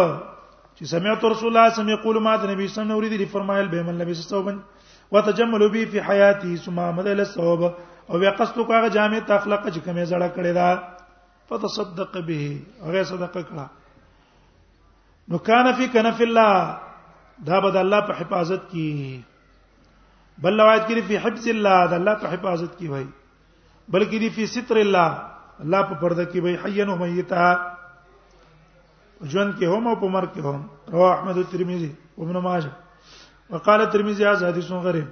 چې 0.78 0.84
سمعت 0.84 1.24
رسول 1.24 1.48
الله 1.48 1.68
سم 1.74 1.88
یقول 1.88 2.20
ما 2.22 2.36
د 2.36 2.50
نبی 2.50 2.68
سم 2.68 2.90
اورید 2.90 3.18
دي 3.18 3.26
فرمایل 3.26 3.68
به 3.68 3.82
من 3.82 3.98
لبس 3.98 4.28
ثوبا 4.30 4.58
وتجمل 5.12 5.68
به 5.68 5.84
فی 5.84 5.98
حیاته 6.00 6.56
ثم 6.66 6.78
امد 6.86 7.06
له 7.06 7.24
ثواب 7.24 7.62
او 8.10 8.22
یقصد 8.28 8.54
کاغه 8.68 8.88
جامع 8.98 9.18
تخلق 9.26 9.62
چې 9.74 9.78
کومه 9.78 10.04
زړه 10.10 10.28
کړی 10.36 10.52
دا 10.52 10.68
فتصدق 11.50 12.16
به 12.26 12.38
هغه 12.88 13.02
صدقه 13.10 13.42
کړه 13.42 13.64
نو 15.28 15.38
کان 15.50 15.72
فی 15.80 15.88
کنف 15.94 16.20
الله 16.20 16.80
دا 17.50 17.60
بد 17.66 17.76
الله 17.84 18.00
په 18.10 18.14
حفاظت 18.22 18.66
کی 18.72 18.86
بل 20.46 20.60
روایت 20.60 20.82
کې 20.88 21.00
فی 21.08 21.16
حفظ 21.26 21.48
الله 21.54 21.86
دا 21.92 21.96
الله 21.96 22.14
په 22.24 22.28
حفاظت 22.34 22.76
کی 22.78 22.88
وای 22.94 23.06
بلکې 23.92 24.18
دی 24.24 24.30
فی 24.38 24.46
ستر 24.54 24.76
الله 24.84 25.20
الله 25.66 25.82
په 25.92 26.00
پرده 26.04 26.24
کې 26.24 26.42
وای 26.42 26.56
حین 26.64 26.88
و 26.88 26.96
میتا 27.04 27.46
ژوند 29.24 29.54
کې 29.58 29.64
هم 29.64 29.86
او 29.92 29.96
په 30.02 30.06
مرګ 30.06 30.32
کې 30.34 30.42
هم 30.44 30.70
رواه 30.96 31.12
احمد 31.18 31.36
ترمذی 31.52 31.92
ابن 32.26 32.38
ماجه 32.48 32.70
وقال 33.50 33.80
الترمذي 33.80 34.26
هذا 34.26 34.46
حديث 34.46 34.70
غريب 34.72 35.08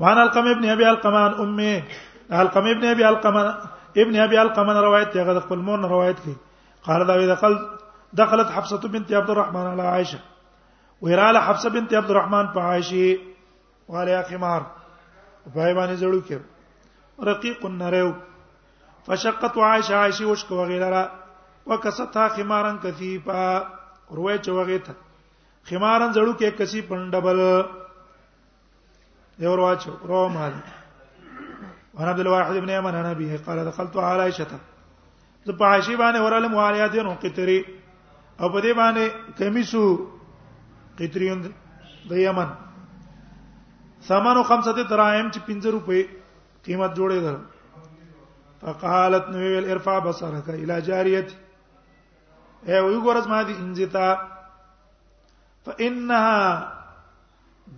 وعن 0.00 0.18
القم 0.18 0.46
ابن 0.48 0.64
ابي 0.68 0.88
القمان 0.90 1.32
امي 1.32 1.82
القم 2.32 2.66
ابن 2.68 2.84
ابي 2.84 3.08
القمان 3.08 3.54
ابن 3.96 4.16
ابي 4.16 4.42
القمان 4.42 4.76
روايت 4.76 5.16
يا 5.16 5.22
غد 5.24 5.38
خپل 5.42 5.58
مون 5.64 5.84
روایت 5.84 6.16
قال 6.84 7.06
دا 7.06 7.14
اذا 7.24 7.34
قال 7.34 7.54
دخلت 8.12 8.48
حفصه 8.50 8.88
بنت 8.88 9.12
عبد 9.12 9.30
الرحمن 9.30 9.60
على 9.66 9.82
عائشه 9.82 10.18
ويرى 11.00 11.38
حفصه 11.40 11.70
بنت 11.70 11.94
عبد 11.94 12.10
الرحمن 12.10 12.46
فعائشه 12.52 13.18
وعليها 13.88 14.22
خمار 14.22 14.62
وباي 15.46 15.74
باندې 15.74 16.00
جوړو 16.02 16.20
کې 16.28 17.24
رقيق 17.24 17.64
النرو 17.66 18.12
فشقت 19.06 19.58
عائشه 19.58 19.96
عائشه 19.96 20.26
وشك 20.26 20.50
وغيرها 20.52 21.10
وكستها 21.66 22.28
خمارا 22.28 22.76
كثيفا 22.82 23.68
رويت 24.12 24.48
وغيتها 24.48 24.94
خمارن 25.68 26.12
زړو 26.12 26.32
کې 26.38 26.50
کسي 26.60 26.80
پندبل 26.88 27.38
یو 29.44 29.52
ورواچ 29.52 29.86
رو 30.08 30.28
مال 30.32 30.52
وانا 31.94 32.10
عبد 32.10 32.20
الواحد 32.20 32.56
ابن 32.56 32.68
يمن 32.74 32.94
انا 32.98 33.12
به 33.20 33.38
قال 33.46 33.64
دخلت 33.68 33.96
على 33.96 34.22
عائشه 34.22 34.46
ز 35.44 35.50
په 35.62 35.70
عائشه 35.70 35.96
باندې 35.96 36.20
وراله 36.26 36.48
موالیات 36.54 36.94
نو 37.06 37.14
قطري 37.22 37.56
او 38.40 38.48
په 38.48 38.60
دې 38.60 38.72
باندې 38.72 39.04
کمیسو 39.38 39.86
قطريون 41.00 41.40
د 42.12 42.20
یمن 42.24 42.48
سامانو 44.10 44.42
خمسه 44.50 44.72
دراهم 44.72 45.30
چې 45.30 45.38
50 45.48 45.72
روپے 45.78 46.02
قیمت 46.68 46.96
جوړې 46.96 47.20
ده 47.24 47.34
فقالت 48.60 49.28
نو 49.32 49.38
ویل 49.48 49.70
ارفع 49.72 49.96
بصرك 50.10 50.48
الى 50.48 50.80
جاريتي 50.92 51.34
اے 52.66 52.80
وی 52.80 52.96
ګورز 53.00 53.26
ما 53.34 53.42
دي 53.50 53.56
انځتا 53.62 54.12
فانها 55.66 56.40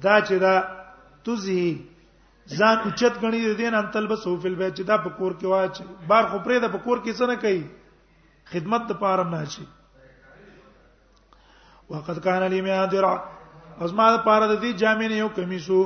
دا 0.04 0.14
چې 0.20 0.34
دا 0.44 0.54
تزهی 1.26 1.68
ځان 2.58 2.76
اوچت 2.86 3.14
غنی 3.22 3.40
دي 3.44 3.54
دین 3.60 3.74
ان 3.80 3.86
تلبس 3.96 4.26
هو 4.30 4.34
فل 4.44 4.54
بیت 4.60 4.80
دا 4.88 4.96
په 5.04 5.10
کور 5.18 5.32
کې 5.32 5.44
واچ 5.52 5.80
بار 6.12 6.24
خو 6.32 6.38
پرې 6.46 6.60
دا 6.64 6.68
په 6.74 6.78
کور 6.86 6.98
کې 6.98 7.12
څه 7.18 7.26
نه 7.30 7.36
کوي 7.42 7.62
خدمت 8.54 8.88
د 8.90 8.98
پاره 9.00 9.24
نه 9.30 9.44
شي 9.54 9.64
وقد 11.94 12.18
کان 12.24 12.42
لی 12.52 12.60
میا 12.66 12.84
درع 12.92 13.14
اوس 13.86 13.92
ما 14.00 14.04
د 14.16 14.24
پاره 14.26 14.46
د 14.50 14.52
دې 14.52 14.82
جامې 14.82 15.08
نه 15.14 15.18
یو 15.22 15.28
کمیسو 15.38 15.80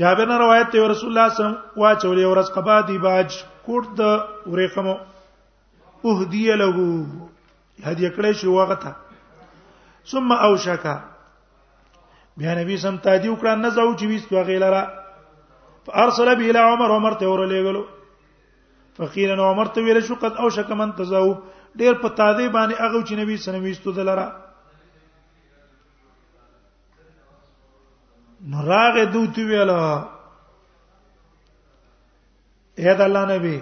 جابر 0.00 0.26
نے 0.32 0.36
روایت 0.42 0.68
ته 0.72 0.84
رسول 0.94 1.08
الله 1.12 1.28
صلی 1.28 1.44
الله 1.44 1.54
علیه 1.54 1.54
وسلم 1.58 1.58
واچول 1.82 2.18
یو 2.22 2.30
ورځ 2.34 2.48
قبادي 2.58 2.96
باج 3.06 3.28
کوټ 3.66 3.84
د 4.00 4.02
ورېقمو 4.46 4.96
اهدی 6.04 6.56
له 6.62 6.74
هدیه 7.82 8.10
کړې 8.16 8.32
شو 8.42 8.50
وغته 8.58 8.92
ثم 10.10 10.30
اوشکا 10.32 10.96
بیا 12.40 12.52
نبی 12.58 12.74
سم 12.84 12.96
تادی 13.06 13.28
وکړه 13.28 13.52
نه 13.64 13.70
زو 13.78 13.90
چې 13.96 14.04
وېستو 14.10 14.42
غیلره 14.50 14.82
فارسل 15.86 16.28
به 16.34 16.46
الى 16.50 16.58
عمر 16.70 16.88
عمر 16.98 17.12
ته 17.22 17.26
ورلېګلو 17.26 17.99
فقیل 18.96 19.34
نو 19.36 19.44
عمر 19.52 19.68
ته 19.74 19.82
ویل 19.86 20.00
شو 20.06 20.14
قد 20.22 20.34
او 20.38 20.48
شک 20.56 20.70
من 20.82 20.92
تزاو 21.00 21.32
ډیر 21.78 21.92
په 22.04 22.08
تادی 22.20 22.46
باندې 22.48 22.74
هغه 22.78 23.02
چې 23.08 23.14
نبی 23.20 23.36
سنوي 23.42 23.60
ویستو 23.72 23.90
دلاره 23.90 24.36
نو 28.54 28.64
راغه 28.68 29.04
دوت 29.12 29.36
ویلا 29.50 29.76
اے 32.80 32.94
د 33.02 33.04
الله 33.06 33.22
نبی 33.34 33.54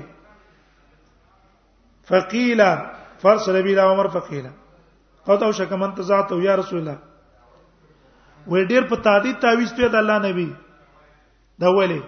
فقیل 2.12 2.60
فرس 3.22 3.48
نبی 3.58 3.74
لا 3.78 3.84
عمر 3.92 4.08
فقیل 4.16 4.46
قد 5.28 5.42
او 5.44 5.52
شک 5.60 5.72
من 5.82 5.94
تزات 5.94 6.32
یا 6.48 6.56
رسول 6.62 6.78
الله 6.78 6.98
وې 8.48 8.64
ډیر 8.72 8.82
په 8.94 9.04
تادی 9.08 9.32
تعویز 9.46 9.72
ته 9.78 9.88
د 9.96 10.02
الله 10.04 10.18
نبی 10.30 10.50
دا 11.58 11.68
ویلې 11.68 12.02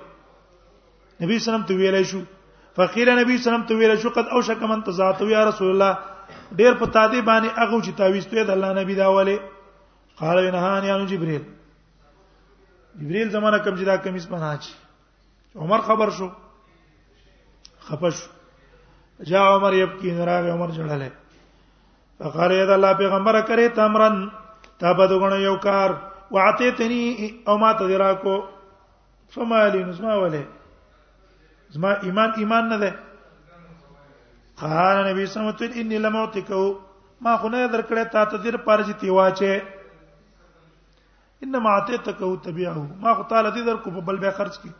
نبی 1.25 1.39
سلام 1.51 1.62
ته 1.73 1.83
ویلې 1.83 2.12
شو 2.12 2.23
فقیر 2.81 3.09
نبی 3.14 3.37
سلام 3.45 3.62
ته 3.66 3.74
ویل 3.76 3.97
شو 4.03 4.11
قد 4.11 4.28
او 4.33 4.41
شک 4.43 4.62
من 4.62 4.83
تزاتو 4.83 5.28
یا 5.28 5.41
رسول 5.49 5.70
الله 5.72 5.99
ډیر 6.59 6.74
په 6.83 6.87
تادی 6.97 7.20
باندې 7.31 7.57
هغه 7.62 7.81
چې 7.85 7.97
تعویز 8.01 8.26
ته 8.31 8.45
د 8.45 8.53
الله 8.57 8.72
نبی 8.78 8.95
دا 9.01 9.09
وله 9.09 9.41
قال 10.20 10.39
نهانی 10.53 10.91
ان 10.91 11.03
جبريل 11.11 11.43
جبريل 13.01 13.31
زمانہ 13.37 13.57
کم 13.66 13.74
جدا 13.81 13.97
کمیس 14.07 14.28
پناه 14.28 14.55
چی 14.66 14.70
عمر 15.64 15.85
خبر 15.89 16.11
شو 16.18 16.28
خپش 17.89 18.22
جاء 19.33 19.43
عمر 19.57 19.74
یبکی 19.81 20.12
نراغ 20.20 20.49
عمر 20.55 20.70
جړل 20.74 21.09
فقال 22.22 22.53
يد 22.61 22.70
الله 22.78 22.93
پیغمبر 23.03 23.41
کرے 23.51 23.66
تمرن 23.81 24.24
تابد 24.85 25.12
غن 25.24 25.37
یو 25.45 25.53
کار 25.66 25.91
وعتیتنی 26.31 27.28
او 27.49 27.59
ما 27.64 27.72
تدرا 27.83 28.09
کو 28.24 28.39
فما 29.37 29.61
لینسما 29.76 30.14
وله 30.24 30.43
زما 31.75 31.91
ایمان 32.07 32.31
ایمان 32.41 32.64
نه 32.73 32.79
ده 32.83 32.91
قال 34.61 34.97
نبی 35.09 35.27
صلی 35.27 35.41
الله 35.41 35.51
علیه 35.57 35.64
وسلم 35.71 35.79
انی 35.83 35.99
لموتکو 36.05 36.61
ما 37.25 37.37
خو 37.41 37.49
نه 37.49 37.66
درکړه 37.73 38.05
تا 38.12 38.25
ته 38.31 38.37
دیر 38.43 38.55
پارځی 38.66 38.95
تی 39.01 39.11
واچه 39.11 39.62
انما 41.43 41.71
اتیتکو 41.79 42.37
تبعه 42.45 42.75
ما 43.03 43.14
خو 43.14 43.23
تعالی 43.31 43.51
دې 43.51 43.62
درکو 43.66 43.91
په 43.91 44.01
بل 44.01 44.16
به 44.16 44.31
خرج 44.31 44.59
کی 44.59 44.71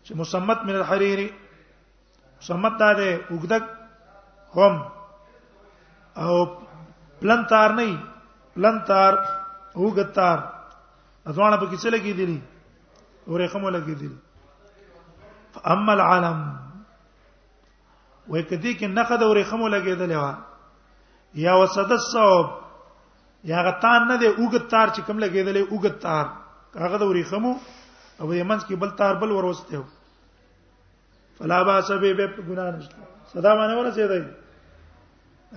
چې 0.08 0.12
مصمد 0.22 0.64
من 0.70 0.76
الحرير 0.76 1.20
مصمد 2.42 2.78
دا 2.80 2.94
ده 2.94 3.22
وګدک 3.30 3.64
هم 4.56 4.86
او 6.24 6.34
پلنتار 7.22 7.70
نه 7.74 7.98
پلنتار 8.56 9.14
وګتار 9.76 10.38
ځوانه 11.28 11.58
په 11.58 11.66
کیسه 11.70 11.90
لګی 11.90 12.14
دي 12.20 12.26
نه 12.26 12.42
ورې 13.28 13.48
خمو 13.54 13.70
لګی 13.70 13.96
دي 13.96 14.10
فاما 15.54 15.94
العالم 15.94 16.61
وې 18.32 18.42
کدی 18.50 18.74
کې 18.80 18.88
نقد 18.98 19.22
او 19.26 19.34
رخمو 19.34 19.68
لګیدلې 19.76 20.18
وا 20.24 20.34
یا 21.46 21.54
وسد 21.62 21.92
الصوب 22.00 22.48
یا 23.52 23.60
غتان 23.68 24.02
نه 24.10 24.16
دی 24.22 24.28
اوګ 24.40 24.54
تار 24.74 24.88
چې 24.96 25.02
کوم 25.08 25.18
لګیدلې 25.24 25.64
اوګ 25.74 25.84
تار 26.04 26.26
هغه 26.84 26.98
د 27.02 27.04
ورخمو 27.12 27.52
او 28.22 28.34
یمنس 28.34 28.64
کې 28.68 28.76
بل 28.84 28.92
تار 29.02 29.14
بل 29.24 29.32
وروسته 29.38 29.78
و 29.78 29.84
فلا 31.40 31.64
باس 31.70 31.92
به 31.92 32.14
به 32.20 32.26
ګناه 32.48 32.72
نشته 32.78 32.98
صدا 33.34 33.52
باندې 33.56 33.76
ولا 33.80 33.92
څه 33.92 34.06
دی 34.12 34.22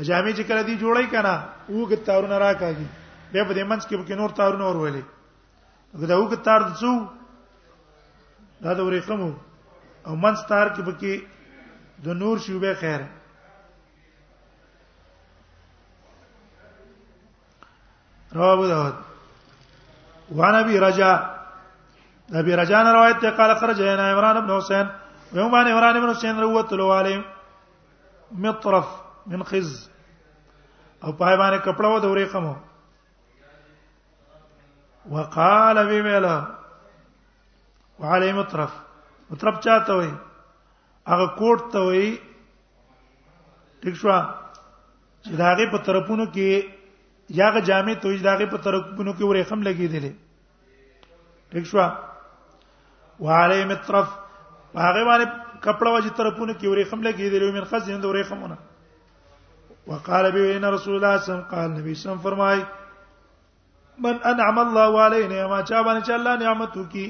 جامې 0.08 0.32
چې 0.36 0.44
کړه 0.48 0.62
دی 0.68 0.74
جوړی 0.82 1.06
کنا 1.12 1.34
اوګ 1.70 1.90
تارونه 2.08 2.38
راکاږي 2.38 2.88
به 3.32 3.44
په 3.52 3.60
یمنس 3.60 3.86
کې 3.86 3.96
به 4.00 4.16
نور 4.22 4.30
تارونه 4.30 4.66
ورولې 4.70 5.02
دا 6.10 6.14
اوګ 6.18 6.32
تار 6.48 6.60
دڅو 6.60 6.92
دا 8.66 8.74
د 8.82 8.90
ورخمو 8.90 9.30
او 10.06 10.16
منس 10.24 10.44
تار 10.50 10.66
کې 10.74 10.82
به 10.86 10.92
کې 11.00 11.14
د 12.02 12.06
نور 12.08 12.38
به 12.60 12.74
خیر 12.80 13.00
رواه 18.32 18.52
ابو 18.52 18.66
داود 18.68 18.94
وعن 20.34 20.54
ابي 20.54 20.78
رجا 20.80 21.12
ابي 22.32 22.54
رجاء 22.56 22.82
روایت 22.94 23.24
قال 23.24 23.56
خرج 23.56 23.82
هنا 23.82 24.10
عمران 24.12 24.46
بن 24.46 24.56
حسين 24.56 24.90
يوم 25.32 25.54
عن 25.54 25.68
عمران 25.68 26.00
بن 26.00 26.10
حسين 26.14 26.40
روت 26.40 26.72
له 26.72 26.94
عليه 26.94 27.24
مطرف 28.32 28.86
من 29.26 29.42
خز 29.42 29.88
او 31.04 31.12
پای 31.12 31.36
باندې 31.36 31.58
کپڑا 31.64 31.88
و 31.88 31.98
دورې 32.00 32.32
کمو 32.32 32.54
وقال 35.10 35.86
بي 35.86 36.02
ميلا 36.02 36.44
وعلي 37.98 38.32
مطرف 38.32 38.70
مطرف 39.30 39.60
چاته 39.60 39.92
وي 39.96 40.10
هغه 41.10 41.26
کوټ 41.38 41.58
ته 41.72 41.78
وای 41.88 42.06
ٹھیک 43.80 43.96
شو 44.02 44.08
چې 45.24 45.30
داغه 45.40 45.66
په 45.72 45.80
طرفونو 45.88 46.24
کې 46.36 47.34
یاغه 47.40 47.60
جامې 47.68 47.94
ته 48.02 48.12
چې 48.14 48.22
داغه 48.28 48.46
په 48.52 48.62
طرفونو 48.66 49.12
کې 49.12 49.24
ورېخم 49.30 49.60
لګېدلې 49.66 50.12
ٹھیک 51.50 51.66
شو 51.72 51.82
وعليه 53.26 53.66
مترف 53.72 54.06
هغه 54.84 55.02
باندې 55.08 55.26
کپړه 55.64 55.90
واجی 55.92 56.14
طرفونو 56.20 56.52
کې 56.52 56.68
ورېخم 56.68 57.00
لګېدلې 57.06 57.52
من 57.56 57.64
خزن 57.74 58.00
د 58.02 58.04
ورېخمونه 58.12 58.56
وقال 59.92 60.30
به 60.36 60.56
ان 60.56 60.64
رسول 60.64 60.64
الله 60.64 60.76
صلی 60.82 60.98
الله 60.98 61.08
علیه 61.08 61.28
وسلم 61.28 61.44
قال 61.54 61.68
نبی 61.78 61.94
صلی 61.94 62.10
الله 62.10 62.22
فرمای 62.22 62.60
من 64.04 64.16
انعم 64.32 64.58
الله 64.64 65.00
علينا 65.06 65.46
ما 65.52 65.60
چا 65.62 65.82
باندې 65.88 66.02
چې 66.06 66.12
الله 66.16 66.34
نعمت 66.44 66.76
وکي 66.76 67.06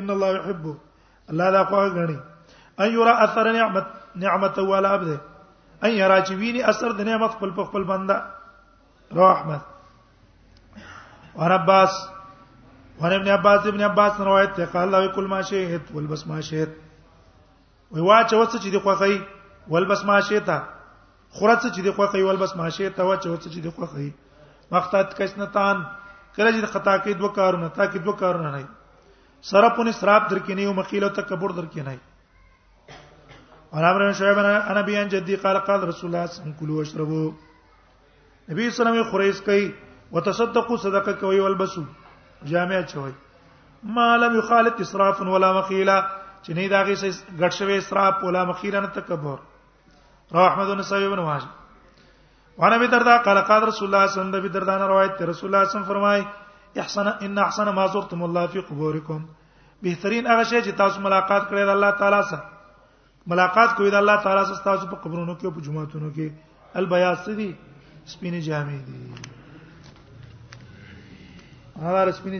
ان 0.00 0.10
الله 0.10 0.32
يحب 0.38 0.74
الله 1.30 1.50
دا 1.58 1.62
خو 1.72 1.84
غني 1.98 2.18
ان 2.84 2.92
یرا 2.94 3.12
اثر 3.24 3.52
نعمت 3.52 3.86
نعمت 4.24 4.58
ولا 4.58 4.88
عبد 4.94 5.08
ان 5.84 5.90
یرا 5.92 6.18
چې 6.26 6.32
ویني 6.40 6.62
اثر 6.72 6.92
د 6.98 7.08
نعمت 7.08 7.30
خپل 7.36 7.50
په 7.56 7.64
خپل 7.70 7.84
بنده 7.84 8.16
رحمت 9.20 10.84
ور 11.38 11.54
عباس 11.56 11.96
ور 13.00 13.12
ابن 13.16 13.28
عباس 13.38 13.66
ابن 13.72 13.82
عباس 13.90 14.20
روایت 14.28 14.54
ته 14.58 14.64
قال 14.74 14.90
له 14.94 15.08
کل 15.18 15.26
ما 15.34 15.40
شهد 15.50 15.90
ولبس 15.96 16.26
ما 16.32 16.40
شهد 16.48 16.68
وی 17.96 18.00
واچ 18.08 18.34
وڅ 18.34 18.50
چې 18.52 18.70
دی 18.72 18.78
خوخی 18.86 19.18
ولبس 19.76 20.04
ما 20.10 20.18
شهتا 20.30 20.58
خورت 21.38 21.60
چې 21.62 21.80
دی 21.86 21.90
خوخی 22.00 22.22
ولبس 22.28 22.56
ما 22.56 22.68
شهتا 22.80 23.02
واچ 23.08 23.26
وڅ 23.26 23.42
چې 23.42 23.60
دی 23.66 23.70
خوخی 23.76 24.12
مختات 24.74 25.16
کشنتان 25.20 25.82
کله 26.36 26.50
چې 26.50 26.66
خطا 26.76 26.94
کې 26.98 27.12
دوه 27.22 27.32
کارونه 27.40 27.68
تا 27.68 27.84
کې 27.84 27.98
دوه 27.98 28.16
کارونه 28.16 28.50
نه 28.58 28.68
سره 29.50 29.68
په 29.78 29.88
نسراب 29.90 30.30
درکې 30.30 30.50
نه 30.60 30.68
یو 30.68 30.72
مخیله 30.80 31.08
تکبر 31.20 31.56
درکې 31.60 31.86
نه 31.90 31.98
اور 33.70 33.84
امر 33.84 34.12
شعیب 34.18 34.38
انا 34.38 34.80
بیان 34.84 35.08
جدی 35.12 35.34
قال 35.44 35.58
قال 35.68 35.82
رسول 35.88 36.14
الله 36.14 36.26
صلی 36.26 36.36
الله 36.36 36.40
علیه 36.40 36.40
وسلم 36.40 36.52
کلوا 36.60 36.76
واشربوا 36.76 37.24
نبی 38.52 38.68
صلی 38.70 38.80
الله 38.80 38.92
علیه 38.92 39.00
وسلم 39.00 39.10
خریز 39.12 39.40
کوي 39.48 39.70
وتصدقوا 40.12 40.76
صدقه 40.84 41.12
کوي 41.12 41.40
ولبسوا 41.40 41.84
جامع 42.44 42.80
چوي 42.82 43.10
ما 43.96 44.16
لم 44.16 44.38
يخالط 44.38 44.80
اسراف 44.80 45.20
ولا 45.20 45.52
مخيله 45.58 45.98
چې 46.42 46.50
نه 46.56 46.68
داږي 46.68 47.10
غټ 47.44 47.52
شوی 47.60 47.76
اسراف 47.78 48.24
ولا 48.24 48.44
مخيله 48.44 48.80
نه 48.80 48.86
تکبر 48.98 49.36
رواه 50.32 50.48
احمد 50.50 50.68
بن 50.76 50.82
سعيد 50.82 51.08
بن 51.10 51.18
واجب 51.28 51.48
وانا 52.58 52.76
ابي 52.76 52.86
دردا 52.96 53.16
قال 53.22 53.38
قال 53.38 53.62
رسول 53.68 53.88
الله 53.88 54.06
صلى 54.06 54.22
الله 54.22 54.38
عليه 54.38 54.46
وسلم 54.48 54.60
دردا 54.60 54.86
روایت 54.86 55.16
ته 55.18 55.24
رسول 55.24 55.54
الله 55.54 55.64
صلی 55.64 55.68
الله 55.68 55.68
علیه 55.68 55.68
وسلم 55.68 55.88
فرمای 55.94 56.22
احسن 56.76 57.08
ان 57.26 57.38
احسن 57.38 57.68
ما 57.74 57.86
زرتم 57.86 58.22
الله 58.22 58.46
في 58.46 58.60
قبوركم 58.60 59.24
بهترین 59.82 60.26
هغه 60.30 60.44
شی 60.44 60.62
چې 60.62 60.72
تاسو 60.78 61.00
ملاقات 61.10 61.42
کړی 61.48 61.64
د 61.70 61.76
الله 61.78 61.90
تعالی 62.04 62.22
سره 62.30 62.57
ملاقات 63.30 63.70
کوي 63.76 63.90
د 63.92 63.96
الله 64.02 64.16
تعالی 64.24 64.42
سره 64.48 64.64
تاسو 64.68 64.84
په 64.92 64.96
قبرونو 65.04 65.32
کې 65.38 65.44
او 65.46 65.52
په 65.56 65.64
جمعاتونو 65.66 66.08
کې 66.16 66.76
البیاض 66.80 67.18
سدي 67.26 67.48
سپینې 68.12 68.40
جامې 68.44 68.80
دي 68.86 68.96
هغه 71.86 72.12
سپینې 72.20 72.38